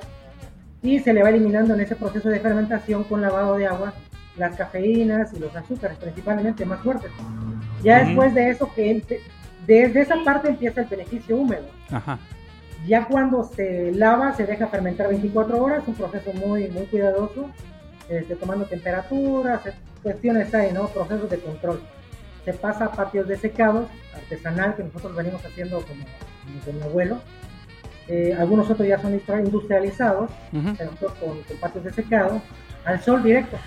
y 0.82 0.98
se 1.00 1.12
le 1.12 1.22
va 1.22 1.28
eliminando 1.30 1.74
en 1.74 1.80
ese 1.80 1.96
proceso 1.96 2.28
de 2.28 2.40
fermentación 2.40 3.04
con 3.04 3.20
lavado 3.20 3.56
de 3.56 3.66
agua 3.66 3.92
las 4.38 4.56
cafeínas 4.56 5.32
y 5.34 5.38
los 5.38 5.54
azúcares, 5.54 5.98
principalmente 5.98 6.64
más 6.64 6.80
fuertes. 6.80 7.10
Ya 7.82 7.98
Ujú. 7.98 8.06
después 8.06 8.34
de 8.34 8.50
eso, 8.50 8.72
que 8.74 9.02
desde 9.66 10.00
esa 10.00 10.16
parte 10.24 10.48
empieza 10.48 10.80
el 10.82 10.86
beneficio 10.88 11.36
húmedo. 11.36 11.66
Ajá. 11.90 12.18
Ya 12.86 13.06
cuando 13.06 13.42
se 13.44 13.92
lava, 13.92 14.34
se 14.34 14.46
deja 14.46 14.68
fermentar 14.68 15.08
24 15.08 15.62
horas, 15.62 15.82
un 15.86 15.94
proceso 15.94 16.32
muy, 16.32 16.68
muy 16.68 16.84
cuidadoso, 16.86 17.50
este, 18.08 18.36
tomando 18.36 18.64
temperaturas, 18.66 19.66
eh, 19.66 19.72
cuestiones 20.02 20.54
ahí, 20.54 20.70
¿no? 20.72 20.86
Procesos 20.88 21.28
de 21.28 21.38
control. 21.38 21.80
Se 22.44 22.52
pasa 22.54 22.86
a 22.86 22.92
patios 22.92 23.26
de 23.28 23.36
secado 23.36 23.88
artesanal 24.14 24.74
que 24.76 24.84
nosotros 24.84 25.14
venimos 25.14 25.44
haciendo 25.44 25.80
como, 25.82 26.04
como 26.46 26.60
con 26.64 26.76
mi 26.76 26.82
abuelo. 26.82 27.20
Eh, 28.06 28.34
algunos 28.38 28.70
otros 28.70 28.88
ya 28.88 28.98
son 28.98 29.12
industri- 29.12 29.44
industrializados, 29.44 30.30
Ujú. 30.52 30.74
pero 30.78 30.90
nosotros 30.92 31.12
con, 31.18 31.42
con 31.42 31.56
patios 31.58 31.84
de 31.84 31.92
secado, 31.92 32.40
al 32.86 33.02
sol 33.02 33.22
directo. 33.22 33.58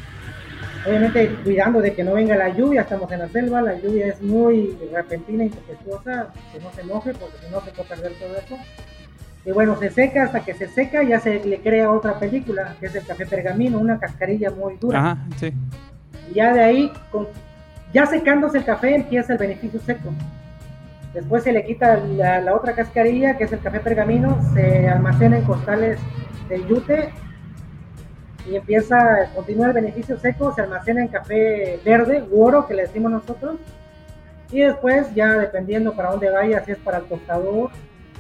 Obviamente 0.86 1.28
cuidando 1.44 1.80
de 1.82 1.94
que 1.94 2.04
no 2.04 2.14
venga 2.14 2.36
la 2.36 2.50
lluvia, 2.50 2.82
estamos 2.82 3.12
en 3.12 3.20
la 3.20 3.28
selva, 3.30 3.62
la 3.62 3.76
lluvia 3.80 4.08
es 4.08 4.22
muy 4.22 4.76
repentina 4.92 5.44
y 5.46 5.50
tempestuosa, 5.50 6.28
que 6.52 6.60
no 6.60 6.72
se 6.74 6.84
moje 6.84 7.14
porque 7.14 7.38
si 7.46 7.52
no 7.52 7.62
se 7.62 7.72
puede 7.72 7.90
perder 7.90 8.12
todo 8.14 8.36
eso. 8.36 8.58
Y 9.46 9.52
bueno, 9.52 9.76
se 9.78 9.90
seca, 9.92 10.24
hasta 10.24 10.40
que 10.42 10.54
se 10.54 10.68
seca 10.68 11.04
ya 11.04 11.20
se 11.20 11.44
le 11.44 11.60
crea 11.60 11.92
otra 11.92 12.18
película, 12.20 12.76
que 12.80 12.88
es 12.88 12.96
el 12.96 13.06
café 13.06 13.26
pergamino, 13.26 13.78
una 13.80 14.00
cascarilla 14.00 14.50
muy 14.52 14.78
dura. 14.78 15.00
Ajá, 15.00 15.18
sí. 15.38 15.54
Y 16.32 16.36
ya 16.36 16.54
de 16.54 16.62
ahí, 16.62 16.92
con- 17.12 17.28
ya 17.94 18.06
secándose 18.06 18.60
el 18.60 18.66
café, 18.66 18.96
empieza 18.96 19.34
el 19.34 19.40
beneficio 19.40 19.80
seco. 19.82 20.10
Después 21.14 21.44
se 21.44 21.52
le 21.52 21.66
quita 21.66 21.98
la, 21.98 22.40
la 22.40 22.56
otra 22.56 22.74
cascarilla, 22.74 23.38
que 23.38 23.44
es 23.44 23.52
el 23.52 23.60
café 23.60 23.80
pergamino, 23.82 24.40
se 24.54 24.88
almacena 24.88 25.38
en 25.38 25.44
costales 25.44 26.00
de 26.48 26.60
yute 26.68 27.10
y 28.50 28.56
empieza, 28.56 29.30
continúa 29.36 29.68
el 29.68 29.74
beneficio 29.74 30.18
seco, 30.18 30.54
se 30.54 30.62
almacena 30.62 31.02
en 31.02 31.08
café 31.08 31.80
verde, 31.86 32.24
u 32.32 32.44
oro, 32.44 32.68
que 32.68 32.74
le 32.74 32.84
decimos 32.84 33.12
nosotros. 33.12 33.56
Y 34.52 34.62
después, 34.62 35.14
ya 35.16 35.38
dependiendo 35.38 35.94
para 35.94 36.12
dónde 36.12 36.30
vaya, 36.30 36.64
si 36.66 36.72
es 36.72 36.78
para 36.80 36.98
el 36.98 37.06
tostador, 37.06 37.70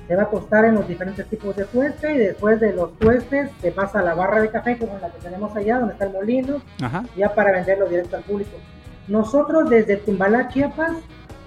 se 0.07 0.15
va 0.15 0.23
a 0.23 0.29
tostar 0.29 0.65
en 0.65 0.75
los 0.75 0.87
diferentes 0.87 1.25
tipos 1.27 1.55
de 1.55 1.65
tueste 1.65 2.13
y 2.13 2.17
después 2.17 2.59
de 2.59 2.73
los 2.73 2.97
tuestes 2.97 3.49
se 3.61 3.71
pasa 3.71 3.99
a 3.99 4.01
la 4.03 4.13
barra 4.13 4.41
de 4.41 4.49
café, 4.49 4.77
como 4.77 4.97
la 4.99 5.09
que 5.09 5.19
tenemos 5.19 5.55
allá, 5.55 5.79
donde 5.79 5.93
está 5.93 6.05
el 6.05 6.11
molino, 6.11 6.61
Ajá. 6.81 7.03
ya 7.15 7.33
para 7.33 7.51
venderlo 7.51 7.87
directo 7.87 8.17
al 8.17 8.23
público. 8.23 8.57
Nosotros 9.07 9.69
desde 9.69 9.97
Tumbalá, 9.97 10.47
Chiapas, 10.49 10.97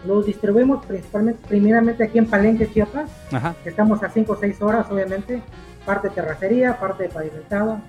los 0.06 0.26
distribuimos 0.26 0.84
principalmente, 0.86 1.40
primeramente 1.48 2.04
aquí 2.04 2.18
en 2.18 2.26
Palenque, 2.26 2.70
Chiapas, 2.70 3.10
Ajá. 3.32 3.54
estamos 3.64 4.02
a 4.02 4.10
5 4.10 4.32
o 4.32 4.36
6 4.36 4.60
horas, 4.62 4.86
obviamente, 4.90 5.42
parte 5.84 6.08
de 6.08 6.14
terracería, 6.14 6.78
parte 6.78 7.04
de 7.04 7.08
pavimentado. 7.08 7.80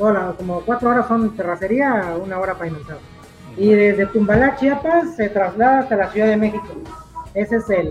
Toda 0.00 0.12
la- 0.14 0.32
como 0.32 0.62
4 0.62 0.88
horas 0.88 1.06
son 1.08 1.36
terracería, 1.36 2.14
una 2.24 2.38
hora 2.38 2.54
pavimentado. 2.54 3.00
Y 3.58 3.68
desde 3.74 4.06
Tumbalá, 4.06 4.56
Chiapas, 4.56 5.14
se 5.14 5.28
traslada 5.28 5.80
hasta 5.80 5.94
la 5.94 6.10
Ciudad 6.10 6.28
de 6.28 6.38
México. 6.38 6.66
Ese 7.34 7.56
es 7.56 7.68
el 7.68 7.90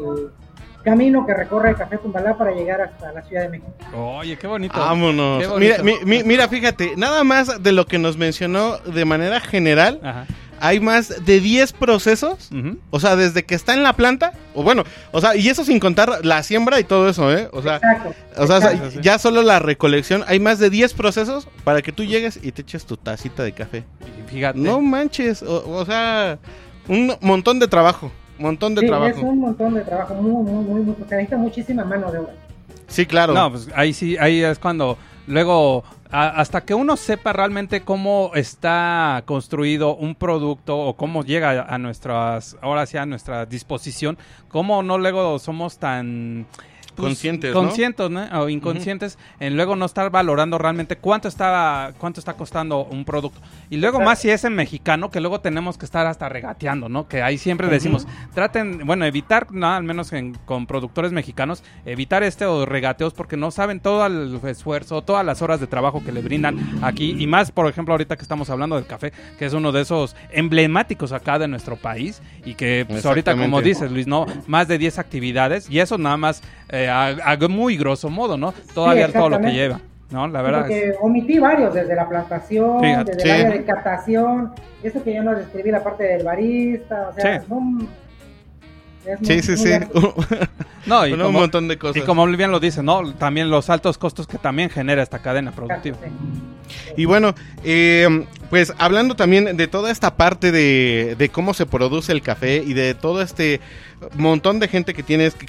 camino 0.83 1.23
que 1.27 1.35
recorre 1.35 1.69
el 1.69 1.75
Café 1.75 1.99
Tumbalá 1.99 2.35
para 2.35 2.51
llegar 2.51 2.81
hasta 2.81 3.11
la 3.13 3.21
Ciudad 3.21 3.43
de 3.43 3.49
México. 3.49 3.71
Oye, 3.95 4.35
qué 4.37 4.47
bonito. 4.47 4.79
Vámonos. 4.79 5.39
Qué 5.39 5.45
bonito. 5.47 5.83
Mira, 5.83 5.99
mi- 6.03 6.03
mi- 6.17 6.23
mira, 6.23 6.47
fíjate, 6.47 6.93
nada 6.97 7.23
más 7.23 7.61
de 7.61 7.71
lo 7.73 7.85
que 7.85 7.99
nos 7.99 8.17
mencionó 8.17 8.79
de 8.79 9.05
manera 9.05 9.39
general, 9.39 9.99
Ajá. 10.03 10.25
Hay 10.61 10.79
más 10.79 11.25
de 11.25 11.39
10 11.39 11.73
procesos. 11.73 12.49
O 12.91 12.99
sea, 12.99 13.15
desde 13.15 13.43
que 13.45 13.55
está 13.55 13.73
en 13.73 13.83
la 13.83 13.93
planta, 13.93 14.33
o 14.53 14.63
bueno, 14.63 14.83
o 15.11 15.21
sea, 15.21 15.35
y 15.35 15.47
eso 15.49 15.63
sin 15.63 15.79
contar 15.79 16.25
la 16.25 16.43
siembra 16.43 16.79
y 16.79 16.83
todo 16.83 17.09
eso, 17.09 17.31
¿eh? 17.35 17.49
O 17.51 17.61
sea, 17.61 17.75
Exacto. 17.77 18.13
o 18.37 18.47
sea, 18.47 18.57
exacto. 18.57 19.01
ya 19.01 19.17
solo 19.19 19.41
la 19.41 19.59
recolección, 19.59 20.23
hay 20.27 20.39
más 20.39 20.59
de 20.59 20.69
10 20.69 20.93
procesos 20.93 21.47
para 21.63 21.81
que 21.81 21.91
tú 21.91 22.03
llegues 22.03 22.39
y 22.41 22.51
te 22.51 22.61
eches 22.61 22.85
tu 22.85 22.97
tacita 22.97 23.43
de 23.43 23.51
café. 23.53 23.83
Fíjate. 24.27 24.59
No 24.59 24.81
manches, 24.81 25.41
o, 25.43 25.67
o 25.69 25.85
sea, 25.85 26.39
un 26.87 27.13
montón 27.21 27.59
de 27.59 27.67
trabajo, 27.67 28.11
montón 28.37 28.75
de 28.75 28.81
Sí, 28.81 28.87
trabajo. 28.87 29.17
es 29.17 29.23
un 29.23 29.39
montón 29.39 29.73
de 29.73 29.81
trabajo, 29.81 30.13
muy, 30.15 30.31
muy, 30.43 30.63
muy, 30.63 30.81
muy, 30.83 30.95
se 31.07 31.15
necesita 31.15 31.37
muchísima 31.37 31.83
mano 31.85 32.11
de 32.11 32.19
obra. 32.19 32.33
Sí, 32.87 33.05
claro. 33.05 33.33
No, 33.33 33.51
pues 33.51 33.67
ahí 33.75 33.93
sí, 33.93 34.17
ahí 34.17 34.41
es 34.43 34.57
cuando 34.59 34.97
luego 35.27 35.83
hasta 36.09 36.61
que 36.61 36.73
uno 36.73 36.97
sepa 36.97 37.33
realmente 37.33 37.81
cómo 37.81 38.31
está 38.33 39.21
construido 39.25 39.95
un 39.95 40.15
producto 40.15 40.77
o 40.77 40.95
cómo 40.95 41.23
llega 41.23 41.61
a 41.61 41.77
nuestras 41.77 42.57
ahora 42.61 42.85
sí 42.85 42.97
a 42.97 43.05
nuestra 43.05 43.45
disposición, 43.45 44.17
cómo 44.47 44.81
no 44.81 44.97
luego 44.97 45.37
somos 45.37 45.77
tan 45.77 46.47
conscientes, 46.99 47.53
¿no? 47.53 47.59
conscientes, 47.61 48.09
¿no? 48.09 48.41
O 48.41 48.49
inconscientes 48.49 49.17
en 49.39 49.55
luego 49.55 49.75
no 49.75 49.85
estar 49.85 50.09
valorando 50.11 50.57
realmente 50.57 50.97
cuánto 50.97 51.27
está 51.27 51.93
cuánto 51.97 52.19
está 52.19 52.33
costando 52.33 52.85
un 52.85 53.05
producto. 53.05 53.39
Y 53.69 53.77
luego 53.77 53.99
más 53.99 54.19
si 54.19 54.29
es 54.29 54.43
en 54.43 54.53
mexicano 54.55 55.09
que 55.09 55.19
luego 55.19 55.41
tenemos 55.41 55.77
que 55.77 55.85
estar 55.85 56.05
hasta 56.07 56.29
regateando, 56.29 56.89
¿no? 56.89 57.07
Que 57.07 57.21
ahí 57.21 57.37
siempre 57.37 57.67
decimos, 57.67 58.07
traten, 58.33 58.85
bueno, 58.85 59.05
evitar, 59.05 59.47
no, 59.51 59.67
al 59.69 59.83
menos 59.83 60.11
en- 60.13 60.33
con 60.45 60.65
productores 60.67 61.11
mexicanos, 61.11 61.63
evitar 61.85 62.23
este 62.23 62.45
o 62.45 62.65
regateos 62.65 63.13
porque 63.13 63.37
no 63.37 63.51
saben 63.51 63.79
todo 63.79 64.05
el 64.05 64.39
esfuerzo, 64.45 65.01
todas 65.01 65.25
las 65.25 65.41
horas 65.41 65.59
de 65.59 65.67
trabajo 65.67 66.03
que 66.03 66.11
le 66.11 66.21
brindan 66.21 66.57
aquí 66.83 67.15
y 67.17 67.27
más, 67.27 67.51
por 67.51 67.67
ejemplo, 67.67 67.93
ahorita 67.93 68.15
que 68.15 68.23
estamos 68.23 68.49
hablando 68.49 68.75
del 68.75 68.85
café, 68.85 69.13
que 69.37 69.45
es 69.45 69.53
uno 69.53 69.71
de 69.71 69.81
esos 69.81 70.15
emblemáticos 70.31 71.11
acá 71.11 71.37
de 71.39 71.47
nuestro 71.47 71.75
país 71.77 72.21
y 72.43 72.55
que 72.55 72.85
pues, 72.87 73.05
ahorita 73.05 73.31
como 73.45 73.61
dices 73.61 73.91
Luis, 73.91 74.07
no, 74.07 74.25
más 74.47 74.67
de 74.67 74.77
10 74.77 74.97
actividades 74.99 75.69
y 75.69 75.79
eso 75.79 75.97
nada 75.97 76.17
más 76.17 76.41
eh, 76.69 76.88
a, 76.89 77.07
a 77.07 77.37
muy 77.47 77.77
grosso 77.77 78.09
modo, 78.09 78.37
¿no? 78.37 78.53
Todavía 78.73 79.07
Sí, 79.07 79.13
todo 79.13 79.29
lo 79.29 79.39
que 79.41 79.51
lleva, 79.51 79.79
¿no? 80.11 80.27
La 80.27 80.41
verdad 80.41 80.59
Porque 80.61 80.89
es- 80.89 80.95
omití 81.01 81.39
varios, 81.39 81.73
desde 81.73 81.95
la 81.95 82.07
plantación, 82.09 82.79
Fíjate, 82.81 83.11
desde 83.13 83.21
sí. 83.23 83.29
el 83.29 83.45
área 83.45 83.57
de 83.59 83.65
captación, 83.65 84.51
eso 84.83 85.03
que 85.03 85.13
yo 85.15 85.23
no 85.23 85.35
describí, 85.35 85.71
la 85.71 85.83
parte 85.83 86.03
del 86.03 86.23
barista, 86.23 87.09
o 87.09 87.13
sea, 87.13 87.23
Sí. 87.23 87.37
es 87.37 87.43
Sí, 89.19 89.33
muy- 89.33 89.41
sí, 89.41 89.51
muy 89.51 89.57
sí. 89.57 89.71
No, 90.85 91.05
y 91.05 91.09
Bueno, 91.11 91.27
un 91.29 91.33
montón 91.33 91.67
de 91.67 91.77
cosas. 91.77 91.97
Y 91.97 92.05
como 92.05 92.25
bien 92.25 92.51
lo 92.51 92.59
dice, 92.59 92.81
¿no? 92.83 93.13
También 93.13 93.49
los 93.49 93.69
altos 93.69 93.97
costos 93.97 94.27
que 94.27 94.37
también 94.37 94.69
genera 94.69 95.01
esta 95.03 95.19
cadena 95.19 95.51
productiva. 95.51 95.97
Y 96.97 97.05
bueno, 97.05 97.35
eh, 97.63 98.25
pues 98.49 98.73
hablando 98.77 99.15
también 99.15 99.57
de 99.57 99.67
toda 99.67 99.91
esta 99.91 100.15
parte 100.15 100.51
de, 100.51 101.29
cómo 101.31 101.53
se 101.53 101.65
produce 101.65 102.11
el 102.11 102.21
café 102.21 102.63
y 102.65 102.73
de 102.73 102.93
todo 102.95 103.21
este 103.21 103.59
montón 104.15 104.59
de 104.59 104.67
gente 104.67 104.93
que 104.93 105.03
tienes 105.03 105.35
que 105.35 105.45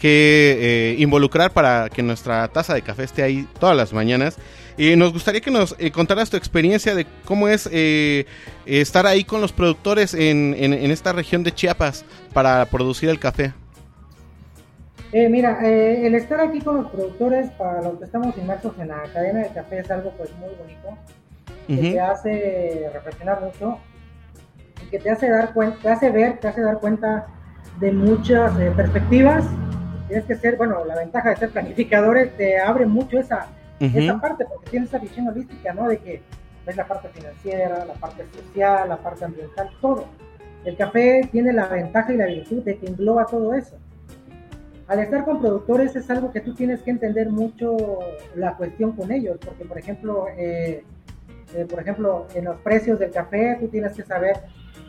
eh, 0.60 0.96
involucrar 0.98 1.52
para 1.52 1.88
que 1.88 2.02
nuestra 2.02 2.46
taza 2.48 2.74
de 2.74 2.82
café 2.82 3.04
esté 3.04 3.22
ahí 3.22 3.46
todas 3.58 3.76
las 3.76 3.92
mañanas. 3.92 4.36
Y 4.76 4.96
nos 4.96 5.12
gustaría 5.12 5.40
que 5.40 5.50
nos 5.50 5.74
eh, 5.78 5.90
contaras 5.90 6.30
tu 6.30 6.36
experiencia 6.36 6.94
de 6.94 7.06
cómo 7.24 7.48
es 7.48 7.68
eh, 7.72 8.24
estar 8.66 9.06
ahí 9.06 9.24
con 9.24 9.40
los 9.40 9.52
productores 9.52 10.14
en, 10.14 10.54
en- 10.58 10.72
en 10.72 10.90
esta 10.90 11.12
región 11.12 11.42
de 11.42 11.52
Chiapas 11.52 12.04
para 12.32 12.64
producir 12.66 13.08
el 13.08 13.18
café. 13.18 13.52
Eh, 15.12 15.28
mira, 15.28 15.58
eh, 15.62 16.06
el 16.06 16.14
estar 16.14 16.40
aquí 16.40 16.60
con 16.60 16.76
los 16.76 16.90
productores 16.90 17.50
para 17.52 17.82
los 17.82 17.98
que 17.98 18.04
estamos 18.04 18.36
inmersos 18.38 18.78
en 18.78 18.88
la 18.88 19.02
cadena 19.12 19.40
de 19.40 19.48
café 19.48 19.80
es 19.80 19.90
algo 19.90 20.12
pues 20.16 20.30
muy 20.36 20.50
bonito, 20.54 20.96
que 21.66 21.92
te 21.92 22.00
hace 22.00 22.90
reflexionar 22.92 23.40
mucho 23.40 23.78
y 24.84 24.86
que 24.86 25.00
te 25.00 25.10
hace 25.10 25.28
dar 25.28 25.52
cuenta, 25.52 25.78
te 25.82 25.88
hace 25.88 26.10
ver, 26.10 26.38
te 26.38 26.46
hace 26.46 26.60
dar 26.62 26.78
cuenta 26.78 27.26
de 27.80 27.90
muchas 27.90 28.58
eh, 28.60 28.72
perspectivas. 28.76 29.44
Tienes 30.06 30.26
que 30.26 30.36
ser, 30.36 30.56
bueno, 30.56 30.84
la 30.84 30.96
ventaja 30.96 31.30
de 31.30 31.36
ser 31.36 31.50
planificadores 31.50 32.36
te 32.36 32.60
abre 32.60 32.86
mucho 32.86 33.18
esa, 33.18 33.48
esa 33.80 34.20
parte, 34.20 34.44
porque 34.44 34.70
tienes 34.70 34.90
esa 34.90 34.98
visión 34.98 35.26
holística, 35.26 35.72
¿no? 35.72 35.88
De 35.88 35.98
que 35.98 36.22
ves 36.66 36.76
la 36.76 36.86
parte 36.86 37.08
financiera, 37.08 37.84
la 37.84 37.94
parte 37.94 38.26
social, 38.32 38.88
la 38.88 38.96
parte 38.96 39.24
ambiental, 39.24 39.70
todo. 39.80 40.04
El 40.64 40.76
café 40.76 41.28
tiene 41.32 41.52
la 41.52 41.66
ventaja 41.66 42.12
y 42.12 42.16
la 42.16 42.26
virtud 42.26 42.62
de 42.62 42.78
que 42.78 42.86
engloba 42.86 43.26
todo 43.26 43.54
eso. 43.54 43.76
Al 44.90 44.98
estar 44.98 45.24
con 45.24 45.38
productores 45.38 45.94
es 45.94 46.10
algo 46.10 46.32
que 46.32 46.40
tú 46.40 46.52
tienes 46.52 46.82
que 46.82 46.90
entender 46.90 47.30
mucho 47.30 47.76
la 48.34 48.56
cuestión 48.56 48.90
con 48.90 49.12
ellos, 49.12 49.38
porque 49.40 49.64
por 49.64 49.78
ejemplo, 49.78 50.26
eh, 50.36 50.82
eh, 51.54 51.64
por 51.70 51.78
ejemplo, 51.78 52.26
en 52.34 52.46
los 52.46 52.56
precios 52.62 52.98
del 52.98 53.12
café 53.12 53.56
tú 53.60 53.68
tienes 53.68 53.92
que 53.92 54.02
saber 54.02 54.38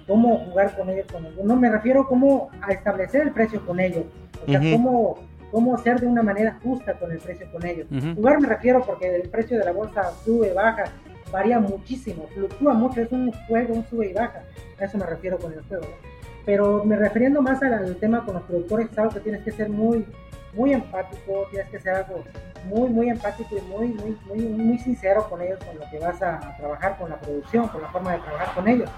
cómo 0.07 0.39
jugar 0.39 0.75
con 0.75 0.89
ellos. 0.89 1.05
Con 1.11 1.23
ellos. 1.23 1.45
No 1.45 1.55
me 1.55 1.69
refiero 1.69 2.07
cómo 2.07 2.49
a 2.63 2.71
establecer 2.71 3.21
el 3.21 3.31
precio 3.31 3.63
con 3.63 3.79
ellos, 3.79 4.05
o 4.41 4.49
sea, 4.49 4.59
cómo, 4.59 5.19
cómo 5.51 5.77
ser 5.77 5.99
de 5.99 6.07
una 6.07 6.23
manera 6.23 6.57
justa 6.63 6.97
con 6.97 7.11
el 7.11 7.19
precio 7.19 7.45
con 7.51 7.63
ellos. 7.63 7.85
Jugar 8.15 8.41
me 8.41 8.47
refiero 8.47 8.83
porque 8.83 9.15
el 9.15 9.29
precio 9.29 9.59
de 9.59 9.65
la 9.65 9.71
bolsa 9.71 10.13
sube, 10.25 10.51
baja, 10.51 10.85
varía 11.31 11.59
muchísimo, 11.59 12.25
fluctúa 12.33 12.73
mucho, 12.73 13.01
es 13.01 13.11
un 13.11 13.31
juego, 13.47 13.75
un 13.75 13.85
sube 13.85 14.09
y 14.09 14.13
baja. 14.13 14.41
A 14.79 14.85
eso 14.85 14.97
me 14.97 15.05
refiero 15.05 15.37
con 15.37 15.53
el 15.53 15.61
juego. 15.61 15.85
¿no? 15.85 16.20
Pero 16.45 16.83
me 16.83 16.95
refiriendo 16.95 17.41
más 17.41 17.61
al, 17.61 17.95
tema 17.97 18.25
con 18.25 18.35
los 18.35 18.43
productores, 18.43 18.89
es 18.91 18.97
algo 18.97 19.11
que 19.13 19.19
tienes 19.19 19.43
que 19.43 19.51
ser 19.51 19.69
muy, 19.69 20.05
muy 20.53 20.73
empático, 20.73 21.47
tienes 21.51 21.69
que 21.69 21.79
ser 21.79 21.95
algo 21.95 22.23
muy, 22.65 22.89
muy 22.89 23.09
empático 23.09 23.55
y 23.57 23.61
muy, 23.61 23.87
muy, 24.27 24.41
muy, 24.47 24.77
sincero 24.79 25.27
con 25.29 25.41
ellos, 25.41 25.59
con 25.63 25.77
lo 25.79 25.89
que 25.89 25.99
vas 25.99 26.21
a, 26.21 26.35
a 26.37 26.57
trabajar, 26.57 26.97
con 26.97 27.09
la 27.09 27.17
producción, 27.17 27.67
con 27.67 27.81
la 27.81 27.87
forma 27.89 28.13
de 28.13 28.19
trabajar 28.19 28.53
con 28.55 28.67
ellos. 28.67 28.89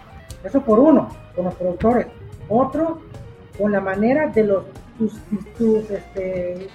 Eso 0.44 0.62
por 0.62 0.80
uno, 0.80 1.10
con 1.36 1.46
los 1.46 1.56
productores. 1.56 2.08
Otro, 2.50 3.00
con 3.58 3.72
la 3.72 3.80
manera 3.80 4.28
de 4.28 4.44
los, 4.44 4.64
tus, 4.98 5.14
tus, 5.58 5.90
este, 5.90 6.68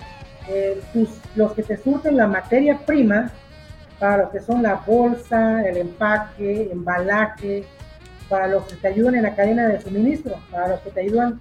eh, 0.49 0.81
tus- 0.93 1.21
los 1.35 1.53
que 1.53 1.63
te 1.63 1.77
surten 1.77 2.17
la 2.17 2.27
materia 2.27 2.79
prima 2.87 3.31
para 3.99 4.25
lo 4.25 4.31
que 4.31 4.41
son 4.41 4.63
la 4.63 4.75
bolsa, 4.87 5.67
el 5.69 5.77
empaque, 5.77 6.71
embalaje, 6.73 7.65
para 8.29 8.47
los 8.47 8.65
que 8.65 8.77
te 8.77 8.89
ayudan 8.89 9.15
en 9.17 9.23
la 9.23 9.35
cadena 9.35 9.69
de 9.69 9.81
suministro, 9.81 10.37
para 10.51 10.69
los 10.69 10.81
que 10.81 10.91
te 10.91 11.01
ayudan 11.01 11.41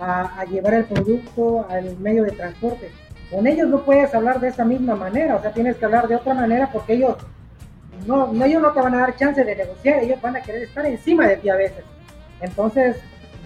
a, 0.00 0.44
llevar 0.44 0.74
el 0.74 0.84
producto 0.84 1.66
al 1.68 1.96
medio 1.98 2.24
de 2.24 2.32
transporte. 2.32 2.90
Con 3.30 3.46
ellos 3.46 3.68
no 3.68 3.84
puedes 3.84 4.14
hablar 4.14 4.40
de 4.40 4.48
esa 4.48 4.64
misma 4.64 4.94
manera, 4.94 5.36
o 5.36 5.42
sea, 5.42 5.52
tienes 5.52 5.76
que 5.76 5.84
hablar 5.84 6.08
de 6.08 6.16
otra 6.16 6.34
manera 6.34 6.70
porque 6.72 6.94
ellos 6.94 7.16
no, 8.06 8.32
no, 8.32 8.44
ellos 8.44 8.60
no 8.60 8.72
te 8.72 8.80
van 8.80 8.94
a 8.94 9.00
dar 9.00 9.16
chance 9.16 9.44
de 9.44 9.54
negociar, 9.56 10.02
ellos 10.02 10.20
van 10.20 10.36
a 10.36 10.42
querer 10.42 10.64
estar 10.64 10.84
encima 10.84 11.26
de 11.26 11.36
ti 11.36 11.48
a 11.48 11.56
veces. 11.56 11.84
Entonces, 12.40 12.96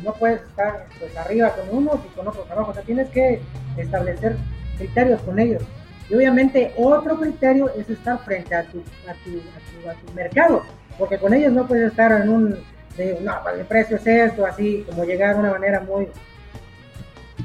no 0.02 0.12
puedes 0.14 0.40
estar 0.42 0.86
pues, 0.98 1.16
arriba 1.16 1.52
con 1.54 1.76
unos 1.76 2.00
y 2.04 2.08
con 2.16 2.28
otros 2.28 2.50
abajo, 2.50 2.70
o 2.70 2.74
sea, 2.74 2.82
tienes 2.82 3.08
que 3.10 3.40
establecer 3.76 4.36
criterios 4.78 5.20
con 5.22 5.38
ellos. 5.38 5.62
Y 6.08 6.14
obviamente 6.14 6.72
otro 6.76 7.18
criterio 7.18 7.68
es 7.76 7.88
estar 7.90 8.18
frente 8.20 8.54
a 8.54 8.62
tu, 8.64 8.78
a 9.08 9.12
tu, 9.24 9.30
a 9.30 9.82
tu, 9.82 9.90
a 9.90 9.94
tu 9.94 10.12
mercado, 10.14 10.62
porque 10.98 11.18
con 11.18 11.34
ellos 11.34 11.52
no 11.52 11.66
puedes 11.66 11.90
estar 11.90 12.12
en 12.22 12.28
un, 12.28 12.56
de, 12.96 13.18
no, 13.22 13.34
pues, 13.42 13.58
el 13.58 13.66
precio 13.66 13.96
es 13.96 14.06
esto, 14.06 14.46
así 14.46 14.84
como 14.88 15.04
llegar 15.04 15.34
de 15.34 15.40
una 15.40 15.50
manera 15.50 15.80
muy, 15.80 16.08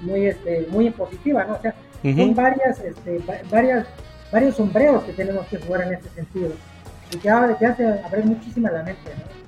muy, 0.03 0.27
este, 0.27 0.67
muy 0.69 0.87
impositiva, 0.87 1.43
¿no? 1.43 1.55
O 1.55 1.61
sea, 1.61 1.73
son 2.27 2.35
varias, 2.35 2.79
este, 2.79 3.19
va- 3.19 3.41
varias, 3.49 3.85
varios 4.31 4.55
sombreros 4.55 5.03
que 5.03 5.13
tenemos 5.13 5.45
que 5.47 5.57
jugar 5.57 5.81
en 5.83 5.93
ese 5.93 6.09
sentido. 6.09 6.51
Y 7.13 7.17
que 7.17 7.29
te 7.59 7.65
hace 7.65 7.85
abrir 8.05 8.25
muchísima 8.25 8.71
la 8.71 8.83
mente, 8.83 9.11
¿no? 9.17 9.40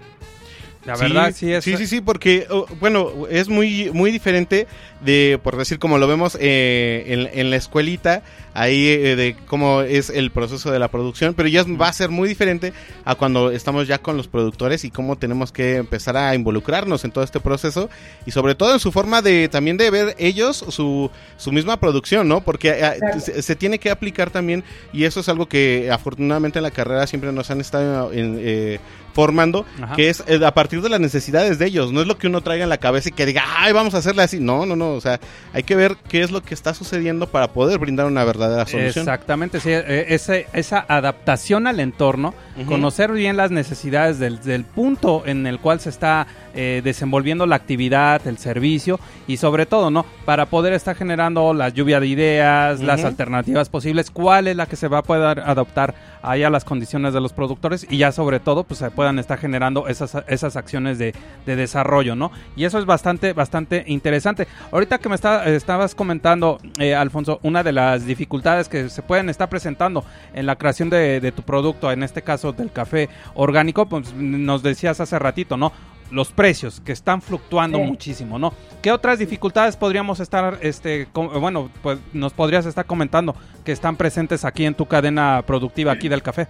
La 0.86 0.98
verdad, 0.98 1.34
sí 1.34 1.52
es- 1.52 1.64
Sí, 1.64 1.78
sí, 1.78 1.88
sí, 1.88 2.02
porque, 2.02 2.46
oh, 2.50 2.66
bueno, 2.82 3.10
es 3.30 3.48
muy, 3.48 3.90
muy 3.94 4.12
diferente 4.12 4.68
de, 5.00 5.40
por 5.42 5.56
decir, 5.58 5.80
como 5.80 5.98
lo 5.98 6.08
vemos 6.08 6.38
eh, 6.42 7.06
en, 7.08 7.30
en 7.40 7.50
la 7.50 7.56
escuelita, 7.56 8.22
ahí 8.54 8.88
eh, 8.88 9.16
de 9.16 9.36
cómo 9.48 9.82
es 9.82 10.10
el 10.10 10.30
proceso 10.32 10.72
de 10.72 10.80
la 10.80 10.90
producción, 10.90 11.34
pero 11.36 11.48
ya 11.48 11.64
va 11.64 11.88
a 11.88 11.94
ser 11.94 12.10
muy 12.10 12.28
diferente 12.28 12.74
a 13.06 13.16
cuando 13.16 13.50
estamos 13.52 13.88
ya 13.88 13.98
con 14.00 14.18
los 14.18 14.28
productores 14.28 14.84
y 14.84 14.92
cómo 14.92 15.18
tenemos 15.18 15.52
que 15.54 15.78
empezar 15.78 16.18
a 16.18 16.36
involucrarnos 16.36 17.06
en 17.06 17.12
todo 17.12 17.24
este 17.24 17.40
proceso 17.40 17.90
y 18.26 18.32
sobre 18.32 18.54
todo 18.56 18.74
en 18.74 18.80
su 18.80 18.92
forma 18.92 19.22
de 19.22 19.48
también 19.48 19.78
de 19.78 19.90
ver 19.90 20.16
ellos 20.20 20.58
su, 20.70 21.10
su 21.38 21.52
misma 21.54 21.78
producción, 21.80 22.28
¿no? 22.28 22.42
Porque 22.42 22.70
eh, 22.70 22.86
Exacto. 22.88 23.20
se, 23.22 23.42
se 23.42 23.56
tiene 23.56 23.80
que 23.80 23.90
aplicar 23.90 24.32
también 24.32 24.64
y 24.92 25.06
eso 25.06 25.22
es 25.22 25.30
algo 25.30 25.48
que 25.48 25.90
afortunadamente 25.92 26.60
en 26.60 26.64
la 26.64 26.72
carrera 26.72 27.08
siempre 27.08 27.32
nos 27.32 27.50
han 27.52 27.62
estado 27.62 28.12
en, 28.14 28.38
eh, 28.40 28.80
formando, 29.14 29.66
Ajá. 29.82 29.96
que 29.96 30.10
es 30.10 30.24
eh, 30.28 30.40
a 30.46 30.54
partir 30.54 30.82
de 30.82 30.90
las 30.90 31.00
necesidades 31.00 31.60
de 31.60 31.66
ellos. 31.68 31.92
No 31.94 32.02
es 32.02 32.08
lo 32.08 32.18
que 32.18 32.28
uno 32.28 32.42
traiga 32.42 32.64
en 32.64 32.70
la 32.70 32.78
cabeza 32.80 33.10
y 33.10 33.12
que 33.12 33.26
diga, 33.26 33.44
ay, 33.58 33.72
vamos 33.72 33.94
a 33.94 34.00
hacerle 34.00 34.24
así. 34.24 34.40
No, 34.40 34.66
no, 34.66 34.76
no. 34.76 34.92
O 34.94 35.02
sea, 35.02 35.20
hay 35.54 35.64
que 35.64 35.76
ver 35.76 35.96
qué 36.10 36.22
es 36.22 36.32
lo 36.32 36.42
que 36.42 36.54
está 36.54 36.74
sucediendo 36.74 37.28
para 37.28 37.54
poder 37.54 37.80
brindar 37.80 38.06
una 38.08 38.24
verdadera 38.24 38.66
solución. 38.66 39.04
Exactamente, 39.04 39.60
sí, 39.60 39.70
eh, 39.72 40.06
ese- 40.10 40.48
esa 40.54 40.84
adaptación 40.88 41.68
al 41.68 41.80
entorno, 41.80 42.34
conocer 42.68 43.12
bien 43.12 43.38
las 43.38 43.52
necesidades 43.52 44.20
del, 44.20 44.42
del 44.44 44.64
punto 44.64 45.24
en 45.26 45.46
el 45.48 45.60
cual 45.60 45.80
se 45.80 45.90
está 45.90 46.28
eh, 46.56 46.82
desenvolviendo 46.84 47.46
la 47.46 47.56
actividad, 47.56 48.26
el 48.28 48.38
servicio 48.38 49.00
y 49.28 49.38
sobre 49.38 49.66
todo, 49.66 49.90
¿no? 49.90 50.06
Para 50.26 50.46
poder 50.46 50.72
estar 50.72 50.96
generando 50.96 51.54
la 51.54 51.68
lluvia 51.68 52.00
de 52.00 52.08
ideas, 52.08 52.80
las 52.80 53.02
alternativas 53.08 53.68
posibles, 53.68 54.10
cuál 54.10 54.48
es 54.48 54.56
la 54.56 54.68
que 54.68 54.78
se 54.78 54.88
va 54.88 55.00
a 55.00 55.04
poder 55.04 55.42
adaptar 55.42 55.94
ahí 56.22 56.44
a 56.44 56.50
las 56.50 56.64
condiciones 56.64 57.14
de 57.14 57.20
los 57.20 57.34
productores 57.34 57.86
y 57.90 57.98
ya 57.98 58.14
sobre 58.14 58.40
todo, 58.40 58.64
pues 58.64 58.80
se 58.80 58.90
puedan 58.90 59.20
estar 59.20 59.38
generando 59.38 59.90
esas, 59.90 60.16
esas 60.30 60.56
acciones 60.56 60.98
de, 60.98 61.14
de 61.46 61.56
desarrollo, 61.58 62.16
¿no? 62.16 62.32
Y 62.56 62.64
eso 62.64 62.80
es 62.80 62.86
bastante, 62.86 63.34
bastante 63.34 63.84
interesante. 63.88 64.48
Ahorita 64.72 64.98
que 65.00 65.10
me 65.10 65.16
está- 65.16 65.44
estabas 65.46 65.94
comentando, 65.94 66.58
eh, 66.80 66.96
Alfonso, 66.96 67.40
una 67.44 67.62
de 67.62 67.74
las 67.74 68.06
dificultades 68.06 68.70
que 68.70 68.88
se 68.90 69.02
pueden 69.02 69.30
estar 69.30 69.50
presentando 69.50 70.06
en 70.34 70.46
la 70.46 70.56
creación 70.56 70.90
de, 70.90 71.20
de 71.20 71.32
tu 71.34 71.42
producto, 71.42 71.92
en 71.92 72.02
este 72.02 72.22
caso 72.22 72.54
del 72.54 72.72
café 72.72 73.10
orgánico, 73.36 73.88
pues 73.88 74.14
nos 74.14 74.64
decías 74.64 75.02
hace 75.02 75.20
ratito, 75.20 75.58
¿no? 75.58 75.74
Los 76.14 76.32
precios 76.32 76.80
que 76.80 76.92
están 76.92 77.22
fluctuando 77.22 77.80
Sí. 77.80 77.84
muchísimo, 77.86 78.38
¿no? 78.38 78.54
¿Qué 78.82 78.92
otras 78.92 79.18
dificultades 79.20 79.76
podríamos 79.76 80.20
estar, 80.20 80.60
este, 80.62 81.08
bueno, 81.14 81.70
pues 81.82 82.00
nos 82.14 82.34
podrías 82.34 82.66
estar 82.66 82.86
comentando 82.86 83.36
que 83.66 83.72
están 83.72 83.96
presentes 83.96 84.46
aquí 84.46 84.66
en 84.66 84.76
tu 84.76 84.86
cadena 84.86 85.42
productiva 85.46 85.92
aquí 85.92 86.10
del 86.10 86.22
café? 86.22 86.48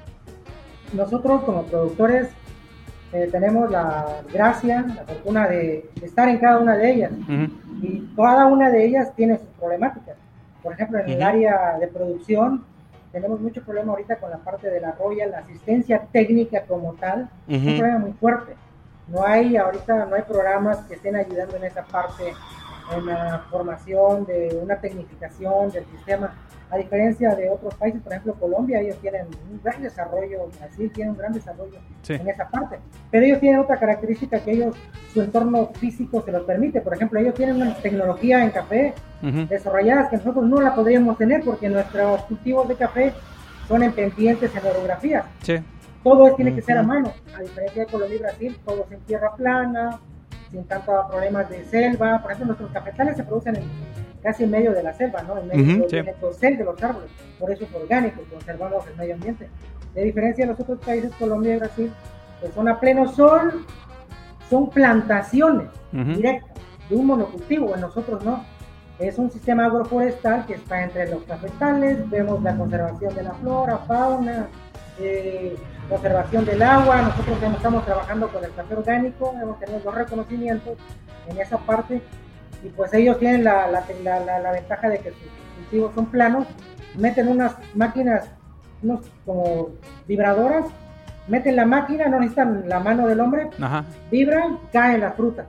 Nosotros 0.93 1.43
como 1.43 1.63
productores 1.63 2.27
eh, 3.13 3.29
tenemos 3.31 3.71
la 3.71 4.21
gracia, 4.33 4.83
la 4.95 5.03
fortuna 5.05 5.47
de, 5.47 5.89
de 5.95 6.05
estar 6.05 6.27
en 6.27 6.39
cada 6.39 6.59
una 6.59 6.75
de 6.75 6.91
ellas. 6.91 7.11
Y 7.81 8.03
cada 8.15 8.47
una 8.47 8.69
de 8.69 8.85
ellas 8.85 9.15
tiene 9.15 9.37
sus 9.37 9.47
problemáticas. 9.59 10.15
Por 10.61 10.73
ejemplo, 10.73 10.99
en 10.99 11.09
el 11.09 11.23
área 11.23 11.77
de 11.79 11.87
producción 11.87 12.63
tenemos 13.11 13.39
mucho 13.39 13.61
problema 13.61 13.91
ahorita 13.93 14.17
con 14.17 14.31
la 14.31 14.37
parte 14.37 14.69
de 14.69 14.81
la 14.81 14.91
roya, 14.93 15.27
la 15.27 15.39
asistencia 15.39 16.01
técnica 16.11 16.63
como 16.67 16.93
tal, 16.93 17.29
es 17.47 17.59
un 17.59 17.77
problema 17.77 17.99
muy 17.99 18.13
fuerte. 18.13 18.53
No 19.07 19.23
hay 19.25 19.57
ahorita, 19.57 20.05
no 20.05 20.15
hay 20.15 20.21
programas 20.23 20.77
que 20.87 20.95
estén 20.95 21.15
ayudando 21.15 21.57
en 21.57 21.65
esa 21.65 21.83
parte, 21.83 22.33
en 22.95 23.05
la 23.05 23.43
formación 23.49 24.25
de 24.25 24.57
una 24.61 24.77
tecnificación 24.77 25.71
del 25.71 25.85
sistema. 25.85 26.33
A 26.71 26.77
diferencia 26.77 27.35
de 27.35 27.49
otros 27.51 27.75
países, 27.75 28.01
por 28.01 28.11
ejemplo 28.13 28.33
Colombia, 28.33 28.79
ellos 28.79 28.97
tienen 28.99 29.27
un 29.51 29.61
gran 29.63 29.81
desarrollo, 29.83 30.47
Brasil 30.59 30.91
tiene 30.91 31.11
un 31.11 31.17
gran 31.17 31.31
desarrollo 31.31 31.77
Sí. 32.01 32.13
en 32.13 32.27
esa 32.27 32.49
parte. 32.49 32.79
Pero 33.11 33.25
ellos 33.25 33.39
tienen 33.39 33.59
otra 33.59 33.77
característica 33.77 34.39
que 34.39 34.51
ellos, 34.53 34.75
su 35.13 35.21
entorno 35.21 35.67
físico 35.75 36.23
se 36.23 36.31
los 36.31 36.41
permite. 36.43 36.81
Por 36.81 36.95
ejemplo, 36.95 37.19
ellos 37.19 37.35
tienen 37.35 37.57
una 37.57 37.75
tecnología 37.75 38.43
en 38.43 38.49
café 38.49 38.93
Ujú. 39.21 39.45
desarrolladas 39.47 40.09
que 40.09 40.17
nosotros 40.17 40.45
no 40.45 40.61
la 40.61 40.73
podríamos 40.73 41.15
tener 41.17 41.43
porque 41.43 41.69
nuestros 41.69 42.21
cultivos 42.23 42.67
de 42.67 42.75
café 42.75 43.13
son 43.67 43.83
en 43.83 43.91
pendientes 43.93 44.51
en 44.55 44.65
orografías. 44.65 45.25
Sí. 45.43 45.63
Todo 46.03 46.35
tiene 46.35 46.53
que 46.53 46.61
ser 46.61 46.77
a 46.77 46.83
mano, 46.83 47.13
a 47.35 47.41
diferencia 47.41 47.85
de 47.85 47.91
Colombia 47.91 48.15
y 48.15 48.19
Brasil, 48.19 48.59
todo 48.65 48.85
es 48.85 48.91
en 48.91 48.99
tierra 49.01 49.33
plana, 49.35 49.99
sin 50.51 50.63
tantos 50.65 51.05
problemas 51.09 51.49
de 51.49 51.63
selva. 51.65 52.21
Por 52.21 52.31
ejemplo, 52.31 52.47
nuestros 52.57 52.71
cafetales 52.71 53.15
se 53.15 53.23
producen 53.23 53.55
en, 53.55 53.63
casi 54.21 54.43
en 54.43 54.51
medio 54.51 54.73
de 54.73 54.83
la 54.83 54.93
selva, 54.93 55.21
¿no? 55.23 55.37
En 55.37 55.47
medio 55.47 55.87
del 55.87 55.89
sí. 55.89 56.55
de 56.55 56.63
los 56.63 56.83
árboles. 56.83 57.09
Por 57.39 57.51
eso 57.51 57.63
es 57.63 57.73
orgánico, 57.73 58.21
conservamos 58.29 58.85
el 58.87 58.95
medio 58.97 59.13
ambiente. 59.15 59.49
De 59.93 60.03
diferencia 60.03 60.45
de 60.45 60.51
los 60.51 60.59
otros 60.59 60.79
países, 60.79 61.11
Colombia 61.17 61.55
y 61.55 61.59
Brasil, 61.59 61.93
que 62.41 62.51
son 62.51 62.67
a 62.67 62.79
pleno 62.79 63.07
sol, 63.07 63.65
son 64.49 64.69
plantaciones 64.69 65.67
directas 65.91 66.51
de 66.89 66.95
un 66.95 67.05
monocultivo, 67.05 67.73
en 67.73 67.81
nosotros 67.81 68.23
no. 68.25 68.43
Es 68.99 69.17
un 69.17 69.31
sistema 69.31 69.65
agroforestal 69.65 70.45
que 70.45 70.53
está 70.53 70.83
entre 70.83 71.09
los 71.09 71.23
cafetales, 71.23 72.09
vemos 72.09 72.41
la 72.43 72.55
conservación 72.55 73.15
de 73.15 73.23
la 73.23 73.33
flora, 73.33 73.77
fauna, 73.79 74.47
eh, 74.99 75.55
conservación 75.97 76.45
del 76.45 76.61
agua. 76.63 77.01
Nosotros 77.03 77.39
ya 77.39 77.49
estamos 77.51 77.85
trabajando 77.85 78.27
con 78.29 78.43
el 78.43 78.51
café 78.53 78.73
orgánico, 78.75 79.33
hemos 79.41 79.59
tenido 79.59 79.79
dos 79.81 79.93
reconocimientos 79.95 80.77
en 81.27 81.39
esa 81.39 81.57
parte 81.59 82.01
y 82.63 82.69
pues 82.69 82.93
ellos 82.93 83.19
tienen 83.19 83.43
la, 83.43 83.67
la, 83.67 83.83
la, 84.03 84.19
la- 84.21 84.39
la 84.39 84.51
ventaja 84.51 84.89
de 84.89 84.99
que 84.99 85.09
sus 85.11 85.19
cultivos 85.57 85.93
son 85.93 86.05
planos, 86.07 86.47
meten 86.97 87.27
unas 87.27 87.55
máquinas, 87.75 88.25
unos 88.81 89.01
como 89.25 89.69
vibradoras, 90.07 90.65
meten 91.27 91.55
la 91.55 91.65
máquina, 91.65 92.07
no 92.07 92.19
necesitan 92.19 92.67
la 92.67 92.79
mano 92.79 93.07
del 93.07 93.19
hombre, 93.19 93.49
Ajá. 93.61 93.85
vibran, 94.09 94.59
cae 94.71 94.97
la 94.97 95.11
fruta. 95.11 95.45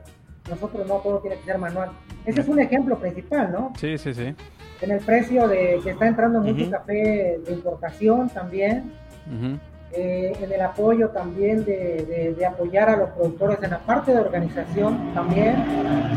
Nosotros 0.51 0.87
no, 0.87 0.97
todo 0.97 1.21
tiene 1.21 1.37
que 1.39 1.45
ser 1.45 1.57
manual. 1.59 1.91
Ese 2.27 2.43
es 2.43 2.49
un 2.49 2.61
ejemplo 2.61 2.99
principal, 2.99 3.51
¿no? 3.51 3.73
Sí, 3.79 3.97
sí, 3.97 4.13
sí. 4.13 4.35
En 4.83 4.91
el 4.91 5.01
precio 5.01 5.49
de 5.49 5.81
que 5.83 5.91
está 5.91 6.07
entrando 6.07 6.41
mucho 6.41 6.71
café 6.71 7.39
de 7.47 7.53
importación 7.53 8.29
también, 8.29 8.93
Ujú. 9.27 9.59
Eh, 9.97 10.33
en 10.41 10.53
el 10.53 10.61
apoyo 10.61 11.09
también 11.11 11.65
de, 11.65 12.05
de- 12.09 12.35
de 12.35 12.47
apoyar 12.47 12.89
a 12.89 12.97
los 12.97 13.11
productores 13.11 13.59
en 13.63 13.71
la 13.71 13.79
parte 13.79 14.13
de 14.13 14.21
organización 14.21 15.13
también, 15.15 15.57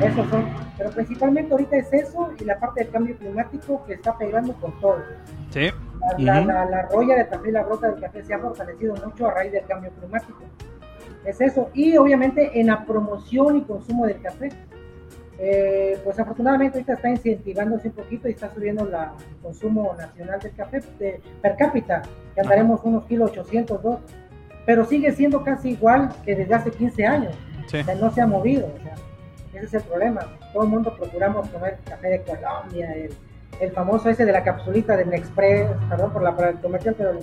esos 0.03 0.27
son, 0.29 0.45
pero 0.77 0.89
principalmente 0.91 1.51
ahorita 1.51 1.77
es 1.77 1.93
eso 1.93 2.29
y 2.39 2.43
la 2.45 2.59
parte 2.59 2.83
del 2.83 2.91
cambio 2.91 3.15
climático 3.17 3.83
que 3.85 3.93
está 3.93 4.17
pegando 4.17 4.53
con 4.53 4.71
todo. 4.79 4.97
Sí. 5.51 5.69
La, 6.17 6.33
la, 6.33 6.39
Ujú. 6.41 6.47
la- 6.49 6.65
la 6.65 6.81
roya 6.83 7.15
de 7.17 7.27
café 7.27 7.51
la 7.51 7.63
brota 7.63 7.89
del 7.91 7.99
café 8.01 8.23
se 8.23 8.33
ha 8.33 8.39
fortalecido 8.39 8.95
mucho 9.03 9.27
a 9.27 9.33
raíz 9.33 9.51
del 9.51 9.65
cambio 9.65 9.91
climático. 9.99 10.39
Es 11.25 11.41
eso. 11.41 11.69
Y 11.73 11.97
obviamente 11.97 12.59
en 12.59 12.67
la 12.67 12.85
promoción 12.85 13.57
y 13.57 13.61
consumo 13.63 14.05
del 14.05 14.21
café. 14.21 14.49
Eh, 15.39 15.99
pues 16.03 16.17
afortunadamente 16.19 16.77
ahorita 16.79 16.93
está 16.93 17.09
incentivándose 17.09 17.89
un 17.89 17.93
poquito 17.93 18.27
y 18.27 18.31
está 18.31 18.51
subiendo 18.53 18.85
la, 18.85 19.13
el 19.29 19.35
consumo 19.41 19.93
nacional 19.97 20.39
del 20.39 20.51
café 20.55 20.81
de- 20.97 21.21
per 21.41 21.55
cápita, 21.55 22.01
que 22.33 22.41
andaremos 22.41 22.81
unos 22.83 23.05
kilos 23.05 23.31
802, 23.31 23.99
pero 24.65 24.83
sigue 24.85 25.11
siendo 25.11 25.43
casi 25.43 25.69
igual 25.71 26.09
que 26.25 26.35
desde 26.35 26.55
hace 26.55 26.71
15 26.71 27.05
años. 27.05 27.35
Sí. 27.67 27.77
O 27.79 27.83
sea, 27.83 27.95
no 27.95 28.11
se 28.11 28.21
ha 28.21 28.25
movido. 28.27 28.67
o 28.79 28.83
sea, 28.83 28.95
ese 29.53 29.65
es 29.65 29.73
el 29.75 29.81
problema. 29.83 30.21
Todo 30.53 30.63
el 30.63 30.69
mundo 30.69 30.95
procuramos 30.97 31.47
comer 31.49 31.77
café 31.85 32.07
de 32.09 32.21
Colombia, 32.23 32.91
el, 32.93 33.11
el 33.59 33.71
famoso 33.71 34.09
ese 34.09 34.25
de 34.25 34.31
la 34.31 34.43
capsulita 34.43 34.95
del 34.95 35.09
Nexpress, 35.09 35.69
perdón 35.89 36.11
por 36.13 36.21
la 36.23 36.35
para 36.35 36.49
el 36.49 36.59
comercial, 36.59 36.95
pero... 36.97 37.13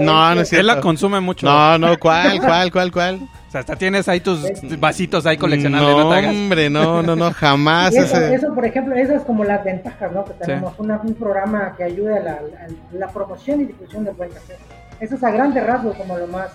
No, 0.00 0.34
no 0.34 0.40
es 0.42 0.52
Él 0.52 0.66
la 0.66 0.72
cierto. 0.74 0.80
consume 0.82 1.20
mucho. 1.20 1.46
No, 1.46 1.78
no, 1.78 1.98
¿cuál, 1.98 2.40
cuál, 2.40 2.70
cuál, 2.72 2.92
cuál? 2.92 3.20
O 3.48 3.50
sea, 3.50 3.60
hasta 3.60 3.76
tienes 3.76 4.08
ahí 4.08 4.20
tus 4.20 4.40
vasitos 4.78 5.26
ahí 5.26 5.36
coleccionables, 5.36 5.90
no, 5.96 6.04
No, 6.04 6.10
te 6.10 6.16
hagas. 6.16 6.30
hombre, 6.34 6.70
no, 6.70 7.02
no, 7.02 7.14
no, 7.16 7.32
jamás 7.32 7.94
eso, 7.94 8.16
ese. 8.16 8.34
eso, 8.34 8.52
por 8.54 8.64
ejemplo, 8.66 8.94
esas 8.96 9.16
es 9.16 9.22
como 9.22 9.44
las 9.44 9.62
ventajas, 9.64 10.10
¿no? 10.12 10.24
Que 10.24 10.32
tenemos 10.34 10.74
una- 10.78 11.00
un 11.00 11.14
programa 11.14 11.74
que 11.76 11.84
ayude 11.84 12.18
a 12.18 12.20
la, 12.20 12.32
a 12.32 12.68
la 12.92 13.08
promoción 13.08 13.60
y 13.60 13.64
difusión 13.66 14.04
del 14.04 14.14
buen 14.14 14.30
café. 14.30 14.56
Eso 15.00 15.14
es 15.14 15.22
a 15.24 15.30
grandes 15.30 15.64
rasgos 15.64 15.96
como 15.96 16.16
lo 16.18 16.26
más, 16.26 16.48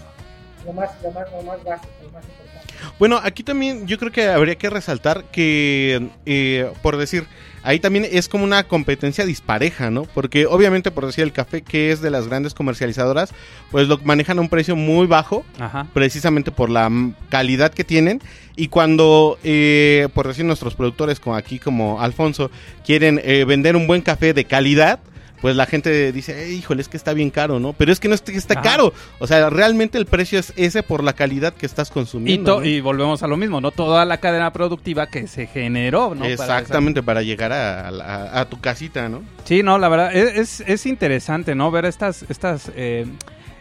lo 0.66 0.74
más, 0.74 0.90
lo 1.02 1.12
más, 1.12 1.26
lo 1.32 1.42
más 1.44 1.64
básico, 1.64 1.94
lo 2.04 2.12
más 2.12 2.24
importante. 2.26 2.49
Bueno, 2.98 3.20
aquí 3.24 3.44
también 3.44 3.88
yo 3.88 3.98
creo 3.98 4.12
que 4.12 4.28
habría 4.28 4.56
que 4.56 4.70
resaltar 4.70 5.26
que, 5.32 6.10
eh, 6.26 6.72
por 6.82 6.98
decir, 6.98 7.26
ahí 7.64 7.80
también 7.80 8.08
es 8.10 8.30
como 8.30 8.44
una 8.44 8.64
competencia 8.64 9.26
dispareja, 9.26 9.90
¿no? 9.90 10.04
Porque 10.04 10.46
obviamente, 10.46 10.92
por 10.92 11.06
decir, 11.06 11.24
el 11.24 11.34
café 11.34 11.62
que 11.62 11.92
es 11.92 12.02
de 12.02 12.10
las 12.10 12.28
grandes 12.28 12.54
comercializadoras, 12.54 13.34
pues 13.72 13.88
lo 13.88 13.98
manejan 14.00 14.38
a 14.38 14.42
un 14.42 14.50
precio 14.50 14.76
muy 14.76 15.08
bajo, 15.08 15.46
Ajá. 15.60 15.88
precisamente 15.94 16.52
por 16.52 16.70
la 16.70 16.90
calidad 17.30 17.74
que 17.74 17.84
tienen. 17.84 18.22
Y 18.56 18.68
cuando, 18.68 19.38
eh, 19.44 20.10
por 20.14 20.28
decir, 20.28 20.46
nuestros 20.46 20.76
productores, 20.76 21.20
como 21.20 21.36
aquí 21.36 21.60
como 21.60 22.02
Alfonso, 22.02 22.52
quieren 22.86 23.22
eh, 23.24 23.46
vender 23.46 23.76
un 23.76 23.88
buen 23.88 24.02
café 24.02 24.34
de 24.34 24.46
calidad, 24.46 25.00
pues 25.42 25.56
la 25.56 25.66
gente 25.66 26.12
dice, 26.12 26.46
"Eh, 26.46 26.52
híjole, 26.54 26.82
es 26.82 26.88
que 26.90 26.98
está 26.98 27.14
bien 27.14 27.30
caro, 27.30 27.60
¿no? 27.60 27.74
Pero 27.74 27.92
es 27.92 28.00
que 28.00 28.08
no 28.08 28.16
es 28.16 28.22
que 28.22 28.36
está 28.36 28.56
Ajá. 28.56 28.62
caro. 28.64 28.94
O 29.20 29.28
sea, 29.28 29.50
realmente 29.50 29.98
el 29.98 30.06
precio 30.06 30.40
es 30.40 30.54
ese 30.56 30.84
por 30.84 31.04
la 31.04 31.14
calidad 31.14 31.54
que 31.54 31.66
estás 31.66 31.90
consumiendo. 31.92 32.64
y 32.64 32.82
volvemos 32.82 33.24
a 33.24 33.28
lo 33.28 33.38
mismo, 33.38 33.62
¿no? 33.62 33.72
Toda 33.72 34.06
la 34.06 34.18
cadena 34.18 34.52
productiva 34.54 35.08
que 35.08 35.28
se 35.28 35.48
generó, 35.48 36.16
¿no? 36.16 36.26
Exactamente, 36.26 37.02
para, 37.04 37.22
llegar 37.22 37.52
a, 37.52 37.88
a- 37.90 38.40
a 38.42 38.46
tu 38.50 38.60
casita, 38.60 39.10
¿no? 39.10 39.22
Sí, 39.46 39.64
no, 39.64 39.78
la 39.78 39.90
verdad, 39.90 40.16
es, 40.16 40.62
es, 40.62 40.64
es 40.68 40.86
interesante, 40.86 41.56
¿no? 41.56 41.72
Ver 41.72 41.86
estas, 41.86 42.24
estas, 42.30 42.72
eh, 42.76 43.06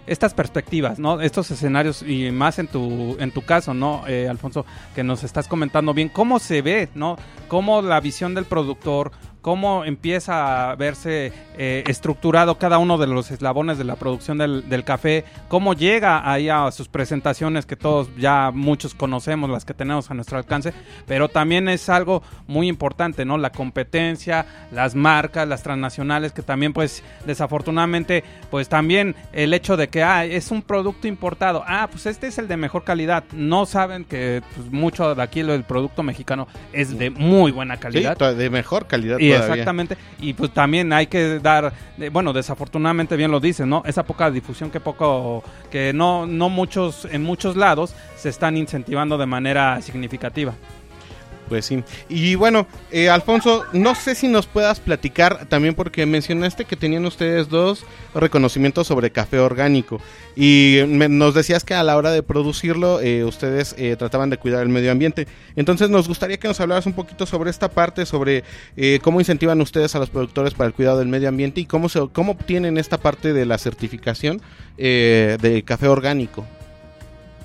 estas 0.06 0.32
perspectivas, 0.34 0.98
¿no? 0.98 1.20
Estos 1.20 1.50
escenarios 1.50 2.02
y 2.02 2.30
más 2.30 2.58
en 2.58 2.66
tu, 2.68 3.16
en 3.20 3.30
tu 3.30 3.42
caso, 3.42 3.74
¿no, 3.74 4.04
eh, 4.08 4.26
Alfonso? 4.28 4.64
Que 4.94 5.04
nos 5.04 5.22
estás 5.22 5.48
comentando 5.48 5.92
bien 5.94 6.08
cómo 6.08 6.38
se 6.38 6.62
ve, 6.62 6.88
¿no? 6.94 7.16
Cómo 7.48 7.82
la 7.82 8.00
visión 8.00 8.34
del 8.34 8.46
productor, 8.46 9.12
cómo 9.48 9.86
empieza 9.86 10.72
a 10.72 10.76
verse 10.76 11.32
eh, 11.56 11.82
estructurado 11.86 12.58
cada 12.58 12.76
uno 12.76 12.98
de 12.98 13.06
los 13.06 13.30
eslabones 13.30 13.78
de 13.78 13.84
la 13.84 13.96
producción 13.96 14.36
del, 14.36 14.68
del 14.68 14.84
café, 14.84 15.24
cómo 15.48 15.72
llega 15.72 16.30
ahí 16.30 16.50
a 16.50 16.70
sus 16.70 16.86
presentaciones 16.88 17.64
que 17.64 17.74
todos 17.74 18.14
ya 18.18 18.50
muchos 18.52 18.94
conocemos, 18.94 19.48
las 19.48 19.64
que 19.64 19.72
tenemos 19.72 20.10
a 20.10 20.14
nuestro 20.14 20.36
alcance, 20.36 20.74
pero 21.06 21.30
también 21.30 21.70
es 21.70 21.88
algo 21.88 22.22
muy 22.46 22.68
importante, 22.68 23.24
¿no? 23.24 23.38
La 23.38 23.48
competencia, 23.48 24.44
las 24.70 24.94
marcas, 24.94 25.48
las 25.48 25.62
transnacionales, 25.62 26.32
que 26.32 26.42
también 26.42 26.74
pues 26.74 27.02
desafortunadamente 27.24 28.24
pues 28.50 28.68
también 28.68 29.16
el 29.32 29.54
hecho 29.54 29.78
de 29.78 29.88
que 29.88 30.02
ah, 30.02 30.26
es 30.26 30.50
un 30.50 30.60
producto 30.60 31.08
importado, 31.08 31.64
ah, 31.66 31.88
pues 31.90 32.04
este 32.04 32.26
es 32.26 32.36
el 32.36 32.48
de 32.48 32.58
mejor 32.58 32.84
calidad, 32.84 33.24
no 33.32 33.64
saben 33.64 34.04
que 34.04 34.42
pues, 34.54 34.70
mucho 34.70 35.14
de 35.14 35.22
aquí 35.22 35.40
del 35.40 35.64
producto 35.64 36.02
mexicano 36.02 36.48
es 36.74 36.98
de 36.98 37.08
muy 37.08 37.50
buena 37.50 37.78
calidad. 37.78 38.18
Sí, 38.18 38.34
de 38.36 38.50
mejor 38.50 38.86
calidad 38.86 39.18
Y 39.18 39.37
exactamente, 39.38 39.96
y 40.20 40.32
pues 40.32 40.52
también 40.52 40.92
hay 40.92 41.06
que 41.06 41.38
dar, 41.38 41.72
bueno, 42.12 42.32
desafortunadamente 42.32 43.16
bien 43.16 43.30
lo 43.30 43.40
dicen, 43.40 43.68
¿no? 43.68 43.82
Esa 43.86 44.04
poca 44.04 44.30
difusión 44.30 44.70
que 44.70 44.80
poco, 44.80 45.42
que 45.70 45.92
no, 45.92 46.26
no 46.26 46.48
muchos, 46.48 47.06
en 47.10 47.22
muchos 47.22 47.56
lados 47.56 47.94
se 48.16 48.28
están 48.28 48.56
incentivando 48.56 49.18
de 49.18 49.26
manera 49.26 49.80
significativa. 49.82 50.54
Pues 51.48 51.64
sí. 51.64 51.82
Y 52.10 52.34
bueno, 52.34 52.66
eh, 52.90 53.08
Alfonso, 53.08 53.64
no 53.72 53.94
sé 53.94 54.14
si 54.14 54.28
nos 54.28 54.46
puedas 54.46 54.80
platicar 54.80 55.46
también 55.46 55.74
porque 55.74 56.04
mencionaste 56.04 56.66
que 56.66 56.76
tenían 56.76 57.06
ustedes 57.06 57.48
dos 57.48 57.84
reconocimientos 58.14 58.86
sobre 58.86 59.10
café 59.10 59.38
orgánico 59.38 60.00
y 60.36 60.80
me- 60.86 61.08
nos 61.08 61.34
decías 61.34 61.64
que 61.64 61.72
a 61.74 61.82
la 61.82 61.96
hora 61.96 62.10
de 62.12 62.22
producirlo 62.22 63.00
eh, 63.00 63.24
ustedes 63.24 63.74
eh, 63.78 63.96
trataban 63.98 64.28
de 64.30 64.36
cuidar 64.36 64.62
el 64.62 64.68
medio 64.68 64.92
ambiente. 64.92 65.26
Entonces 65.56 65.88
nos 65.88 66.06
gustaría 66.06 66.38
que 66.38 66.48
nos 66.48 66.60
hablaras 66.60 66.84
un 66.86 66.92
poquito 66.92 67.24
sobre 67.24 67.50
esta 67.50 67.70
parte, 67.70 68.04
sobre 68.04 68.44
eh, 68.76 68.98
cómo 69.02 69.20
incentivan 69.20 69.60
ustedes 69.62 69.94
a 69.94 69.98
los 69.98 70.10
productores 70.10 70.52
para 70.54 70.68
el 70.68 70.74
cuidado 70.74 70.98
del 70.98 71.08
medio 71.08 71.28
ambiente 71.30 71.60
y 71.62 71.64
cómo, 71.66 71.88
se, 71.88 72.00
cómo 72.12 72.32
obtienen 72.32 72.76
esta 72.76 72.98
parte 72.98 73.32
de 73.32 73.46
la 73.46 73.56
certificación 73.56 74.42
eh, 74.76 75.38
de 75.40 75.62
café 75.62 75.88
orgánico. 75.88 76.46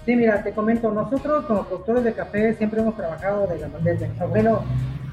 Sí, 0.06 0.16
mira, 0.16 0.43
te 0.43 0.51
comento, 0.51 0.91
nosotros 0.91 1.45
como 1.45 1.64
productores 1.66 2.04
de 2.04 2.14
café 2.14 2.54
siempre 2.56 2.82
hemos 2.82 2.95
trabajado 2.95 3.47
de 3.47 3.58
la, 3.60 3.70
desde 3.82 4.06
el 4.06 4.22
abuelo 4.22 4.62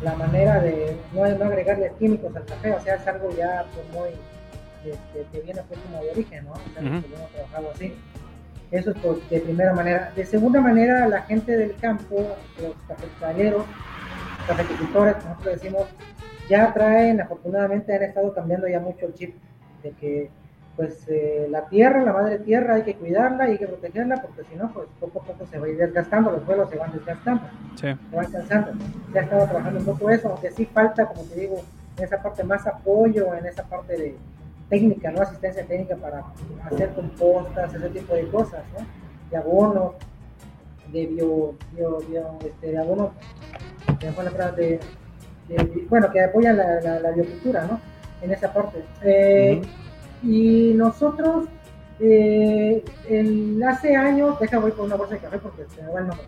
la 0.02 0.14
manera 0.14 0.60
de 0.60 0.96
no, 1.12 1.26
no 1.28 1.44
agregarle 1.44 1.92
químicos 1.98 2.34
al 2.34 2.44
café, 2.44 2.72
o 2.72 2.80
sea, 2.80 2.94
es 2.96 3.06
algo 3.06 3.30
ya 3.36 3.64
pues 3.74 3.86
muy, 3.92 4.10
este, 4.90 5.26
que 5.30 5.40
viene 5.44 5.60
pues 5.68 5.78
como 5.80 6.02
de 6.02 6.10
origen, 6.10 6.44
¿no? 6.44 6.52
O 6.52 6.56
sea, 6.56 6.82
que 6.82 7.08
lo 7.08 7.16
hemos 7.16 7.30
trabajado 7.30 7.70
así. 7.74 7.94
Eso 8.72 8.90
es 8.92 8.96
por- 8.98 9.20
de 9.28 9.40
primera 9.40 9.72
manera. 9.74 10.12
De 10.16 10.24
segunda 10.24 10.60
manera, 10.60 11.06
la 11.06 11.22
gente 11.22 11.56
del 11.56 11.74
campo, 11.76 12.16
los 12.60 12.72
cafetaleros, 12.88 13.64
cafeticultores, 14.48 15.14
como 15.16 15.28
nosotros 15.30 15.54
decimos, 15.60 15.82
ya 16.48 16.72
traen, 16.72 17.20
afortunadamente 17.20 17.94
han 17.94 18.02
estado 18.02 18.32
cambiando 18.32 18.66
ya 18.68 18.80
mucho 18.80 19.06
el 19.06 19.14
chip 19.14 19.34
de 19.82 19.90
que 19.92 20.30
pues 20.76 21.04
eh, 21.08 21.46
la 21.50 21.68
tierra, 21.68 22.02
la 22.04 22.12
madre 22.12 22.38
tierra 22.38 22.76
hay 22.76 22.82
que 22.84 22.94
cuidarla 22.94 23.48
y 23.48 23.52
hay 23.52 23.58
que 23.58 23.66
protegerla 23.66 24.22
porque 24.22 24.42
si 24.50 24.56
no 24.56 24.72
pues 24.72 24.86
poco 24.98 25.20
a 25.20 25.24
poco 25.24 25.46
se 25.46 25.58
va 25.58 25.66
a 25.66 25.68
ir 25.68 25.76
desgastando, 25.76 26.30
los 26.30 26.42
suelos 26.44 26.70
se 26.70 26.76
van 26.76 26.92
desgastando, 26.92 27.42
Sí. 27.74 27.88
se 28.10 28.16
van 28.16 28.32
cansando. 28.32 28.72
Ya 29.12 29.20
estaba 29.22 29.44
trabajando 29.46 29.80
un 29.80 29.84
poco 29.86 30.10
eso, 30.10 30.28
aunque 30.30 30.50
sí 30.52 30.64
falta, 30.66 31.06
como 31.06 31.22
te 31.24 31.40
digo, 31.40 31.60
en 31.98 32.04
esa 32.04 32.22
parte 32.22 32.44
más 32.44 32.66
apoyo, 32.66 33.34
en 33.34 33.44
esa 33.46 33.64
parte 33.64 33.96
de 33.96 34.16
técnica, 34.70 35.10
¿no? 35.10 35.20
Asistencia 35.22 35.66
técnica 35.66 35.96
para 35.96 36.22
hacer 36.64 36.90
compostas, 36.94 37.74
ese 37.74 37.88
tipo 37.90 38.14
de 38.14 38.28
cosas, 38.28 38.62
¿no? 38.78 38.86
De 39.30 39.36
abonos, 39.36 39.94
de 40.92 41.06
bio, 41.06 41.54
bio, 41.72 41.98
bio, 42.08 42.38
este, 42.46 42.68
de 42.68 42.78
se 44.00 44.12
palabra, 44.12 44.52
de, 44.52 44.80
de- 45.48 45.86
bueno, 45.90 46.10
que 46.10 46.22
apoyan 46.22 46.56
la, 46.56 46.80
la, 46.80 47.00
la 47.00 47.10
biocultura, 47.10 47.64
¿no? 47.64 47.80
En 48.22 48.30
esa 48.32 48.52
parte. 48.52 48.82
Eh, 49.02 49.60
Y 50.22 50.72
nosotros, 50.74 51.46
eh, 52.00 52.84
el- 53.08 53.62
hace 53.62 53.94
años, 53.96 54.38
deja 54.40 54.58
voy 54.58 54.70
por 54.72 54.86
una 54.86 54.96
bolsa 54.96 55.14
de 55.14 55.20
café 55.20 55.38
porque 55.38 55.62
se 55.74 55.82
me 55.82 55.92
va 55.92 56.00
el 56.00 56.06
nombre. 56.08 56.26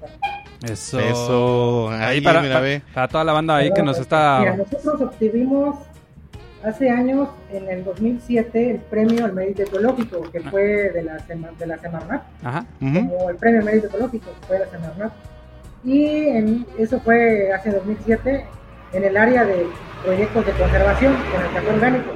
Eso. 0.65 1.01
Eso, 1.01 1.89
ahí, 1.91 2.21
para, 2.21 2.41
mira, 2.41 2.55
para- 2.55 2.65
ve. 2.65 2.83
para 2.95 3.09
toda 3.09 3.25
la 3.25 3.33
banda 3.33 3.57
ahí 3.57 3.73
que 3.73 3.83
nos 3.83 3.97
Mira, 3.97 4.03
está... 4.03 4.57
nosotros 4.57 5.01
obtuvimos 5.03 5.77
hace 6.65 6.89
años, 6.89 7.29
en 7.53 7.69
el 7.69 7.85
2007, 7.85 8.71
el 8.71 8.77
premio 8.79 9.25
al 9.25 9.33
mérito 9.33 9.63
ecológico, 9.63 10.23
que 10.31 10.41
fue 10.43 10.63
de 10.93 11.03
la, 11.03 11.19
Sema- 11.27 11.51
de 11.59 11.67
la 11.67 11.77
Semarnat, 11.79 12.23
Ajá. 12.45 12.65
como 12.79 13.31
el 13.31 13.37
premio 13.37 13.59
al 13.61 13.65
mérito 13.67 13.89
ecológico, 13.89 14.27
que 14.41 14.47
fue 14.47 14.59
de 14.59 14.65
la 14.67 14.71
Semarnat. 14.71 15.13
Y 15.85 16.07
en- 16.29 16.67
eso 16.79 17.01
fue 17.01 17.53
hace 17.53 17.71
2007 17.73 18.47
en 18.93 19.05
el 19.05 19.17
área 19.17 19.45
de 19.45 19.67
proyectos 20.05 20.47
de 20.47 20.53
conservación 20.53 21.15
con 21.33 21.43
el 21.43 21.53
café 21.53 21.71
orgánico. 21.75 22.11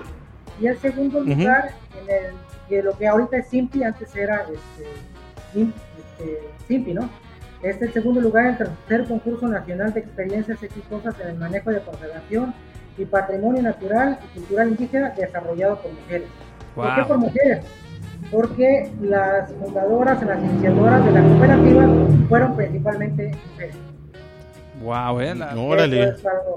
Y 0.61 0.67
el 0.67 0.79
segundo 0.79 1.23
lugar, 1.41 1.71
en 2.01 2.09
el, 2.15 2.33
que 2.69 2.83
lo 2.83 2.97
que 2.97 3.07
ahorita 3.07 3.37
es 3.39 3.49
Simpi, 3.49 3.83
antes 3.85 4.15
era 4.17 4.43
este, 4.43 4.89
Sim- 5.53 5.73
este, 5.99 6.41
Simpi, 6.67 6.95
¿no? 6.95 7.09
Este 7.63 7.85
es 7.85 7.89
el 7.89 7.93
segundo 8.03 8.21
lugar 8.21 8.45
en 8.47 8.51
el 8.53 8.57
tercer 8.59 9.09
concurso 9.09 9.49
nacional 9.49 9.93
de 9.93 10.01
experiencias 10.01 10.63
exitosas 10.63 11.15
en 11.21 11.29
el 11.29 11.35
manejo 11.37 11.71
de 11.71 11.81
conservación 11.81 12.55
y 12.99 13.05
patrimonio 13.05 13.63
natural 13.63 14.19
y 14.25 14.39
cultural 14.39 14.69
indígena 14.71 15.11
desarrollado 15.11 15.81
por 15.81 15.93
mujeres. 15.93 16.29
¿Por 16.75 16.85
qué 16.95 17.05
por 17.09 17.19
mujeres? 17.19 17.65
Porque 18.31 18.91
las 19.03 19.53
fundadoras, 19.53 20.23
las 20.23 20.39
iniciadoras 20.39 21.05
de 21.05 21.13
la 21.13 21.23
cooperativa 21.23 21.85
fueron 22.29 22.57
principalmente 22.57 23.33
mujeres. 23.53 23.77
Wow, 24.83 25.21
eh. 25.21 25.35
la- 25.35 25.55
Eso 26.03 26.17
es 26.17 26.27
algo, 26.27 26.55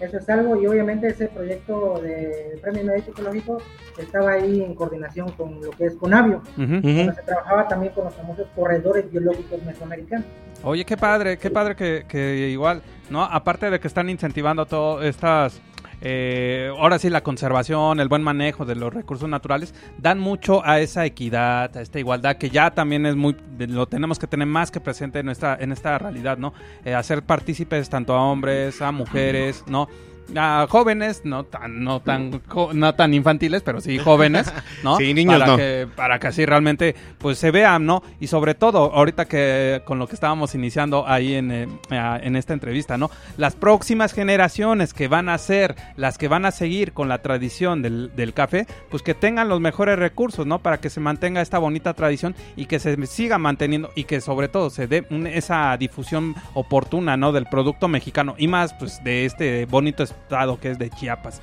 eso 0.00 0.18
es 0.18 0.28
algo 0.28 0.60
y 0.60 0.66
obviamente 0.66 1.08
ese 1.08 1.28
proyecto 1.28 2.00
de 2.02 2.58
Premio 2.60 2.84
Médico 2.84 3.10
Ecológico 3.12 3.58
estaba 3.98 4.32
ahí 4.32 4.62
en 4.62 4.74
coordinación 4.74 5.30
con 5.32 5.60
lo 5.60 5.70
que 5.70 5.86
es 5.86 5.94
Conavio, 5.94 6.42
donde 6.56 7.12
se 7.14 7.22
trabajaba 7.22 7.68
también 7.68 7.92
con 7.92 8.04
los 8.04 8.14
famosos 8.14 8.46
corredores 8.54 9.10
biológicos 9.10 9.62
mesoamericanos. 9.64 10.26
Oye, 10.62 10.84
qué 10.84 10.96
padre, 10.96 11.38
qué 11.38 11.50
padre 11.50 11.76
que, 11.76 12.04
que 12.08 12.48
igual, 12.48 12.82
¿no? 13.10 13.22
Aparte 13.22 13.70
de 13.70 13.78
que 13.78 13.86
están 13.86 14.08
incentivando 14.08 14.66
todas 14.66 15.04
estas, 15.04 15.60
eh, 16.06 16.70
ahora 16.78 16.98
sí, 16.98 17.08
la 17.08 17.22
conservación, 17.22 17.98
el 17.98 18.08
buen 18.08 18.22
manejo 18.22 18.66
de 18.66 18.74
los 18.74 18.92
recursos 18.92 19.26
naturales, 19.26 19.74
dan 19.96 20.20
mucho 20.20 20.64
a 20.64 20.78
esa 20.78 21.06
equidad, 21.06 21.74
a 21.74 21.80
esta 21.80 21.98
igualdad, 21.98 22.36
que 22.36 22.50
ya 22.50 22.72
también 22.72 23.06
es 23.06 23.16
muy, 23.16 23.34
lo 23.58 23.86
tenemos 23.86 24.18
que 24.18 24.26
tener 24.26 24.46
más 24.46 24.70
que 24.70 24.80
presente 24.80 25.20
en 25.20 25.30
esta, 25.30 25.56
en 25.56 25.72
esta 25.72 25.96
realidad, 25.96 26.36
¿no? 26.36 26.52
Eh, 26.84 26.94
hacer 26.94 27.22
partícipes 27.22 27.88
tanto 27.88 28.12
a 28.12 28.22
hombres, 28.22 28.82
a 28.82 28.92
mujeres, 28.92 29.64
¿no? 29.66 29.88
A 30.36 30.66
jóvenes, 30.70 31.22
no 31.24 31.44
tan, 31.44 31.84
no 31.84 32.00
tan, 32.00 32.40
no 32.72 32.94
tan 32.94 33.14
infantiles, 33.14 33.62
pero 33.62 33.80
sí 33.80 33.98
jóvenes, 33.98 34.52
¿no? 34.82 34.96
Sí, 35.04 35.12
niños 35.12 35.38
para 35.38 35.46
no. 35.46 35.56
que 35.56 35.86
para 35.94 36.18
que 36.18 36.26
así 36.28 36.46
realmente 36.46 36.94
pues 37.18 37.38
se 37.38 37.50
vean, 37.50 37.84
¿no? 37.84 38.02
Y 38.20 38.26
sobre 38.28 38.54
todo, 38.54 38.92
ahorita 38.94 39.26
que 39.26 39.82
con 39.84 39.98
lo 39.98 40.06
que 40.08 40.14
estábamos 40.14 40.54
iniciando 40.54 41.06
ahí 41.06 41.34
en, 41.34 41.50
eh, 41.50 41.68
en 41.90 42.36
esta 42.36 42.52
entrevista, 42.54 42.96
¿no? 42.96 43.10
Las 43.36 43.54
próximas 43.54 44.12
generaciones 44.14 44.94
que 44.94 45.08
van 45.08 45.28
a 45.28 45.36
ser, 45.38 45.76
las 45.96 46.16
que 46.16 46.28
van 46.28 46.46
a 46.46 46.50
seguir 46.52 46.92
con 46.92 47.08
la 47.08 47.18
tradición 47.18 47.82
del, 47.82 48.10
del 48.16 48.32
café, 48.32 48.66
pues 48.90 49.02
que 49.02 49.14
tengan 49.14 49.48
los 49.48 49.60
mejores 49.60 49.98
recursos, 49.98 50.46
¿no? 50.46 50.58
Para 50.60 50.78
que 50.78 50.90
se 50.90 51.00
mantenga 51.00 51.42
esta 51.42 51.58
bonita 51.58 51.92
tradición 51.94 52.34
y 52.56 52.66
que 52.66 52.78
se 52.78 52.94
siga 53.06 53.36
manteniendo 53.38 53.90
y 53.94 54.04
que 54.04 54.20
sobre 54.20 54.48
todo 54.48 54.70
se 54.70 54.86
dé 54.86 55.06
un- 55.10 55.26
esa 55.26 55.76
difusión 55.76 56.34
oportuna, 56.54 57.16
¿no? 57.16 57.32
Del 57.32 57.46
producto 57.46 57.88
mexicano 57.88 58.34
y 58.38 58.48
más, 58.48 58.72
pues, 58.74 59.02
de 59.04 59.24
este 59.26 59.66
bonito 59.66 60.04
estado 60.22 60.58
que 60.58 60.70
es 60.70 60.78
de 60.78 60.90
Chiapas. 60.90 61.40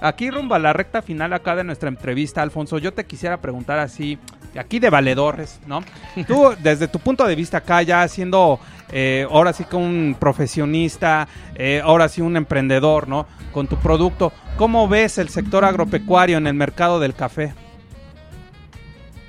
Aquí 0.00 0.30
rumbo 0.30 0.54
a 0.54 0.58
la 0.58 0.72
recta 0.72 1.02
final 1.02 1.32
acá 1.32 1.56
de 1.56 1.64
nuestra 1.64 1.88
entrevista, 1.88 2.42
Alfonso, 2.42 2.78
yo 2.78 2.92
te 2.92 3.04
quisiera 3.06 3.38
preguntar 3.40 3.78
así, 3.78 4.18
aquí 4.58 4.78
de 4.78 4.90
valedores, 4.90 5.60
¿no? 5.66 5.80
Tú, 6.26 6.54
desde 6.62 6.88
tu 6.88 6.98
punto 6.98 7.26
de 7.26 7.34
vista 7.34 7.58
acá, 7.58 7.82
ya 7.82 8.06
siendo 8.08 8.60
eh, 8.92 9.26
ahora 9.30 9.52
sí 9.52 9.64
que 9.64 9.76
un 9.76 10.16
profesionista, 10.18 11.26
eh, 11.54 11.80
ahora 11.82 12.08
sí 12.08 12.20
un 12.20 12.36
emprendedor, 12.36 13.08
¿no? 13.08 13.26
Con 13.52 13.66
tu 13.66 13.76
producto, 13.76 14.32
¿cómo 14.56 14.86
ves 14.88 15.18
el 15.18 15.28
sector 15.30 15.64
agropecuario 15.64 16.38
en 16.38 16.46
el 16.46 16.54
mercado 16.54 17.00
del 17.00 17.14
café? 17.14 17.54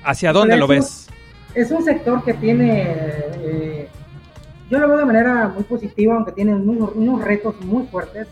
¿Hacia 0.04 0.32
dónde 0.32 0.54
Pero 0.54 0.66
lo 0.66 0.72
es 0.74 0.78
un- 0.80 0.84
ves? 0.84 1.04
Es 1.54 1.70
un 1.70 1.82
sector 1.84 2.22
que 2.24 2.34
tiene, 2.34 2.82
eh, 2.86 3.88
yo 4.70 4.78
lo 4.78 4.88
veo 4.88 4.98
de 4.98 5.04
manera 5.04 5.48
muy 5.48 5.64
positiva, 5.64 6.14
aunque 6.14 6.32
tiene 6.32 6.54
unos, 6.54 6.92
unos 6.94 7.24
retos 7.24 7.58
muy 7.60 7.86
fuertes. 7.86 8.28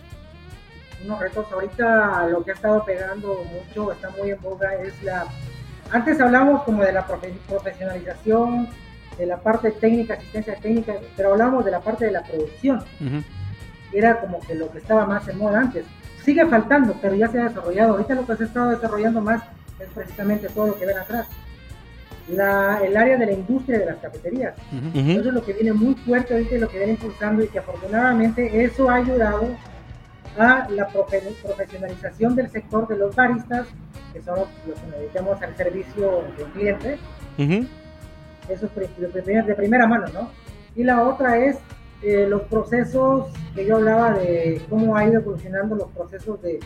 Unos 1.05 1.21
retos, 1.21 1.47
ahorita 1.53 2.27
lo 2.29 2.43
que 2.43 2.51
ha 2.51 2.55
estado 2.55 2.85
pegando 2.85 3.45
mucho, 3.45 3.93
está 3.93 4.11
muy 4.11 4.31
en 4.31 4.41
boga, 4.41 4.75
es 4.75 5.03
la... 5.03 5.27
Antes 5.93 6.21
hablamos 6.21 6.63
como 6.65 6.83
de 6.83 6.93
la 6.93 7.07
profe- 7.07 7.39
profesionalización, 7.49 8.69
de 9.17 9.27
la 9.27 9.37
parte 9.37 9.71
técnica, 9.71 10.15
asistencia 10.15 10.57
técnica, 10.57 10.95
pero 11.17 11.33
hablamos 11.33 11.65
de 11.65 11.71
la 11.71 11.81
parte 11.81 12.07
de 12.07 12.11
la 12.11 12.23
producción. 12.23 12.79
Ujú. 13.01 13.23
Era 13.93 14.21
como 14.21 14.41
que 14.41 14.55
lo 14.55 14.71
que 14.71 14.79
estaba 14.79 15.07
más 15.07 15.29
en 15.29 15.39
moda 15.39 15.61
antes. 15.61 15.85
Sigue 16.25 16.45
faltando, 16.47 16.97
pero 17.01 17.15
ya 17.15 17.29
se 17.29 17.41
ha 17.41 17.45
desarrollado. 17.45 17.93
Ahorita 17.93 18.15
lo 18.15 18.27
que 18.27 18.37
se 18.37 18.43
ha 18.43 18.47
estado 18.47 18.71
desarrollando 18.71 19.21
más 19.21 19.43
es 19.79 19.89
precisamente 19.95 20.49
todo 20.49 20.67
lo 20.67 20.79
que 20.79 20.87
ven 20.87 20.99
atrás 20.99 21.29
la, 22.29 22.81
el 22.85 22.97
área 22.97 23.17
de 23.17 23.27
la 23.27 23.33
industria 23.33 23.79
de 23.79 23.87
las 23.87 23.97
cafeterías. 23.97 24.55
Ujú. 24.73 24.99
Eso 25.11 25.29
es 25.29 25.35
lo 25.35 25.45
que 25.45 25.53
viene 25.53 25.73
muy 25.73 25.95
fuerte 25.95 26.35
ahorita 26.35 26.55
y 26.55 26.59
lo 26.59 26.69
que 26.69 26.79
viene 26.79 26.93
impulsando 26.95 27.43
y 27.45 27.49
que 27.49 27.59
afortunadamente 27.59 28.65
eso 28.65 28.91
ha 28.91 28.97
ayudado 28.97 29.49
a 30.39 30.69
la 30.71 30.89
profe- 30.89 31.23
profesionalización 31.43 32.37
del 32.37 32.51
sector 32.51 32.87
de 32.89 32.97
los 32.99 33.15
baristas, 33.15 33.67
que 34.13 34.21
son 34.23 34.39
los 34.41 34.49
que 34.49 34.87
nos 34.87 34.99
dedicamos 34.99 35.41
al 35.43 35.57
servicio 35.57 36.25
del 36.37 36.47
cliente. 36.49 36.99
Ujú. 37.39 37.67
Eso 38.49 38.67
es 38.67 38.99
de 39.01 39.09
primera, 39.09 39.43
de 39.43 39.55
primera 39.55 39.87
mano, 39.87 40.07
¿no? 40.13 40.31
Y 40.75 40.85
la 40.85 41.03
otra 41.03 41.39
es 41.39 41.57
eh, 42.03 42.27
los 42.29 42.43
procesos 42.43 43.29
que 43.55 43.65
yo 43.65 43.77
hablaba 43.77 44.13
de 44.13 44.61
cómo 44.69 44.97
ha 44.97 45.05
ido 45.07 45.21
evolucionando 45.21 45.75
los 45.75 45.89
procesos 45.93 46.41
de, 46.43 46.61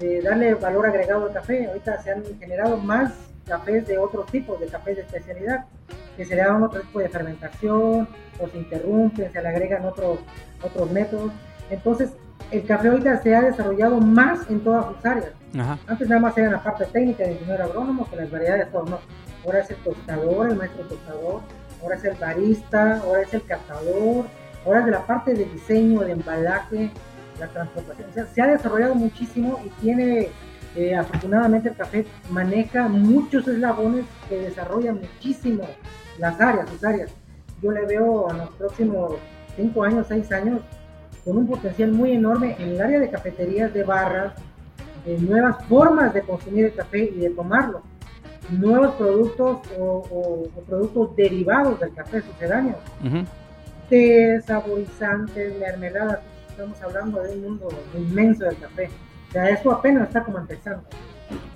de 0.00 0.20
darle 0.20 0.54
valor 0.54 0.86
agregado 0.86 1.26
al 1.26 1.32
café. 1.32 1.66
Ahorita 1.68 2.02
se 2.02 2.10
han 2.10 2.24
generado 2.40 2.76
más 2.78 3.12
cafés 3.44 3.86
de 3.86 3.98
otros 3.98 4.26
tipos, 4.26 4.58
de 4.60 4.66
cafés 4.66 4.96
de 4.96 5.02
especialidad, 5.02 5.66
que 6.16 6.24
se 6.24 6.34
le 6.34 6.42
dan 6.42 6.62
otro 6.62 6.80
tipo 6.80 6.98
de 7.00 7.08
fermentación, 7.08 8.08
o 8.40 8.48
se 8.48 8.58
interrumpen, 8.58 9.32
se 9.32 9.42
le 9.42 9.48
agregan 9.48 9.84
otros, 9.84 10.18
otros 10.62 10.90
métodos. 10.90 11.32
Entonces, 11.70 12.12
el 12.50 12.64
café 12.66 12.88
ahorita 12.88 13.22
se 13.22 13.34
ha 13.34 13.42
desarrollado 13.42 13.98
más 13.98 14.48
en 14.50 14.60
todas 14.60 14.86
sus 14.86 15.04
áreas. 15.04 15.32
Ajá. 15.58 15.78
Antes 15.86 16.08
nada 16.08 16.20
más 16.20 16.36
era 16.36 16.50
la 16.50 16.62
parte 16.62 16.84
técnica 16.86 17.24
del 17.24 17.32
ingeniero 17.32 17.64
agrónomo, 17.64 18.06
con 18.06 18.18
las 18.18 18.30
variedades, 18.30 18.68
no. 18.72 18.98
Ahora 19.44 19.58
es 19.60 19.70
el 19.70 19.76
tostador, 19.76 20.50
el 20.50 20.56
maestro 20.56 20.84
tostador, 20.84 21.40
ahora 21.82 21.96
es 21.96 22.04
el 22.04 22.14
barista, 22.16 23.00
ahora 23.00 23.22
es 23.22 23.34
el 23.34 23.42
catador, 23.44 24.26
ahora 24.64 24.80
es 24.80 24.84
de 24.86 24.90
la 24.90 25.06
parte 25.06 25.34
de 25.34 25.44
diseño, 25.44 26.00
de 26.00 26.12
embalaje, 26.12 26.90
la 27.38 27.46
transportación. 27.48 28.08
O 28.10 28.12
sea, 28.12 28.26
se 28.26 28.42
ha 28.42 28.46
desarrollado 28.46 28.94
muchísimo 28.94 29.60
y 29.64 29.68
tiene, 29.80 30.30
eh, 30.76 30.94
afortunadamente 30.94 31.68
el 31.68 31.76
café 31.76 32.04
maneja 32.30 32.88
muchos 32.88 33.46
eslabones 33.48 34.04
que 34.28 34.40
desarrollan 34.40 35.00
muchísimo 35.00 35.64
las 36.18 36.40
áreas, 36.40 36.68
sus 36.70 36.84
áreas. 36.84 37.10
Yo 37.62 37.70
le 37.72 37.86
veo 37.86 38.28
a 38.28 38.32
los 38.34 38.50
próximos 38.50 39.12
5 39.56 39.84
años, 39.84 40.06
6 40.08 40.30
años, 40.32 40.60
con 41.24 41.36
un 41.38 41.46
potencial 41.46 41.92
muy 41.92 42.12
enorme 42.12 42.56
en 42.58 42.70
el 42.70 42.80
área 42.80 43.00
de 43.00 43.08
cafeterías, 43.10 43.72
de 43.72 43.82
barras, 43.84 44.32
de 45.06 45.18
nuevas 45.18 45.64
formas 45.66 46.12
de 46.12 46.22
consumir 46.22 46.66
el 46.66 46.74
café 46.74 47.04
y 47.14 47.18
de 47.20 47.30
tomarlo, 47.30 47.82
nuevos 48.50 48.94
productos 48.96 49.58
o, 49.78 49.84
o- 50.10 50.42
o 50.54 50.60
productos 50.64 51.16
derivados 51.16 51.80
del 51.80 51.94
café 51.94 52.20
sucedáneos, 52.20 52.76
Ujú. 53.04 53.24
té, 53.88 54.40
saborizantes, 54.46 55.58
mermeladas, 55.58 56.18
estamos 56.50 56.80
hablando 56.82 57.22
de 57.22 57.32
un 57.36 57.42
mundo 57.42 57.68
inmenso 57.96 58.44
del 58.44 58.56
café. 58.58 58.90
Sea, 59.34 59.50
eso 59.50 59.70
apenas 59.72 60.08
está 60.08 60.22
como 60.24 60.38
empezando. 60.38 60.82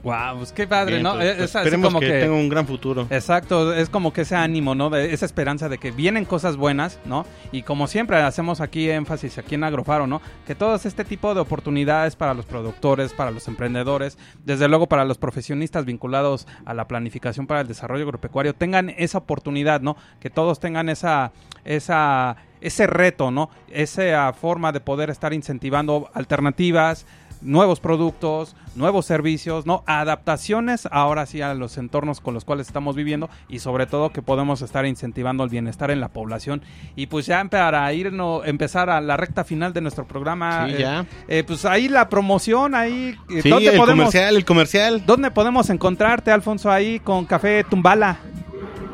Wow, 0.02 0.38
pues 0.38 0.52
qué 0.52 0.66
padre, 0.66 0.94
Bien, 0.94 1.02
¿no? 1.04 1.14
pues, 1.14 1.26
Es- 1.26 1.36
pues 1.36 1.50
es 1.50 1.56
así 1.56 1.66
esperemos 1.66 1.88
como 1.88 2.00
que 2.00 2.06
que 2.06 2.20
tenga 2.20 2.34
un 2.34 2.48
gran 2.48 2.66
futuro. 2.66 3.06
Exacto, 3.10 3.72
es 3.74 3.88
como 3.88 4.12
que 4.12 4.22
ese 4.22 4.34
ánimo, 4.34 4.74
¿no? 4.74 4.90
De 4.90 5.12
esa 5.12 5.26
esperanza 5.26 5.68
de 5.68 5.78
que 5.78 5.90
vienen 5.92 6.24
cosas 6.24 6.56
buenas, 6.56 6.98
¿no? 7.04 7.24
Y 7.52 7.62
como 7.62 7.86
siempre 7.86 8.16
hacemos 8.16 8.60
aquí 8.60 8.90
énfasis 8.90 9.38
aquí 9.38 9.54
en 9.56 9.64
Agrofaro, 9.64 10.06
¿no? 10.06 10.20
Que 10.46 10.54
todo 10.54 10.74
este 10.74 11.04
tipo 11.04 11.34
de 11.34 11.40
oportunidades 11.40 12.16
para 12.16 12.34
los 12.34 12.46
productores, 12.46 13.12
para 13.12 13.30
los 13.30 13.46
emprendedores, 13.46 14.18
desde 14.44 14.66
luego 14.68 14.88
para 14.88 15.04
los 15.04 15.18
profesionistas 15.18 15.84
vinculados 15.84 16.48
a 16.64 16.74
la 16.74 16.88
planificación 16.88 17.46
para 17.46 17.60
el 17.60 17.68
desarrollo 17.68 18.04
agropecuario, 18.04 18.54
tengan 18.54 18.90
esa 18.96 19.18
oportunidad, 19.18 19.80
¿no? 19.80 19.96
Que 20.18 20.30
todos 20.30 20.58
tengan 20.60 20.88
esa, 20.88 21.32
esa, 21.64 22.36
ese 22.60 22.86
reto, 22.86 23.30
¿no? 23.30 23.50
Esa 23.68 24.32
forma 24.32 24.72
de 24.72 24.80
poder 24.80 25.10
estar 25.10 25.32
incentivando 25.34 26.08
alternativas, 26.14 27.04
nuevos 27.40 27.80
productos, 27.80 28.56
nuevos 28.74 29.06
servicios, 29.06 29.66
¿no? 29.66 29.82
Adaptaciones 29.86 30.88
ahora 30.90 31.26
sí 31.26 31.40
a 31.42 31.54
los 31.54 31.78
entornos 31.78 32.20
con 32.20 32.34
los 32.34 32.44
cuales 32.44 32.66
estamos 32.66 32.96
viviendo 32.96 33.28
y 33.48 33.58
sobre 33.60 33.86
todo 33.86 34.10
que 34.10 34.22
podemos 34.22 34.62
estar 34.62 34.86
incentivando 34.86 35.44
el 35.44 35.50
bienestar 35.50 35.90
en 35.90 36.00
la 36.00 36.08
población. 36.08 36.62
Y 36.96 37.06
pues 37.06 37.26
ya 37.26 37.44
para 37.44 37.92
irnos, 37.92 38.46
empezar 38.46 38.90
a 38.90 39.00
la 39.00 39.16
recta 39.16 39.44
final 39.44 39.72
de 39.72 39.80
nuestro 39.80 40.06
programa, 40.06 40.66
Sí, 40.66 40.74
eh, 40.74 40.78
ya. 40.80 41.06
eh, 41.28 41.44
pues 41.46 41.64
ahí 41.64 41.88
la 41.88 42.08
promoción, 42.08 42.74
ahí... 42.74 43.16
eh, 43.30 43.42
Sí, 43.42 43.50
¿dónde 43.50 43.70
el 43.70 43.76
podemos- 43.78 44.06
comercial, 44.06 44.36
el 44.36 44.44
comercial. 44.44 45.02
¿Dónde 45.06 45.30
podemos 45.30 45.70
encontrarte, 45.70 46.30
Alfonso, 46.32 46.70
ahí 46.70 46.98
con 47.00 47.24
Café 47.24 47.64
Tumbala? 47.64 48.18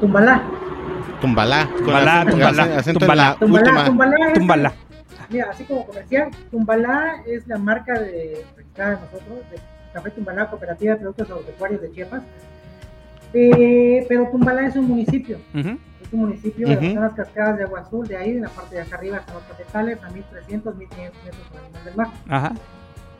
Tumbalá. 0.01 0.43
Tumbalá. 1.21 1.67
con 1.69 1.85
Tumbalá, 1.85 2.23
acento- 2.25 2.31
Tumbalá, 2.33 2.63
acento 2.79 2.91
en 2.91 2.99
Tumbalá. 2.99 3.25
la 3.25 3.35
Tumbalá, 3.37 3.61
última. 3.63 3.85
Tumbalá 3.87 4.17
es- 4.29 4.35
Tumbala. 4.35 4.73
Mira, 5.31 5.49
así 5.51 5.65
como 5.65 5.87
comercial, 5.87 6.31
Tumbalá 6.51 7.23
es 7.27 7.47
la 7.47 7.59
marca 7.59 7.99
de 7.99 8.45
registrada 8.57 8.91
de 8.97 9.01
nosotros, 9.03 9.39
de 9.51 9.59
Café 9.93 10.11
Tumbalá, 10.11 10.51
Cooperativa 10.51 10.95
de 10.95 11.01
Productos 11.01 11.31
Agropecuarios 11.31 11.81
de 11.83 11.93
Chiapas. 11.93 12.23
Eh, 13.33 14.05
pero 14.09 14.29
Tumbalá 14.31 14.67
es 14.67 14.77
un 14.77 14.87
municipio, 14.89 15.39
es 15.55 16.13
un 16.13 16.21
municipio 16.21 16.69
de 16.69 16.75
Ujú. 16.77 16.85
las 16.85 16.95
zonas 16.95 17.13
cascadas 17.15 17.59
de 17.59 17.65
Agua 17.65 17.81
Azul, 17.81 18.07
de 18.07 18.17
ahí, 18.17 18.31
en 18.31 18.43
la 18.43 18.49
parte 18.49 18.77
de 18.77 18.83
acá 18.83 18.97
arriba 18.97 19.17
están 19.19 19.35
los 19.35 19.45
cafetales, 19.45 19.99
a 20.03 20.11
1300, 20.11 20.77
1500 20.77 21.25
metros 21.25 21.47
nivel 21.69 21.85
del 21.85 21.97
mar. 21.97 22.07
Ajá. 22.29 22.53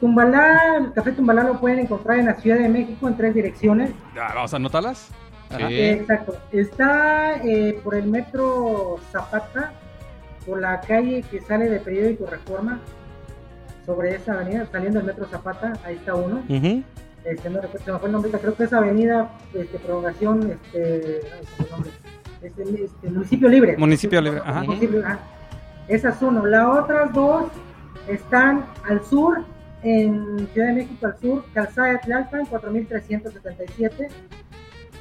Tumbalá, 0.01 0.77
el 0.79 0.93
Café 0.93 1.13
Tumbalá 1.13 1.45
lo 1.45 1.59
pueden 1.61 1.81
encontrar 1.81 2.19
en 2.19 2.27
la 2.27 2.35
Ciudad 2.35 2.59
de 2.59 2.69
México 2.69 3.09
en 3.09 3.17
tres 3.17 3.35
direcciones. 3.35 3.91
Ya, 4.15 4.29
Vamos 4.35 4.53
a 4.53 4.57
anotarlas. 4.57 5.11
Sí. 5.57 5.63
Exacto. 5.81 6.37
Está 6.53 7.37
eh, 7.45 7.79
por 7.85 7.95
el 7.95 8.07
metro 8.07 8.97
Zapata, 9.13 9.73
por 10.47 10.61
la 10.61 10.81
calle 10.81 11.25
que 11.31 11.41
sale 11.41 11.69
de 11.69 11.81
Periódico 11.81 12.27
Reforma, 12.27 12.81
sobre 13.87 14.15
esa 14.15 14.33
avenida, 14.33 14.67
saliendo 14.71 14.99
del 14.99 15.07
metro 15.07 15.27
Zapata, 15.27 15.75
ahí 15.85 15.97
está 15.97 16.15
uno. 16.15 16.43
Ujú. 16.49 16.83
Este, 17.25 17.51
no 17.51 17.61
recuerdo, 17.61 17.85
se 17.85 17.93
me 17.93 17.99
fue 17.99 18.09
el 18.09 18.13
nombre, 18.13 18.31
creo 18.33 18.55
que 18.55 18.65
es 18.65 18.73
avenida 18.73 19.31
este, 19.55 19.79
Prolongación, 19.79 20.51
este, 20.51 21.21
ay, 21.33 21.67
nombre. 21.71 21.91
Este, 22.43 22.63
este, 22.85 23.11
Municipio 23.11 23.49
Libre. 23.49 23.77
Municipio 23.79 24.21
Libre, 24.21 24.41
ajá. 24.45 24.63
Municipio, 24.63 25.03
ajá. 25.05 25.19
Esa 25.89 26.11
es 26.11 26.23
uno. 26.23 26.45
Las 26.47 26.67
otras 26.67 27.13
dos 27.13 27.45
están 28.09 28.67
al 28.89 29.03
sur, 29.05 29.45
en 29.83 30.49
Ciudad 30.53 30.69
de 30.69 30.75
México 30.75 31.07
al 31.07 31.19
sur, 31.19 31.45
Calzada 31.53 31.89
de 31.89 31.99
Tlalpan, 31.99 32.47
4377, 32.47 34.09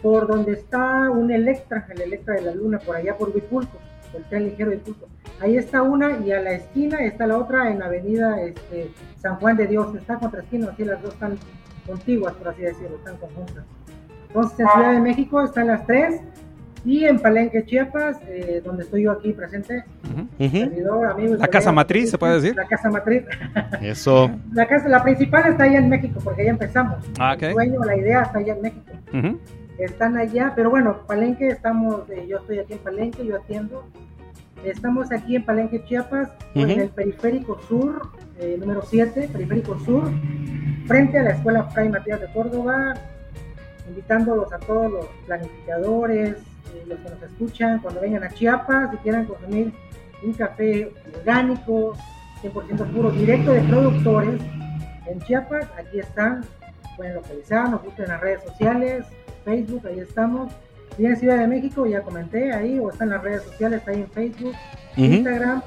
por 0.02 0.28
donde 0.28 0.54
está 0.54 1.10
un 1.10 1.32
Electra, 1.32 1.86
el 1.90 2.02
Electra 2.02 2.36
de 2.36 2.42
la 2.42 2.54
Luna, 2.54 2.80
por 2.80 2.96
allá 2.96 3.18
por 3.18 3.30
Huipulco, 3.30 3.80
el 4.18 4.24
tren 4.26 4.44
ligero 4.46 4.70
de 4.72 4.78
Huipulco. 4.78 5.08
Ahí 5.42 5.58
está 5.58 5.82
una 5.82 6.18
y 6.20 6.32
a 6.32 6.42
la 6.42 6.52
esquina 6.54 7.00
está 7.00 7.28
la 7.28 7.38
otra 7.38 7.70
en 7.72 7.80
la 7.80 7.86
avenida 7.86 8.40
este, 8.42 8.92
San 9.22 9.36
Juan 9.38 9.58
de 9.58 9.68
Dios. 9.68 9.94
Está 9.96 10.18
contra 10.18 10.42
esquina, 10.42 10.70
así 10.72 10.86
las 10.86 11.02
dos 11.02 11.14
están 11.14 11.38
contiguas, 11.86 12.34
por 12.36 12.50
así 12.50 12.62
decirlo, 12.62 12.98
están 12.98 13.18
conjuntas. 13.18 13.64
Entonces 14.28 14.60
en 14.60 14.68
Ciudad 14.70 14.92
de 14.94 15.00
México 15.00 15.44
están 15.44 15.68
las 15.68 15.86
tres 15.86 16.22
y 16.86 17.06
en 17.06 17.20
Palenque, 17.20 17.66
Chiapas, 17.66 18.18
eh, 18.28 18.62
donde 18.64 18.84
estoy 18.84 19.04
yo 19.04 19.12
aquí 19.12 19.32
presente, 19.32 19.84
Ujú. 20.04 20.22
Ujú. 20.46 20.58
servidor, 20.58 21.06
amigo 21.08 21.36
y 21.36 21.38
La 21.38 21.48
casa 21.48 21.72
matriz, 21.72 22.10
¿se 22.12 22.18
puede 22.18 22.36
decir? 22.36 22.56
La 22.56 22.66
casa 22.68 22.90
matriz. 22.90 23.24
Eso. 23.82 24.30
La, 24.52 24.68
casa, 24.68 24.90
la 24.90 25.02
principal 25.02 25.50
está 25.52 25.64
allá 25.64 25.80
en 25.80 25.88
México, 25.90 26.20
porque 26.24 26.44
ya 26.46 26.52
empezamos. 26.52 26.98
Ah, 27.20 27.34
ok. 27.36 27.44
El 27.44 27.54
sueño, 27.54 27.80
la 27.86 27.96
idea 27.96 28.22
está 28.24 28.40
allá 28.40 28.54
en 28.56 28.62
México. 28.62 28.92
Ujú. 29.14 29.40
Están 29.78 30.18
allá, 30.18 30.54
pero 30.56 30.70
bueno, 30.70 31.00
Palenque, 31.08 31.48
estamos, 31.48 32.08
eh, 32.10 32.26
yo 32.28 32.38
estoy 32.38 32.60
aquí 32.60 32.74
en 32.74 32.80
Palenque, 32.80 33.26
yo 33.26 33.38
atiendo. 33.38 33.84
Estamos 34.64 35.12
aquí 35.12 35.36
en 35.36 35.46
Palenque, 35.46 35.84
Chiapas, 35.84 36.30
en 36.54 36.72
Ujú. 36.72 36.80
el 36.82 36.90
periférico 36.90 37.60
sur, 37.68 38.10
eh, 38.40 38.56
número 38.60 38.82
7, 38.84 39.30
periférico 39.32 39.78
sur, 39.80 40.10
frente 40.86 41.18
a 41.18 41.24
la 41.24 41.32
Escuela 41.32 41.64
Fray 41.66 41.90
Matías 41.90 42.22
de 42.22 42.32
Córdoba, 42.32 42.94
invitándolos 43.90 44.54
a 44.54 44.60
todos 44.60 44.92
los 44.92 45.06
planificadores, 45.26 46.38
eh, 46.38 46.84
los 46.88 47.00
que 47.00 47.10
nos 47.10 47.24
escuchan, 47.24 47.80
cuando 47.80 48.00
vengan 48.00 48.24
a 48.24 48.30
Chiapas 48.30 48.94
y 48.94 48.98
quieran 48.98 49.26
consumir 49.26 49.74
un 50.24 50.34
café 50.34 50.94
orgánico, 51.18 51.94
100% 52.42 52.86
puro, 52.94 53.12
directo 53.12 53.52
de 53.52 53.62
productores 53.62 54.40
en 55.08 55.20
Chiapas, 55.22 55.68
aquí 55.78 56.00
están, 56.00 56.46
pueden 56.96 57.16
localizar, 57.16 57.70
nos 57.70 57.84
busquen 57.84 58.06
en 58.06 58.12
las 58.12 58.22
redes 58.22 58.44
sociales, 58.44 59.06
Facebook, 59.44 59.86
ahí 59.88 60.00
estamos. 60.00 60.52
Y 60.98 61.06
en 61.06 61.16
Ciudad 61.18 61.38
de 61.38 61.48
México, 61.48 61.86
ya 61.86 62.02
comenté 62.02 62.54
ahí, 62.54 62.78
o 62.80 62.92
están 62.92 63.10
las 63.10 63.22
redes 63.24 63.44
sociales, 63.44 63.82
ahí 63.88 64.02
en 64.02 64.10
Facebook, 64.12 64.54
Ujú. 64.96 65.04
Instagram, 65.06 65.62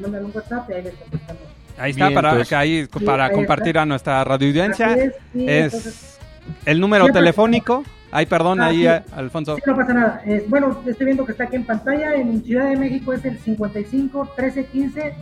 mandan 0.00 0.24
un 0.24 0.32
WhatsApp 0.34 0.68
y 0.70 0.72
ahí 0.74 0.82
les 0.82 0.94
contestamos. 0.94 1.42
Ahí 1.78 1.90
está, 1.92 2.08
Bien, 2.08 2.14
para, 2.14 2.34
pues. 2.34 2.48
que 2.48 2.54
ahí, 2.54 2.84
Sí, 2.98 3.04
para 3.04 3.24
ahí 3.26 3.34
compartir 3.34 3.68
está. 3.68 3.82
a 3.82 3.86
nuestra 3.86 4.24
radioaudiencia. 4.24 4.86
Así 4.88 5.00
es, 5.00 5.12
sí, 5.32 5.46
es 5.48 5.64
entonces- 5.74 6.18
el 6.66 6.80
número 6.80 7.06
telefónico. 7.08 7.84
Ay, 8.10 8.26
perdón, 8.26 8.60
Ah, 8.60 8.66
ahí, 8.66 8.82
sí. 8.82 9.12
Alfonso. 9.14 9.56
Sí, 9.56 9.62
no 9.66 9.74
pasa 9.76 9.94
nada. 9.94 10.22
Es, 10.26 10.48
bueno, 10.50 10.82
estoy 10.86 11.06
viendo 11.06 11.24
que 11.24 11.32
está 11.32 11.44
aquí 11.44 11.56
en 11.56 11.64
pantalla. 11.64 12.14
En 12.14 12.44
Ciudad 12.44 12.68
de 12.68 12.76
México 12.76 13.12
es 13.14 13.24
el 13.24 13.38
55 13.38 14.28
13 14.36 14.66
15 14.66 15.14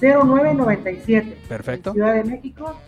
09 0.00 0.54
97. 0.54 1.38
Perfecto. 1.48 1.90
En 1.90 1.94
Ciudad 1.94 2.14
de 2.14 2.24
México. 2.24 2.78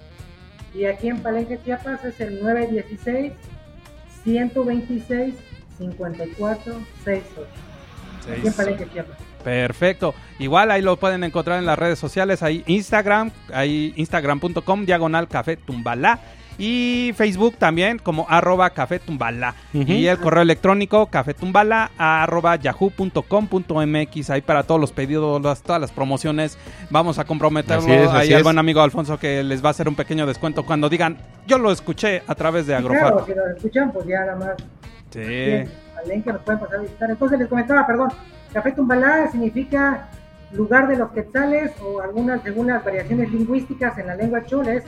Y 0.75 0.85
aquí 0.85 1.09
en 1.09 1.19
Palenque, 1.21 1.59
Chiapas 1.65 2.05
es 2.05 2.21
el 2.21 2.41
916 2.43 3.33
126 4.25 5.35
54 5.79 6.75
68. 7.05 7.51
Aquí 8.31 8.51
Palenque, 8.51 8.89
Chiapas. 8.93 9.18
Perfecto. 9.43 10.14
Igual 10.39 10.70
ahí 10.70 10.83
lo 10.83 10.97
pueden 10.97 11.25
encontrar 11.25 11.59
en 11.59 11.66
las 11.66 11.79
redes 11.79 11.99
sociales, 11.99 12.43
ahí 12.43 12.62
Instagram, 12.66 13.31
ahí 13.53 13.93
instagram.com, 13.97 14.87
diagonal 14.87 15.29
café 15.29 15.57
tumbalá. 15.57 16.20
Y 16.59 17.12
Facebook 17.16 17.57
también 17.57 17.98
como 17.98 18.26
arroba 18.28 18.70
café 18.70 18.98
tumbala. 18.98 19.55
Ujú. 19.74 19.90
Y 19.90 20.07
el 20.07 20.18
correo 20.18 20.42
electrónico 20.42 21.07
cafetumbala 21.07 21.90
arroba 21.98 22.57
yahoo.com.mx. 22.57 24.30
Ahí 24.30 24.40
para 24.42 24.62
todos 24.62 24.80
los 24.80 24.92
pedidos, 24.92 25.40
las- 25.42 25.62
todas 25.62 25.80
las 25.80 25.90
promociones. 25.90 26.59
Vamos 26.90 27.18
a 27.18 27.24
comprometerlo 27.24 27.82
Así 27.82 27.92
es, 27.92 28.09
así 28.09 28.16
ahí 28.18 28.32
al 28.34 28.38
es. 28.40 28.44
buen 28.44 28.59
amigo 28.59 28.80
Alfonso 28.82 29.18
que 29.18 29.42
les 29.42 29.62
va 29.64 29.68
a 29.68 29.70
hacer 29.70 29.88
un 29.88 29.94
pequeño 29.94 30.26
descuento 30.26 30.64
cuando 30.64 30.88
digan 30.88 31.16
yo 31.46 31.59
lo 31.59 31.72
escuché 31.72 32.22
a 32.26 32.34
través 32.34 32.66
de 32.66 32.74
Y 32.74 32.76
Agrofaro. 32.76 33.24
claro, 33.24 33.26
si 33.26 33.34
nos 33.34 33.57
escuchan, 33.57 33.92
pues 33.92 34.07
ya 34.07 34.20
nada 34.20 34.36
más. 34.36 34.55
Sí. 35.11 35.18
Bien, 35.20 35.70
Palenque 35.94 36.32
nos 36.32 36.42
pueden 36.42 36.61
pasar 36.61 36.78
a 36.78 36.82
visitar. 36.82 37.11
Entonces 37.11 37.38
les 37.38 37.48
comentaba, 37.48 37.86
perdón, 37.86 38.09
Café 38.53 38.72
Tumbalá 38.72 39.30
significa 39.30 40.09
lugar 40.53 40.88
de 40.88 40.96
los 40.96 41.11
quetzales 41.12 41.72
o 41.80 42.00
algunas, 42.00 42.42
según 42.42 42.68
las 42.68 42.84
variaciones 42.84 43.30
lingüísticas 43.32 43.96
en 43.98 44.07
la 44.07 44.16
lengua 44.16 44.44
choles, 44.44 44.84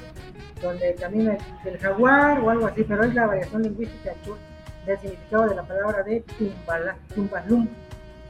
donde 0.60 0.94
camina 0.94 1.36
el 1.64 1.78
jaguar 1.78 2.40
o 2.40 2.50
algo 2.50 2.66
así, 2.66 2.84
pero 2.84 3.04
es 3.04 3.14
la 3.14 3.26
variación 3.26 3.62
lingüística 3.62 4.12
chol 4.24 4.38
del 4.86 4.98
significado 4.98 5.48
de 5.48 5.54
la 5.54 5.62
palabra 5.62 6.02
de 6.02 6.20
Tumbalá, 6.38 6.96
Tumbalum. 7.14 7.68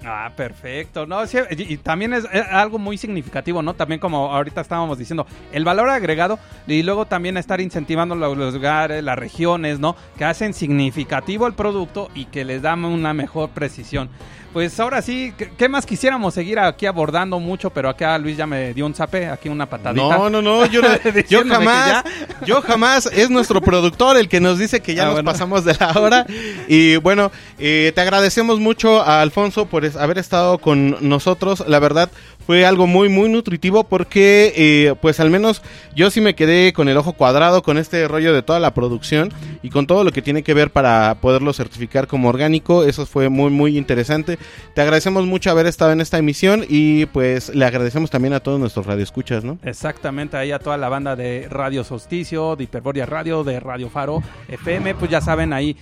Ah, 0.07 0.30
perfecto. 0.37 1.07
No, 1.07 1.26
sí, 1.26 1.39
y, 1.51 1.78
también 1.78 2.12
es, 2.12 2.26
es 2.30 2.45
algo 2.51 2.78
muy 2.78 2.99
significativo, 2.99 3.62
¿no? 3.62 3.72
También 3.74 3.99
como 4.01 4.32
ahorita 4.35 4.61
estábamos 4.61 4.99
diciendo, 4.99 5.26
el 5.51 5.64
valor 5.64 5.89
agregado 5.89 6.39
y 6.66 6.82
luego 6.82 7.07
también 7.07 7.39
estar 7.39 7.61
incentivando 7.61 8.14
los, 8.14 8.37
los 8.37 8.53
lugares, 8.53 9.03
las 9.03 9.18
regiones, 9.18 9.80
¿no? 9.80 9.97
Que 10.18 10.26
hacen 10.26 10.53
significativo 10.53 11.47
el 11.47 11.55
producto 11.55 12.11
y 12.14 12.26
que 12.26 12.45
les 12.45 12.61
dan 12.61 12.85
una 12.85 13.14
mejor 13.14 13.49
precisión. 13.51 14.11
Pues 14.55 14.79
ahora 14.79 15.03
sí, 15.03 15.35
¿qué, 15.59 15.69
más 15.69 15.85
quisiéramos 15.85 16.33
seguir 16.33 16.61
aquí 16.61 16.87
abordando 16.87 17.41
mucho? 17.41 17.71
Pero 17.71 17.89
acá 17.89 18.17
Luis 18.19 18.37
ya 18.37 18.47
me 18.47 18.73
dio 18.73 18.87
un 18.87 18.95
zape, 18.95 19.27
aquí 19.27 19.49
una 19.49 19.67
patadita. 19.69 20.17
No, 20.17 20.31
no, 20.31 20.41
no, 20.41 20.65
yo, 20.67 20.81
no- 20.81 20.89
yo 21.29 21.43
jamás, 21.45 22.05
yo 22.47 22.63
jamás, 22.63 23.07
es 23.07 23.31
nuestro 23.31 23.61
productor 23.61 24.17
el 24.17 24.29
que 24.29 24.39
nos 24.41 24.57
dice 24.61 24.81
que 24.81 24.95
ya 24.95 25.03
Ah, 25.03 25.07
nos 25.07 25.15
bueno. 25.15 25.33
pasamos 25.33 25.65
de 25.65 25.75
la 25.75 25.91
hora. 25.99 26.25
Y 26.69 26.95
bueno, 26.99 27.33
eh, 27.59 27.91
te 27.97 28.01
agradecemos 28.01 28.61
mucho 28.61 29.03
a 29.03 29.21
Alfonso 29.23 29.67
por 29.67 29.85
haber 29.99 30.19
estado 30.19 30.59
con 30.59 30.99
nosotros. 31.01 31.65
La 31.67 31.81
verdad, 31.81 32.09
fue 32.47 32.67
algo 32.67 32.87
muy 32.87 33.09
muy 33.09 33.29
nutritivo 33.29 33.85
porque 33.85 34.53
eh, 34.57 34.95
pues 35.01 35.21
al 35.21 35.31
menos 35.31 35.63
yo 35.95 36.11
sí 36.11 36.21
me 36.21 36.35
quedé 36.35 36.73
con 36.73 36.89
el 36.89 36.97
ojo 36.97 37.13
cuadrado 37.13 37.63
con 37.63 37.79
este 37.79 38.07
rollo 38.09 38.33
de 38.33 38.43
toda 38.43 38.61
la 38.61 38.75
producción 38.75 39.33
y 39.63 39.71
con 39.71 39.87
todo 39.87 40.05
lo 40.05 40.13
que 40.13 40.23
tiene 40.23 40.43
que 40.43 40.55
ver 40.55 40.71
para 40.71 41.17
poderlo 41.21 41.53
certificar 41.53 42.07
como 42.07 42.29
orgánico. 42.29 42.85
Eso 42.85 43.07
fue 43.07 43.29
muy 43.29 43.51
muy 43.51 43.79
interesante. 43.79 44.39
Te 44.75 44.81
agradecemos 44.81 45.27
mucho 45.27 45.51
haber 45.51 45.67
estado 45.67 45.93
en 45.93 46.01
esta 46.01 46.19
emisión 46.19 46.65
y 46.69 47.07
pues 47.07 47.55
le 47.55 47.65
agradecemos 47.65 48.11
también 48.11 48.35
a 48.35 48.41
todos 48.41 48.61
nuestros 48.61 48.87
radioescuchas 48.87 49.45
no 49.45 49.59
exactamente 49.63 50.37
ahí 50.37 50.53
a 50.53 50.59
toda 50.59 50.77
la 50.77 50.89
banda 50.89 51.17
de 51.17 51.49
Radio 51.51 51.85
Solsticio 51.85 52.57
de 52.57 52.65
Hiperboria 52.65 53.07
Radio 53.07 53.45
de 53.45 53.61
Radio 53.61 53.89
Faro 53.89 54.23
FM 54.49 54.95
pues 54.95 55.11
ya 55.11 55.21
saben 55.21 55.53
ahí 55.53 55.77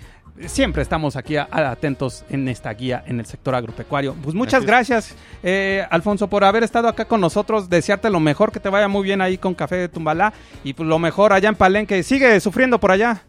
siempre 0.47 0.83
estamos 0.83 1.16
aquí 1.16 1.37
a, 1.37 1.49
a 1.51 1.70
atentos 1.70 2.24
en 2.30 2.49
esta 2.49 2.72
guía 2.72 3.03
en 3.07 3.20
el 3.20 3.26
sector 3.26 3.55
agropecuario. 3.55 4.14
Pues 4.22 4.35
muchas 4.35 4.64
gracias, 4.64 5.14
eh, 5.43 5.87
Alfonso, 5.91 6.28
por 6.28 6.45
haber 6.45 6.62
estado 6.62 6.89
acá 6.89 7.05
con 7.05 7.20
nosotros. 7.20 7.68
Desearte 7.68 8.11
lo 8.11 8.20
mejor, 8.20 8.53
que 8.53 8.61
te 8.61 8.68
vaya 8.68 8.89
muy 8.89 9.03
bien 9.05 9.20
ahí 9.20 9.39
con 9.39 9.55
Café 9.55 9.76
de 9.76 9.89
Tumbalá 9.89 10.33
y 10.64 10.72
pues 10.72 10.89
lo 10.89 10.99
mejor 10.99 11.33
allá 11.33 11.49
en 11.49 11.55
Palenque. 11.57 12.03
Sigue 12.03 12.39
sufriendo 12.41 12.78
por 12.80 12.91
allá. 12.91 13.22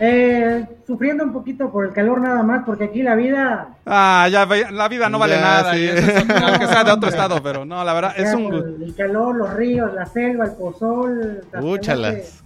Eh, 0.00 0.64
sufriendo 0.86 1.24
un 1.24 1.32
poquito 1.32 1.72
por 1.72 1.84
el 1.84 1.92
calor 1.92 2.20
nada 2.20 2.44
más, 2.44 2.62
porque 2.64 2.84
aquí 2.84 3.02
la 3.02 3.16
vida... 3.16 3.70
Ah, 3.84 4.28
ya, 4.30 4.46
la 4.46 4.86
vida 4.86 5.08
no 5.08 5.18
vale 5.18 5.34
Ya, 5.34 5.40
nada, 5.40 5.74
sí. 5.74 5.88
eso 5.88 6.22
aunque 6.46 6.68
sea 6.68 6.84
de 6.84 6.92
otro 6.92 7.08
estado, 7.08 7.42
pero 7.42 7.64
no, 7.64 7.82
la 7.82 7.92
verdad, 7.94 8.14
es 8.16 8.32
un. 8.32 8.54
El 8.54 8.94
calor, 8.94 9.34
los 9.34 9.52
ríos, 9.54 9.92
la 9.94 10.06
selva, 10.06 10.44
el 10.44 10.52
pozol... 10.52 11.40
las 11.52 11.64
Úchalas. 11.64 12.44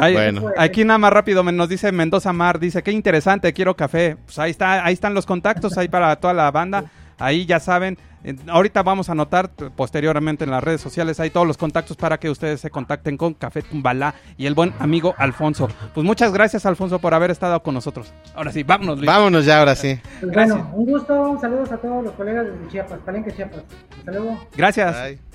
Bueno. 0.00 0.50
Aquí 0.56 0.84
nada 0.84 0.98
más 0.98 1.12
rápido 1.12 1.42
nos 1.42 1.68
dice 1.68 1.92
Mendoza 1.92 2.32
Mar, 2.32 2.58
dice, 2.58 2.82
qué 2.82 2.92
interesante, 2.92 3.52
quiero 3.52 3.76
café. 3.76 4.16
Pues 4.24 4.38
ahí 4.38 4.50
está, 4.50 4.84
ahí 4.84 4.94
están 4.94 5.14
los 5.14 5.26
contactos, 5.26 5.76
ahí 5.78 5.88
para 5.88 6.14
toda 6.16 6.34
la 6.34 6.50
banda. 6.50 6.84
Ahí 7.18 7.44
ya 7.44 7.60
saben, 7.60 7.98
eh, 8.24 8.34
ahorita 8.48 8.82
vamos 8.82 9.10
a 9.10 9.12
anotar 9.12 9.50
posteriormente 9.76 10.44
en 10.44 10.50
las 10.50 10.64
redes 10.64 10.80
sociales 10.80 11.20
ahí 11.20 11.28
todos 11.28 11.46
los 11.46 11.58
contactos 11.58 11.96
para 11.98 12.18
que 12.18 12.30
ustedes 12.30 12.62
se 12.62 12.70
contacten 12.70 13.18
con 13.18 13.34
Café 13.34 13.60
Tumbalá 13.60 14.14
y 14.38 14.46
el 14.46 14.54
buen 14.54 14.72
amigo 14.78 15.14
Alfonso. 15.18 15.68
Pues 15.92 16.04
muchas 16.06 16.32
gracias 16.32 16.64
Alfonso 16.64 16.98
por 16.98 17.12
haber 17.12 17.30
estado 17.30 17.62
con 17.62 17.74
nosotros. 17.74 18.12
Ahora 18.34 18.52
sí, 18.52 18.62
vámonos. 18.62 18.96
Luis. 18.96 19.06
vámonos 19.06 19.44
ya 19.44 19.58
ahora 19.58 19.74
sí 19.74 20.00
Pues 20.20 20.32
Gracias. 20.32 20.56
bueno, 20.56 20.74
un 20.74 20.86
gusto, 20.86 21.38
saludos 21.40 21.70
a 21.72 21.76
todos 21.76 22.04
los 22.04 22.12
colegas 22.14 22.46
de 22.46 22.68
Chiapas, 22.68 23.00
Palenque, 23.04 23.32
Chiapas. 23.32 23.64
Hasta 23.98 24.12
luego. 24.12 24.40
Gracias. 24.56 25.02
Bye. 25.02 25.29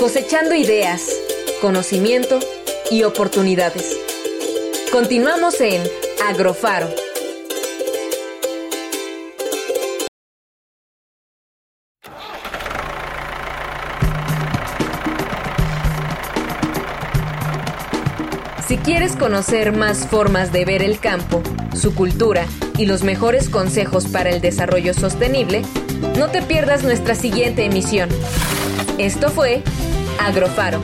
Cosechando 0.00 0.54
ideas, 0.54 1.10
conocimiento 1.60 2.38
y 2.90 3.02
oportunidades. 3.02 3.98
Continuamos 4.90 5.60
en 5.60 5.82
Agrofaro. 6.26 6.88
Si 18.66 18.78
quieres 18.78 19.16
conocer 19.16 19.76
más 19.76 20.06
formas 20.06 20.50
de 20.50 20.64
ver 20.64 20.82
el 20.82 20.98
campo, 20.98 21.42
su 21.74 21.94
cultura 21.94 22.46
y 22.78 22.86
los 22.86 23.02
mejores 23.02 23.50
consejos 23.50 24.08
para 24.08 24.30
el 24.30 24.40
desarrollo 24.40 24.94
sostenible, 24.94 25.60
no 26.16 26.30
te 26.30 26.40
pierdas 26.40 26.84
nuestra 26.84 27.14
siguiente 27.14 27.66
emisión. 27.66 28.08
Esto 28.96 29.30
fue 29.30 29.62
Agrofaro. 30.20 30.82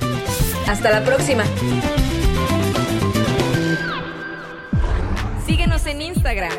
Hasta 0.67 0.91
la 0.91 1.05
próxima. 1.05 1.45
Síguenos 5.47 5.87
en 5.87 6.03
Instagram, 6.03 6.53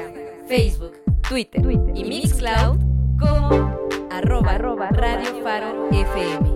Facebook, 0.48 0.94
Twitter, 1.28 1.62
y 1.96 2.04
Mixcloud 2.04 2.78
como 3.20 3.76
arroba, 4.10 4.90
Radio 4.92 5.44
Faro 5.44 5.90
FM. 5.92 6.47